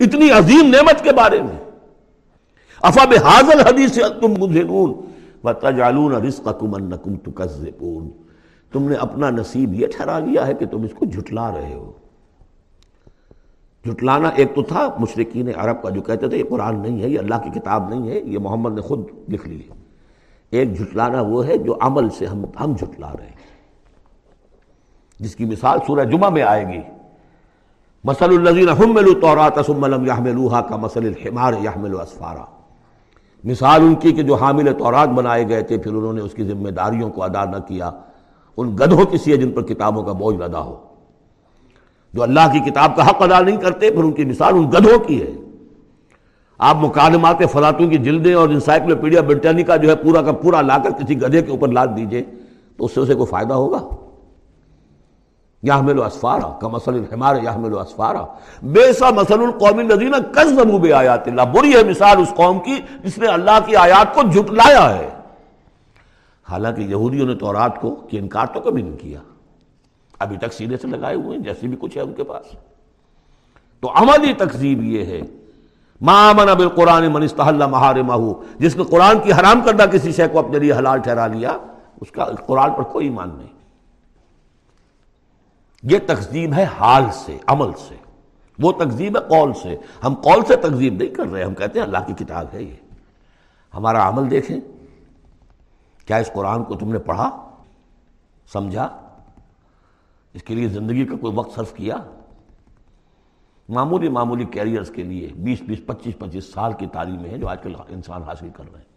اتنی 0.00 0.30
عظیم 0.30 0.66
نعمت 0.66 1.04
کے 1.04 1.12
بارے 1.12 1.42
میں۔ 1.42 1.70
افا 2.82 3.04
حاضل 3.04 3.60
حدیث 3.60 3.98
تم 7.04 7.16
تکذبون۔ 7.16 8.10
تم 8.72 8.88
نے 8.88 8.94
اپنا 8.94 9.30
نصیب 9.30 9.74
یہ 9.74 9.86
ٹھہرا 9.96 10.18
لیا 10.18 10.46
ہے 10.46 10.54
کہ 10.54 10.66
تم 10.66 10.82
اس 10.82 10.90
کو 10.98 11.06
جھٹلا 11.06 11.52
رہے 11.54 11.74
ہو۔ 11.74 11.92
جھٹلانا 13.84 14.28
ایک 14.28 14.54
تو 14.54 14.62
تھا 14.62 14.94
مشرقین 14.98 15.48
عرب 15.56 15.82
کا 15.82 15.90
جو 15.90 16.02
کہتے 16.02 16.28
تھے، 16.28 16.38
یہ 16.38 16.44
قرآن 16.48 16.80
نہیں 16.80 17.02
ہے، 17.02 17.08
یہ 17.08 17.18
اللہ 17.18 17.34
کی 17.44 17.60
کتاب 17.60 17.88
نہیں 17.88 18.10
ہے، 18.10 18.20
یہ 18.20 18.38
محمد 18.38 18.74
نے 18.74 18.80
خود 18.80 19.04
لکھ 19.28 19.48
لی 19.48 19.60
ہے۔ 19.60 19.74
ایک 20.50 20.76
جھٹلانا 20.76 21.20
وہ 21.20 21.46
ہے 21.46 21.56
جو 21.56 21.78
عمل 21.80 22.08
سے 22.08 22.26
ہم 22.26 22.44
ہم 22.60 22.72
جھٹلا 22.72 23.12
رہے 23.18 23.26
ہیں۔ 23.26 23.40
جس 25.20 25.36
کی 25.36 25.44
مثال 25.44 25.78
سورہ 25.86 26.04
جمعہ 26.04 26.30
میں 26.30 26.42
آئے 26.42 26.66
گی۔ 26.66 26.80
مسل 28.04 28.48
النظین 28.48 28.66
کا 30.48 30.76
مسل 30.76 31.06
الحمار 31.06 31.52
یحمل 31.64 32.00
اسفارا 32.00 32.44
مثال 33.44 33.80
ان 33.80 33.94
کی 33.94 34.12
کہ 34.12 34.22
جو 34.22 34.34
حامل 34.34 34.72
تورات 34.78 35.08
بنائے 35.08 35.48
گئے 35.48 35.62
تھے، 35.62 35.78
پھر 35.78 35.92
انہوں 35.92 36.12
نے 36.12 36.20
اس 36.20 36.32
کی 36.32 36.44
ذمہ 36.44 36.68
داریوں 36.68 37.10
کو 37.10 37.22
ادا 37.22 37.44
نہ 37.44 37.56
کیا۔ 37.56 37.90
ان 38.56 38.76
گدھوں 38.76 39.04
کسی 39.04 39.32
ہے 39.32 39.36
جن 39.36 39.52
پر 39.52 39.62
کتابوں 39.62 40.02
کا 40.02 40.12
بوجھ 40.12 40.42
ادا 40.42 40.60
ہو۔ 40.60 40.89
جو 42.14 42.22
اللہ 42.22 42.40
کی 42.52 42.70
کتاب 42.70 42.96
کا 42.96 43.10
حق 43.10 43.22
ادا 43.22 43.40
نہیں 43.40 43.56
کرتے، 43.56 43.90
پھر 43.90 44.04
ان 44.04 44.12
کی 44.12 44.24
مثال 44.24 44.54
ان 44.54 44.70
گدھوں 44.70 44.98
کی 44.98 45.22
ہے۔ 45.22 45.32
آپ 46.58 46.76
مکالمات 46.76 47.36
فلاطوں 47.52 47.88
کی 47.88 47.98
جلدیں 47.98 48.34
اور 48.34 48.48
انسائکلوپیڈیا 48.48 49.20
برٹانیکا 49.20 49.76
جو 49.76 49.90
ہے 49.90 49.96
پورا 49.96 50.22
کا 50.22 50.32
پورا 50.32 50.60
لا 50.60 50.78
کر 50.78 50.90
کسی 50.90 51.22
گدھے 51.22 51.42
کے 51.42 51.50
اوپر 51.50 51.68
لاد 51.68 51.86
دیجیے، 51.96 52.22
تو 52.76 52.84
اس 52.84 52.94
سے 52.94 53.00
اسے 53.00 53.14
کوئی 53.14 53.26
فائدہ 53.26 53.54
ہوگا؟ 53.54 53.88
یحمل 55.62 56.02
اسفارا 56.02 56.58
کا 56.58 56.68
مسل 56.68 56.94
الحمار 56.94 57.36
یحمل 57.36 57.78
اسفارا۔ 57.78 58.24
بے 58.62 58.92
سا 58.92 59.10
مسل 59.10 59.40
القوم 59.40 59.78
الذین 59.78 60.12
کذبوا 60.32 60.78
بآیات 60.78 61.28
اللہ۔ 61.28 61.42
بری 61.42 61.76
ہے 61.76 61.84
مثال 61.84 62.20
اس 62.20 62.34
قوم 62.34 62.58
کی 62.58 62.76
جس 63.04 63.18
نے 63.18 63.26
اللہ 63.26 63.58
کی 63.66 63.76
آیات 63.76 64.14
کو 64.14 64.22
جھٹلایا 64.22 64.98
ہے۔ 64.98 65.08
حالانکہ 66.50 66.80
یہودیوں 66.80 67.26
نے 67.26 67.34
تورات 67.34 67.80
کو 67.80 67.94
کہ 67.94 68.16
انکار 68.16 68.46
تو 68.46 68.60
کبھی 68.60 68.82
نہیں 68.82 68.96
کیا۔ 68.96 69.20
ابھی 70.20 70.36
تک 70.36 70.52
سینے 70.52 70.76
سے 70.76 70.88
لگائے 70.88 71.14
ہوئے 71.14 71.36
ہیں 71.36 71.44
جیسے 71.44 71.66
بھی 71.66 71.76
کچھ 71.80 71.96
ہے 71.96 72.02
ان 72.02 72.14
کے 72.14 72.24
پاس۔ 72.24 72.46
تو 73.80 73.90
عملی 73.90 74.32
تقزیب 74.32 74.82
یہ 74.82 75.04
ہے 75.04 75.20
مامن 76.00 76.68
قرآن 76.68 77.12
منست 77.12 77.40
محارمہ 77.40 78.32
جس 78.58 78.76
نے 78.76 78.84
قرآن 78.84 79.20
کی 79.20 79.32
حرام 79.32 79.60
کردہ 79.60 79.82
کسی 79.92 80.12
شے 80.12 80.28
کو 80.28 80.38
اپنے 80.38 80.58
لیے 80.58 80.72
حلال 80.72 80.98
ٹھہرا 80.98 81.26
لیا، 81.26 81.56
اس 82.00 82.10
کا 82.10 82.24
قرآن 82.24 82.72
پر 82.72 82.82
کوئی 82.82 83.06
ایمان 83.06 83.30
نہیں۔ 83.34 83.46
یہ 85.82 85.98
تقزیب 86.06 86.52
ہے 86.56 86.66
حال 86.80 87.04
سے، 87.12 87.38
عمل 87.46 87.70
سے۔ 87.88 87.94
وہ 88.58 88.72
تقزیب 88.72 89.16
ہے 89.16 89.22
قول 89.28 89.52
سے۔ 89.62 89.76
ہم 90.04 90.14
قول 90.14 90.44
سے 90.44 90.56
تقزیب 90.56 90.94
نہیں 90.94 91.14
کر 91.14 91.26
رہے، 91.26 91.42
ہم 91.42 91.54
کہتے 91.54 91.78
ہیں 91.78 91.86
اللہ 91.86 91.98
کی 92.06 92.24
کتاب 92.24 92.46
ہے 92.52 92.62
یہ۔ 92.62 92.74
ہمارا 93.74 94.08
عمل 94.08 94.30
دیکھیں، 94.30 94.60
کیا 96.06 96.16
اس 96.16 96.30
قرآن 96.32 96.64
کو 96.64 96.74
تم 96.74 96.92
نے 96.92 96.98
پڑھا، 96.98 97.50
سمجھا؟ 98.52 98.88
اس 100.34 100.42
کے 100.42 100.54
لیے 100.54 100.68
زندگی 100.68 101.04
کا 101.04 101.16
کوئی 101.20 101.32
وقت 101.36 101.56
صرف 101.56 101.74
کیا؟ 101.74 101.96
معمولی 103.68 104.08
معمولی 104.08 104.44
کیریئرز 104.44 104.90
کے 104.90 105.02
لیے 105.02 105.28
بیس 105.36 105.62
بیس 105.62 105.86
پچیس 105.86 106.18
پچیس 106.18 106.52
سال 106.52 106.72
کی 106.72 106.86
تعلیمیں 106.86 107.30
ہیں 107.30 107.38
جو 107.38 107.48
آج 107.48 107.56
کل 107.62 107.72
انسان 107.88 108.22
حاصل 108.22 108.48
کر 108.56 108.64
رہے 108.64 108.78
ہیں۔ 108.78 108.88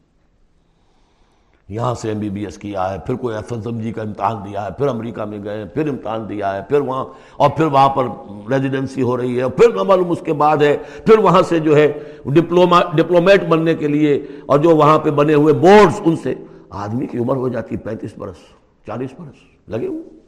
یہاں 1.69 1.95
سے 1.95 2.09
ایم 2.09 2.19
بی 2.19 2.29
بی 2.29 2.43
ایس 2.45 2.57
کیا 2.57 2.93
ہے، 2.93 2.99
پھر 2.99 3.15
کوئی 3.15 3.35
ایف 3.35 3.53
ایس 3.53 3.67
ایم 3.67 3.79
جی 3.79 3.91
کا 3.91 4.01
امتحان 4.01 4.45
دیا 4.45 4.65
ہے، 4.65 4.71
پھر 4.71 4.87
امریکہ 4.87 5.25
میں 5.25 5.43
گئے، 5.43 5.65
پھر 5.65 5.89
امتحان 5.89 6.29
دیا 6.29 6.55
ہے، 6.55 6.61
پھر 6.69 6.79
وہاں، 6.79 7.05
اور 7.37 7.49
پھر 7.49 7.65
وہاں 7.65 7.89
پر 7.89 8.05
ریزیڈنسی 8.49 9.01
ہو 9.01 9.17
رہی 9.17 9.41
ہے، 9.41 9.49
پھر 9.49 9.83
معلوم 9.83 10.11
اس 10.11 10.21
کے 10.25 10.33
بعد 10.33 10.57
ہے، 10.57 10.77
پھر 11.05 11.17
وہاں 11.17 11.41
سے 11.41 11.59
جو 11.59 11.77
ہے 11.77 11.91
ڈپلوما 12.25 12.79
ڈپلومیٹ 12.95 13.43
بننے 13.43 13.75
کے 13.75 13.87
لیے 13.87 14.25
اور 14.45 14.59
جو 14.59 14.75
وہاں 14.75 14.99
پہ 14.99 15.11
بنے 15.11 15.33
ہوئے 15.33 15.53
بورڈز 15.53 16.01
ان 16.05 16.15
سے 16.15 16.33
آدمی 16.69 17.07
کی 17.07 17.17
عمر 17.17 17.35
ہو 17.35 17.49
جاتی 17.49 17.75
ہے 17.75 17.79
پینتیس 17.79 18.17
برس، 18.17 18.37
چالیس 18.85 19.09
برس، 19.19 19.69
لگے 19.69 19.87
ہوئے۔ 19.87 20.22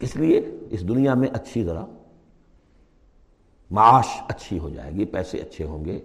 اس 0.00 0.16
لیے 0.16 0.58
اس 0.70 0.88
دنیا 0.88 1.14
میں 1.14 1.28
اچھی 1.32 1.64
ذرا 1.64 1.84
معاش 3.70 4.06
اچھی 4.28 4.58
ہو 4.58 4.68
جائے 4.68 4.92
گی، 4.92 5.04
پیسے 5.04 5.38
اچھے 5.38 5.64
ہوں 5.64 5.84
گے، 5.84 6.00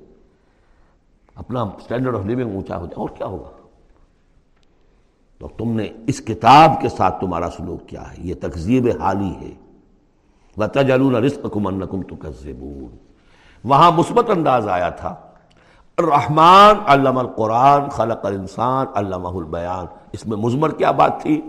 اپنا 1.35 1.65
سٹینڈرڈ 1.83 2.15
آف 2.15 2.25
لیونگ 2.25 2.55
اونچا 2.55 2.77
ہو 2.77 2.85
جائے، 2.85 2.99
اور 2.99 3.09
کیا 3.09 3.25
ہوگا؟ 3.25 3.49
تو 5.39 5.47
تم 5.47 5.71
نے 5.71 5.87
اس 6.07 6.21
کتاب 6.21 6.81
کے 6.81 6.89
ساتھ 6.89 7.21
تمہارا 7.21 7.49
سلوک 7.57 7.89
کیا 7.89 8.11
ہے، 8.11 8.15
یہ 8.17 8.33
تقزیب 8.41 8.87
حالی 8.99 9.35
ہے۔ 9.41 9.51
وَتَجَلُونَ 10.57 11.17
رِزْقَكُمْ 11.17 11.71
أَنَّكُمْ 11.71 12.03
تُكَذِّبُونَ۔ 12.09 12.95
وہاں 13.63 13.91
مثبت 13.91 14.29
انداز 14.29 14.67
آیا 14.67 14.89
تھا۔ 14.89 15.15
الرحمن 15.97 16.75
علم 16.85 17.17
القرآن، 17.17 17.89
خلق 17.89 18.25
الانسان 18.25 18.87
علمہ 18.95 19.27
البیان 19.27 19.85
اس 20.11 20.25
میں 20.25 20.37
مزمر 20.37 20.71
کیا 20.71 20.91
بات 20.91 21.21
تھی؟ 21.21 21.41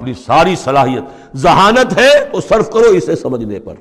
اپنی 0.00 0.14
ساری 0.14 0.56
صلاحیت۔ 0.56 1.36
ذہانت 1.36 1.98
ہے 1.98 2.24
تو 2.32 2.40
صرف 2.40 2.70
کرو 2.70 2.88
اسے 2.88 3.16
سمجھنے 3.16 3.60
پر۔ 3.60 3.74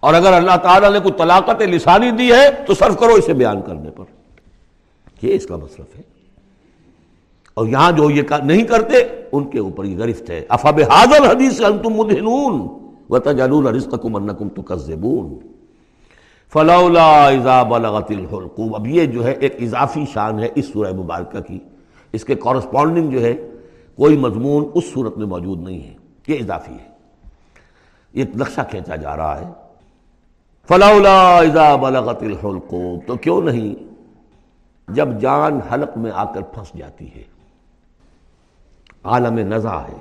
اور 0.00 0.14
اگر 0.14 0.32
اللہ 0.32 0.56
تعالیٰ 0.62 0.92
نے 0.92 0.98
کوئی 0.98 1.14
طلاقت 1.18 1.62
لسانی 1.62 2.10
دی 2.10 2.32
ہے 2.32 2.50
تو 2.66 2.74
صرف 2.74 2.98
کرو 2.98 3.12
اسے 3.12 3.32
بیان 3.32 3.62
کرنے 3.62 3.90
پر۔ 3.90 4.04
یہ 5.22 5.34
اس 5.34 5.46
کا 5.46 5.56
مصرف 5.56 5.96
ہے۔ 5.96 6.02
اور 7.54 7.66
یہاں 7.66 7.92
جو 7.92 8.10
یہ 8.10 8.22
نہیں 8.44 8.62
کرتے، 8.62 8.96
ان 9.32 9.44
کے 9.44 9.58
اوپر 9.58 9.84
یہ 9.84 9.98
گرفت 9.98 10.30
ہے۔ 10.30 10.44
افاب 10.48 10.80
حاضر 10.90 11.30
حدیث 11.30 11.60
انتم 11.60 11.90
مدہنون 11.90 12.68
وتجعلون 13.10 13.66
رزقکم 13.66 14.16
انکم 14.16 14.48
تکذبون۔ 14.48 15.38
فلولا 16.52 17.28
اذا 17.28 17.62
بلغت 17.62 18.10
الحلقوم۔ 18.10 18.74
اب 18.74 18.86
یہ 18.86 19.04
جو 19.04 19.26
ہے 19.26 19.32
ایک 19.32 19.62
اضافی 19.62 20.04
شان 20.12 20.38
ہے 20.38 20.48
اس 20.54 20.72
سورہ 20.72 20.92
مبارکہ 20.92 21.40
کی۔ 21.40 21.58
اس 22.12 22.24
کے 22.24 22.34
کورسپونڈنگ 22.34 23.10
جو 23.10 23.20
ہے 23.20 23.34
کوئی 24.02 24.16
مضمون 24.16 24.70
اس 24.74 24.84
صورت 24.92 25.18
میں 25.18 25.26
موجود 25.26 25.60
نہیں 25.60 25.82
ہے، 25.82 25.94
یہ 26.26 26.38
اضافی 26.38 26.72
ہے۔ 26.72 26.88
یہ 28.12 28.24
نقشہ 28.36 28.60
کھینچا 28.70 28.96
جا 28.96 29.16
رہا 29.16 29.40
ہے۔ 29.40 29.52
فلولا 30.68 31.38
اذا 31.38 31.76
بلغت 31.76 32.22
الحلقوم 32.22 32.98
تو 33.06 33.16
کیوں 33.16 33.42
نہیں؟ 33.42 33.74
جب 34.92 35.08
جان 35.20 35.60
حلق 35.60 35.96
میں 35.96 36.10
آ 36.14 36.32
کر 36.32 36.42
پھنس 36.42 36.72
جاتی 36.78 37.14
ہے۔ 37.14 37.22
عالم 39.04 39.38
نزا 39.38 39.82
ہے۔ 39.82 39.98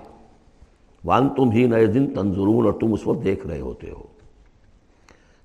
وان 1.06 1.30
تم 1.30 1.52
ہی 1.52 1.68
نئے 1.68 1.86
دن 1.86 2.14
تنظرون، 2.14 2.66
اور 2.66 2.74
تم 2.74 2.94
اس 2.94 3.08
وقت 3.08 3.24
دیکھ 3.24 3.48
رہے 3.48 3.60
ہوتے 3.60 3.92
ہو۔ 3.92 4.04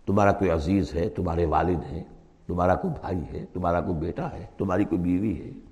تمہارا 0.07 0.33
کوئی 0.33 0.51
عزیز 0.51 0.95
ہے، 0.95 1.09
تمہارے 1.09 1.45
والد 1.45 1.93
ہیں، 1.93 2.05
تمہارا 2.47 2.75
کوئی 2.75 2.95
بھائی 3.01 3.21
ہے، 3.33 3.45
تمہارا 3.53 3.81
کوئی 3.81 3.99
بیٹا 3.99 4.33
ہے، 4.33 4.47
تمہاری 4.59 4.85
کوئی 4.85 5.01
بیوی 5.01 5.41
ہے۔ 5.41 5.66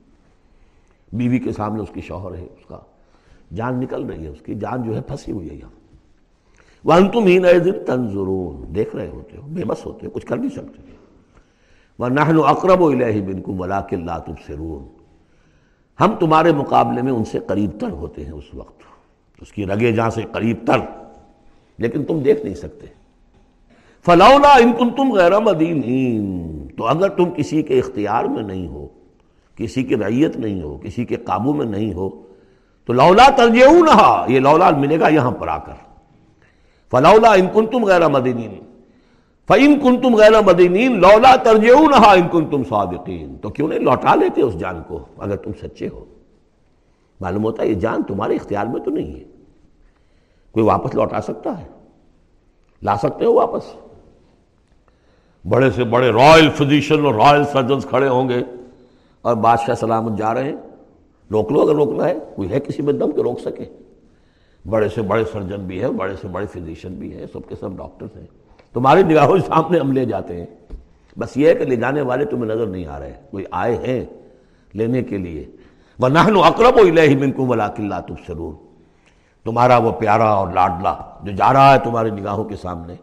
بیوی 1.15 1.39
کے 1.39 1.53
سامنے 1.53 1.83
اس 1.83 1.89
کی 1.93 2.01
شوہر 2.01 2.35
ہے، 2.35 2.43
اس 2.43 2.67
کا 2.67 2.79
جان 3.55 3.81
نکل 3.81 4.05
رہی 4.05 4.23
ہے، 4.23 4.29
اس 4.29 4.41
کی 4.41 4.55
جان 4.55 4.83
جو 4.83 4.97
ہے 4.97 5.01
پھنسی 5.01 5.33
ہوئی 5.33 5.51
ہے 5.51 5.55
یہاں۔ 5.55 5.71
وان 6.85 7.11
تم 7.11 7.25
ہی 7.25 7.39
نئے 7.39 7.59
دن 7.59 7.73
تنظرون۔ 7.87 8.75
دیکھ 8.75 8.97
رہے 8.97 9.09
ہوتے 9.09 9.37
ہو، 9.37 9.43
بے 9.47 9.65
بس 9.65 9.87
ہوتے 9.87 10.07
ہو، 10.07 10.11
کچھ 10.11 10.27
کر 10.27 10.37
نہیں 10.37 10.51
سکتے۔ 10.51 10.83
وہ 11.99 12.09
نہن 12.09 12.37
اقرب 12.47 12.81
و 12.81 12.89
الہ 12.89 13.21
بن 13.27 13.43
کو 13.43 13.53
ملا 13.53 13.81
کے 13.81 13.97
اللہ 13.97 14.19
تبصرون۔ 14.27 14.89
ہم 16.01 16.15
تمہارے 16.21 16.53
مقابلے 16.53 17.03
میں 17.03 17.13
ان 17.13 17.25
سے 17.25 17.39
قریب 17.39 17.71
تر 17.81 17.91
ہوتے 17.91 18.25
ہیں 18.25 18.33
اس 18.33 18.55
وقت۔ 18.55 18.83
اس 19.41 19.53
کی 19.53 19.67
رگے 19.67 19.93
جہاں 19.93 20.11
سے 20.11 20.23
قریب 20.33 20.57
تر، 20.67 20.79
لیکن 21.79 22.05
تم 22.05 22.19
دیکھ 22.19 22.45
نہیں 22.45 22.55
سکتے۔ 22.55 22.87
فلولا 24.05 24.55
ان 24.55 24.73
کن 24.79 24.91
تم 24.91 25.13
غیر 25.13 25.39
مدین 25.41 26.69
تو 26.77 26.87
اگر 26.87 27.09
تم 27.09 27.25
کسی 27.37 27.63
کے 27.63 27.79
اختیار 27.79 28.25
میں 28.25 28.43
نہیں 28.43 28.67
ہو 28.67 28.89
کسی 29.57 29.83
کی 29.83 29.97
رعیت 29.97 30.37
نہیں 30.37 30.63
ہو، 30.63 30.79
کسی 30.83 31.05
کے 31.05 31.17
قابو 31.17 31.53
میں 31.53 31.67
نہیں 31.67 31.95
ہو، 31.95 32.11
تو 32.85 32.93
لولا 32.93 33.29
ترجیح 33.37 33.67
یہ 34.29 34.41
لولا 34.41 34.71
ملے 34.71 35.01
گا 35.01 35.09
یہاں 35.09 35.31
پر 35.31 35.49
آ 35.49 35.59
کر۔ 35.59 35.73
فلولا 36.91 37.33
ان 37.33 37.47
کن 37.53 37.67
تم 37.67 37.85
غیر 37.85 38.09
مدین 38.09 38.59
فعین 39.49 39.81
کن 39.81 40.01
تم 40.01 40.17
غیر 40.17 40.33
مدینین، 40.47 41.01
لولا 41.01 41.37
ترجیح 41.37 41.89
نہ 41.91 42.07
ان 42.07 42.29
کن 42.33 42.47
تم 42.47 42.63
صادقین۔ 42.69 43.37
تو 43.37 43.49
کیوں 43.49 43.69
نہیں 43.69 43.79
لوٹا 43.79 44.15
لیتے 44.15 44.43
اس 44.43 44.59
جان 44.59 44.83
کو، 44.89 44.99
اگر 45.19 45.37
تم 45.37 45.51
سچے 45.63 45.89
ہو؟ 45.89 46.05
معلوم 47.21 47.45
ہوتا 47.45 47.63
ہے 47.63 47.69
یہ 47.69 47.75
جان 47.75 48.03
تمہارے 48.03 48.35
اختیار 48.35 48.67
میں 48.67 48.81
تو 48.81 48.91
نہیں 48.91 49.15
ہے۔ 49.15 49.25
کوئی 50.53 50.67
واپس 50.67 50.95
لوٹا 50.95 51.21
سکتا 51.21 51.59
ہے؟ 51.59 51.65
لا 52.83 52.97
سکتے 52.97 53.25
ہو 53.25 53.35
واپس؟ 53.35 53.63
بڑے 55.49 55.71
سے 55.71 55.85
بڑے 55.85 56.13
رائل 56.13 56.51
فزیشن 56.51 57.05
اور 57.05 57.15
رائل 57.15 57.45
سرجنز 57.45 57.87
کھڑے 57.87 58.09
ہوں 58.09 58.29
گے۔ 58.29 58.43
اور 59.25 59.35
بادشاہ 59.35 59.75
سلامت 59.75 60.19
جا 60.19 60.35
رہے 60.35 60.45
ہیں۔ 60.45 60.57
روک 61.33 61.53
لو 61.53 61.61
اگر 61.61 61.75
روکنا 61.75 62.09
ہے، 62.09 62.15
کوئی 62.37 62.51
ہے 62.51 62.61
کسی 62.61 62.83
میں 62.83 62.93
دم 62.93 63.11
کے 63.11 63.23
روک 63.23 63.41
سکے۔ 63.41 63.65
بڑے 64.71 64.89
سے 64.89 65.03
بڑے 65.03 65.25
سرجن 65.33 65.67
بھی 65.67 65.83
ہے 65.83 65.89
بڑے 65.89 66.15
سے 66.23 66.29
بڑے 66.29 66.47
فزیشن 66.47 66.95
بھی 66.95 67.17
ہے 67.17 67.25
سب 67.33 67.49
کے 67.49 67.55
سب 67.61 67.77
ڈاکٹرز 67.77 68.17
ہیں۔ 68.17 68.27
تمہاری 68.73 69.03
نگاہوں 69.03 69.39
سامنے 69.39 69.79
ہم 69.79 69.93
لے 69.93 70.05
جاتے 70.05 70.37
ہیں۔ 70.37 70.47
بس 71.19 71.37
یہ 71.37 71.49
ہے 71.49 71.55
کہ 71.55 71.65
لے 71.65 71.77
جانے 71.77 72.01
والے 72.01 72.25
تمہیں 72.25 72.55
نظر 72.55 72.67
نہیں 72.67 72.87
آ 72.87 72.99
رہے۔ 72.99 73.13
کوئی 73.31 73.45
آئے 73.51 73.77
ہیں 73.77 74.05
لینے 74.75 75.03
کے 75.03 75.19
لیے۔ 75.19 75.47
وہ 75.99 76.09
نہن 76.09 76.37
اقرب 76.45 76.77
و 76.77 76.81
الہ 76.81 77.17
من 77.21 77.33
کو 77.33 77.47
ولا 77.47 77.69
کلّہ 77.69 77.95
تمہارا 79.45 79.79
وہ 79.79 79.93
پیارا 79.93 80.29
اور 80.29 80.53
لاڈلا 80.53 80.97
جو 81.23 81.33
جا 81.33 81.53
رہا 81.53 81.75
ہے 81.75 81.79
تمہاری 81.79 82.11
نگاہوں 82.11 82.45
کے 82.45 82.57
سامنے۔ 82.57 82.95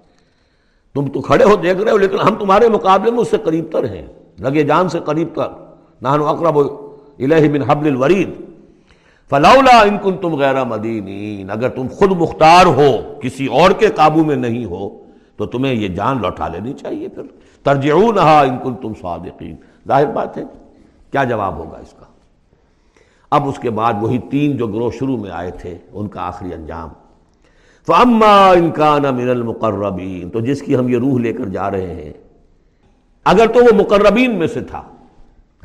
تم 0.94 1.08
تو 1.08 1.22
کھڑے 1.22 1.44
ہو 1.44 1.56
دیکھ 1.56 1.82
رہے 1.82 1.92
ہو، 1.92 1.98
لیکن 1.98 2.20
ہم 2.20 2.36
تمہارے 2.36 2.70
مقابلے 2.70 3.12
میں 3.12 3.20
اس 3.20 3.32
سے 3.32 3.38
قریب 3.38 3.66
تر 3.72 3.84
ہیں۔ 3.84 4.06
لگے 4.40 4.64
جان 4.64 4.90
سے 4.90 5.00
قریب 5.06 5.28
تر۔ 5.36 5.71
نہن 6.02 6.22
اقرب 6.28 6.58
الہ 6.58 7.48
بن 7.54 7.62
حبل 7.62 7.88
الورید. 7.88 8.30
فلاولا 9.32 9.80
ان 9.82 9.98
کن 10.04 10.18
تم 10.22 10.36
غیر 10.36 10.64
مدینین. 10.66 11.50
اگر 11.50 11.70
تم 11.70 11.88
خود 11.90 12.12
مختار 12.12 12.66
ہو، 12.68 12.92
کسی 13.22 13.46
اور 13.48 13.72
کے 13.72 13.88
قابو 13.96 14.24
میں 14.24 14.36
نہیں 14.36 14.66
ہو، 14.66 14.90
تو 15.38 15.46
تمہیں 15.46 15.74
یہ 15.74 15.88
جان 15.88 16.22
لوٹا 16.22 16.48
لینی 16.48 16.74
چاہیے 16.74 17.08
پھر. 17.08 17.24
ترجعون 17.66 18.18
ان 18.20 18.58
کن 18.64 18.76
تم 18.82 18.94
صادقین. 19.02 19.56
ظاہر 19.88 20.06
بات 20.14 20.38
ہے، 20.38 20.44
کیا 21.12 21.24
جواب 21.24 21.58
ہوگا 21.58 21.78
اس 21.78 21.94
کا؟ 21.94 22.06
اب 23.32 23.48
اس 23.50 23.60
کے 23.60 23.70
بعد 23.70 23.94
وہی 24.02 24.18
تین 24.30 24.58
جو 24.58 24.68
گروہ 24.68 24.92
شروع 25.00 25.18
میں 25.18 25.32
آئے 25.32 25.52
تھے، 25.52 25.78
ان 25.92 26.08
کا 26.08 26.22
آخری 26.22 26.54
انجام. 26.54 26.90
فاما 27.88 28.36
انکان 28.50 29.04
من 29.16 29.30
المقربین. 29.30 30.30
تو 30.30 30.40
جس 30.40 30.62
کی 30.62 30.76
ہم 30.76 30.90
یہ 30.90 30.98
روح 30.98 31.20
لے 31.20 31.34
کر 31.34 31.48
جا 31.50 31.70
رہے 31.72 31.94
ہیں، 31.94 32.14
اگر 33.26 33.48
تو 33.48 33.60
وہ 33.60 33.76
مقربین 33.76 34.38
میں 34.40 34.48
سے 34.48 34.62
تھا 34.62 34.82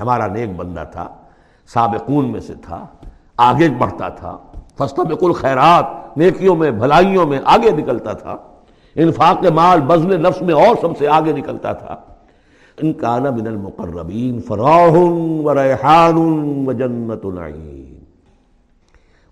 ہمارا 0.01 0.27
نیک 0.27 0.57
بندہ 0.57 0.85
تھا، 0.93 1.09
سابقون 1.67 2.33
میں 2.33 2.41
سے 2.41 2.55
تھا، 2.55 2.87
آگے 3.37 3.69
بڑھتا 3.79 4.09
تھا 4.09 4.37
فستا 4.79 5.03
بالکل 5.03 5.33
خیرات 5.33 6.17
نیکیوں 6.19 6.57
میں، 6.57 6.71
بھلائیوں 6.71 7.27
میں 7.27 7.39
آگے 7.45 7.71
نکلتا 7.71 8.13
تھا۔ 8.13 8.37
انفاق 8.95 9.45
مال 9.47 9.81
بزل 9.81 10.23
نفس 10.23 10.43
میں 10.43 10.55
اور 10.55 10.77
سب 10.81 10.99
سے 10.99 11.09
آگے 11.09 11.33
نکلتا 11.33 11.73
تھا۔ 11.73 11.97
ان 12.83 12.93
کا 12.93 13.19
من 13.19 13.47
المقربین 13.47 14.41
فراہ 14.41 14.93
و 15.45 15.55
ریحان 15.55 16.17
و 16.67 16.73
جنت 16.73 17.25
العین 17.25 18.05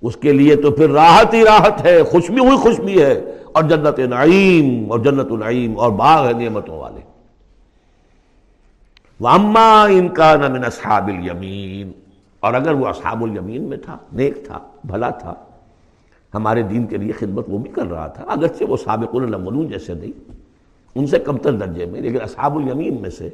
اس 0.03 0.17
کے 0.17 0.33
لیے 0.33 0.57
تو 0.57 0.71
پھر 0.71 0.91
راحت 0.91 1.35
ہی 1.35 1.45
راحت 1.45 1.85
ہے 1.85 2.03
خوشبی 2.03 2.39
ہوئی 2.39 2.57
خوشبی 2.57 3.03
ہے۔ 3.03 3.21
اور 3.53 3.63
جنت 3.63 3.99
نعیم 3.99 4.93
اور 4.93 4.99
جنت 4.99 5.33
العیم 5.33 5.79
اور 5.79 5.91
باغ 5.91 6.27
ہے 6.27 6.33
نعمتوں 6.33 6.79
والے۔ 6.79 7.01
واما 9.25 9.83
ان 9.91 10.09
کا 10.09 10.31
اصحاب 10.67 11.09
الیمین 11.09 11.93
اور 12.41 12.55
اگر 12.55 12.73
وہ 12.75 12.87
اصحاب 12.87 13.23
الیمین 13.25 13.63
میں 13.63 13.77
تھا، 13.85 13.97
نیک 14.13 14.45
تھا، 14.47 14.59
بھلا 14.85 15.11
تھا، 15.11 15.35
ہمارے 16.35 16.63
دین 16.63 16.87
کے 16.87 16.97
لیے 16.97 17.13
خدمت 17.13 17.45
وہ 17.49 17.59
بھی 17.59 17.71
کر 17.71 17.87
رہا 17.87 18.07
تھا، 18.07 18.25
اگرچہ 18.29 18.65
وہ 18.65 18.77
سابق 18.77 19.15
الاولون 19.15 19.69
جیسے 19.69 19.95
نہیں، 19.95 20.13
ان 20.95 21.07
سے 21.07 21.19
کمتر 21.19 21.53
درجے 21.53 21.87
میں، 21.87 22.01
لیکن 22.01 22.21
اصحاب 22.23 22.57
الیمین 22.59 23.01
میں 23.03 23.11
سے۔ 23.11 23.29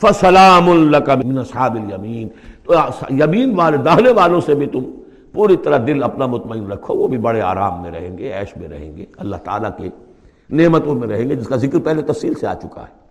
فسلام 0.00 0.64
من 0.64 1.38
اصحاب 1.38 1.76
الیمین 1.82 2.28
تو 2.64 2.74
یمین 3.10 3.54
والے 3.56 3.76
داہنے 3.76 4.10
والوں 4.10 4.40
سے 4.40 4.54
بھی 4.54 4.66
تم 4.66 4.90
پوری 5.32 5.56
طرح 5.56 5.78
دل 5.86 6.02
اپنا 6.02 6.26
مطمئن 6.26 6.66
رکھو، 6.72 6.94
وہ 6.94 7.08
بھی 7.08 7.18
بڑے 7.18 7.40
آرام 7.42 7.82
میں 7.82 7.90
رہیں 7.90 8.18
گے، 8.18 8.32
عیش 8.32 8.56
میں 8.56 8.68
رہیں 8.68 8.96
گے، 8.96 9.04
اللہ 9.16 9.36
تعالیٰ 9.44 9.70
کے 9.78 9.88
نعمتوں 10.50 10.94
میں 10.94 11.08
رہیں 11.08 11.28
گے، 11.28 11.34
جس 11.36 11.48
کا 11.48 11.56
ذکر 11.56 11.78
پہلے 11.78 12.02
تفصیل 12.02 12.34
سے 12.34 12.46
آ 12.46 12.54
چکا 12.54 12.80
ہے۔ 12.80 13.03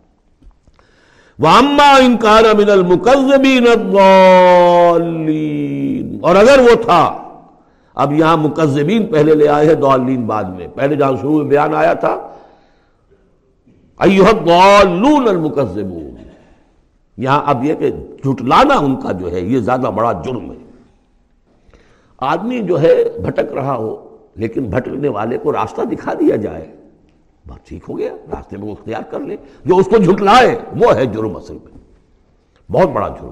وَأَمَّا 1.39 1.99
إِن 1.99 2.17
كَانَ 2.17 2.57
مِنَ 2.57 2.71
الْمُكَذِّبِينَ 2.71 3.69
الضَّالِّينَ۔ 3.69 6.17
اور 6.21 6.35
اگر 6.35 6.59
وہ 6.59 6.75
تھا، 6.75 7.23
اب 7.95 8.13
یہاں 8.13 8.37
مکذبین 8.37 9.05
پہلے 9.05 9.35
لے 9.35 9.47
آئے 9.47 9.67
ہیں 9.67 9.73
دالین 9.73 10.25
بعد 10.25 10.43
میں۔ 10.43 10.67
پہلے 10.67 10.95
جہاں 10.95 11.11
شروع 11.21 11.37
میں 11.37 11.45
بیان 11.45 11.75
آیا 11.75 11.93
تھا 11.93 12.27
ایوہ 13.99 14.27
الضالون 14.27 15.27
المکذبون 15.27 16.15
یہاں 17.17 17.41
اب 17.45 17.65
یہ 17.65 17.75
کہ 17.75 17.91
جھٹلانا 18.23 18.73
ان 18.73 18.95
کا 18.95 19.11
جو 19.11 19.31
ہے، 19.31 19.39
یہ 19.39 19.59
زیادہ 19.59 19.89
بڑا 19.95 20.11
جرم 20.11 20.51
ہے۔ 20.51 20.57
آدمی 22.17 22.59
جو 22.59 22.81
ہے، 22.81 23.03
بھٹک 23.25 23.53
رہا 23.53 23.75
ہو، 23.75 24.17
لیکن 24.35 24.63
بھٹکنے 24.63 25.09
والے 25.09 25.37
کو 25.37 25.53
راستہ 25.53 25.81
دکھا 25.81 26.13
دیا 26.13 26.35
جائے۔ 26.35 26.75
بات 27.47 27.67
ٹھیک 27.67 27.83
ہو 27.89 27.97
گیا، 27.97 28.13
راستے 28.31 28.57
میں 28.57 28.67
وہ 28.67 28.71
اختیار 28.71 29.01
کر 29.01 29.19
لے۔ 29.19 29.37
جو 29.65 29.77
اس 29.77 29.85
کو 29.85 29.97
جھٹلائے، 29.97 30.59
وہ 30.79 30.95
ہے 30.95 31.05
جرم 31.05 31.35
اصل 31.35 31.53
میں۔ 31.53 31.77
بہت 32.71 32.89
بڑا 32.89 33.07
جرم۔ 33.07 33.31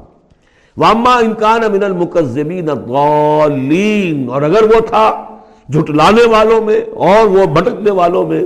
واما 0.78 1.14
انکان 1.18 1.62
من 1.72 1.84
المکذبین 1.84 2.70
الضالین 2.70 4.30
اور 4.30 4.42
اگر 4.42 4.64
وہ 4.64 4.80
تھا 4.88 5.38
جھٹلانے 5.70 6.30
والوں 6.30 6.62
میں 6.62 6.82
اور 6.82 7.28
وہ 7.28 7.46
بھٹکنے 7.46 7.92
والوں 7.92 8.28
میں، 8.28 8.44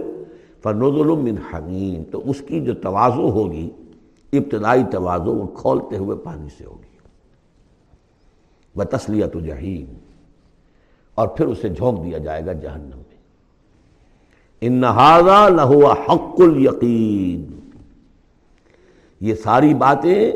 فنزل 0.63 1.05
من 1.05 1.35
حمیم 1.53 2.03
تو 2.11 2.29
اس 2.29 2.41
کی 2.41 2.59
جو 2.59 2.73
توازو 2.73 3.29
ہوگی، 3.29 3.69
ابتدائی 4.33 4.83
توازو 4.91 5.35
وہ 5.35 5.47
کھولتے 5.47 5.97
ہوئے 5.97 6.17
پانی 6.17 6.47
سے 6.57 6.65
ہوگی۔ 6.65 6.97
وہ 8.75 8.83
تسلیت 8.83 9.33
جہیم 9.45 9.93
اور 11.15 11.27
پھر 11.27 11.45
اسے 11.45 11.69
جھونک 11.69 12.05
دیا 12.05 12.17
جائے 12.17 12.45
گا 12.45 12.53
جہنم۔ 12.53 13.01
میں 14.69 14.91
ان 14.91 15.55
لہو 15.55 15.91
حق 15.91 16.41
الیقین 16.41 17.69
یہ 19.21 19.35
ساری 19.35 19.73
باتیں 19.73 20.31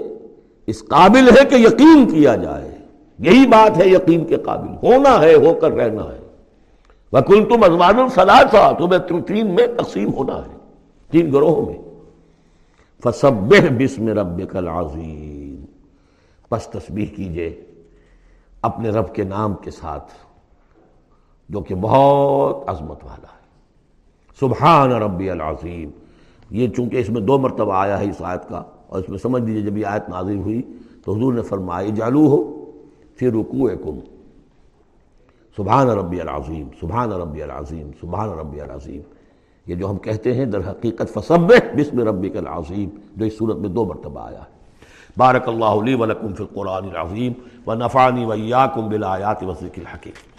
اس 0.68 0.84
قابل 0.88 1.30
ہے 1.30 1.46
کہ 1.46 1.56
یقین 1.56 2.10
کیا 2.10 2.36
جائے۔ 2.36 2.78
یہی 3.20 3.48
بات 3.48 3.78
ہے 3.78 3.88
یقین 3.88 4.26
کے 4.26 4.38
قابل۔ 4.38 4.88
ہونا 4.88 5.22
ہے، 5.22 5.36
ہو 5.36 5.54
کر 5.54 5.72
رہنا 5.72 6.04
ہے۔ 6.04 6.20
وکل 7.14 7.46
تم 7.50 7.64
ازمان 7.64 8.00
الصلاح 8.00 8.72
تمہیں 8.72 9.22
تین 9.22 9.56
میں 9.56 9.68
تقسیم 9.78 10.14
ہونا 10.14 10.38
ہے، 10.38 10.58
تین 11.12 11.34
گروہوں 11.34 11.66
میں۔ 11.66 11.78
فسب 13.04 13.56
بسم 13.80 14.08
رب 14.08 14.42
العظیم 14.54 15.66
پس 16.50 16.68
تسبیح 16.68 17.06
کیجیے 17.06 17.62
اپنے 18.62 18.90
رب 18.90 19.16
کے 19.16 19.24
نام 19.24 19.54
کے 19.54 19.72
ساتھ، 19.72 20.14
جو 21.50 21.60
کہ 21.60 21.76
بہت 21.76 22.70
عظمت 22.70 23.04
والا 23.04 23.28
ہے۔ 23.34 23.39
سبحان 24.40 24.92
ربی 24.92 25.30
العظیم۔ 25.30 25.90
یہ 26.52 26.68
چونکہ 26.68 26.98
اس 26.98 27.10
میں 27.10 27.22
دو 27.22 27.38
مرتبہ 27.40 27.74
آیا 27.76 28.00
ہے 28.00 28.10
اس 28.10 28.22
آیت 28.22 28.48
کا، 28.50 28.62
اور 28.88 29.00
اس 29.00 29.10
میں 29.10 29.18
سمجھ 29.18 29.44
لیجیے 29.44 29.62
جب 29.62 29.78
یہ 29.78 29.86
آیت 29.86 30.10
نازل 30.10 30.38
ہوئی 30.38 30.62
تو 31.06 31.16
حضور 31.16 31.34
نے 31.34 31.42
فرمایا 31.42 31.90
جالو 31.96 32.26
ہو 32.28 32.44
پھر 33.18 33.34
رکوع 33.34 33.70
کم 33.84 34.00
سبحان 35.58 35.88
ربی 35.90 36.22
العظیم، 36.22 36.68
سبحان 36.80 37.12
ربی 37.12 37.42
العظیم، 37.44 37.90
سبحان 38.02 38.30
ربی 38.30 38.62
العظیم۔ 38.62 39.02
یہ 39.68 39.76
جو 39.76 39.90
ہم 39.90 39.98
کہتے 39.98 40.34
ہیں 40.34 40.46
در 40.46 40.70
حقیقت 40.70 41.14
فصب 41.14 41.52
بسم 41.78 42.00
ربک 42.00 42.38
العظیم، 42.38 42.90
جو 43.16 43.26
اس 43.26 43.38
صورت 43.38 43.58
میں 43.58 43.70
دو 43.70 43.86
مرتبہ 43.86 44.20
آیا 44.20 44.40
ہے۔ 44.40 44.58
بارک 45.18 45.48
اللہ 45.48 45.80
علی 45.82 45.94
ولکم 45.94 46.34
فی 46.34 46.44
القرآن 46.44 46.90
العظیم 46.90 47.34
و 47.66 47.74
نفانی 47.76 48.26
ویاکم 48.26 48.90
بالآیات 48.90 49.44
و 49.44 49.54
ذکر 49.54 49.82
الحکیم۔ 49.82 50.39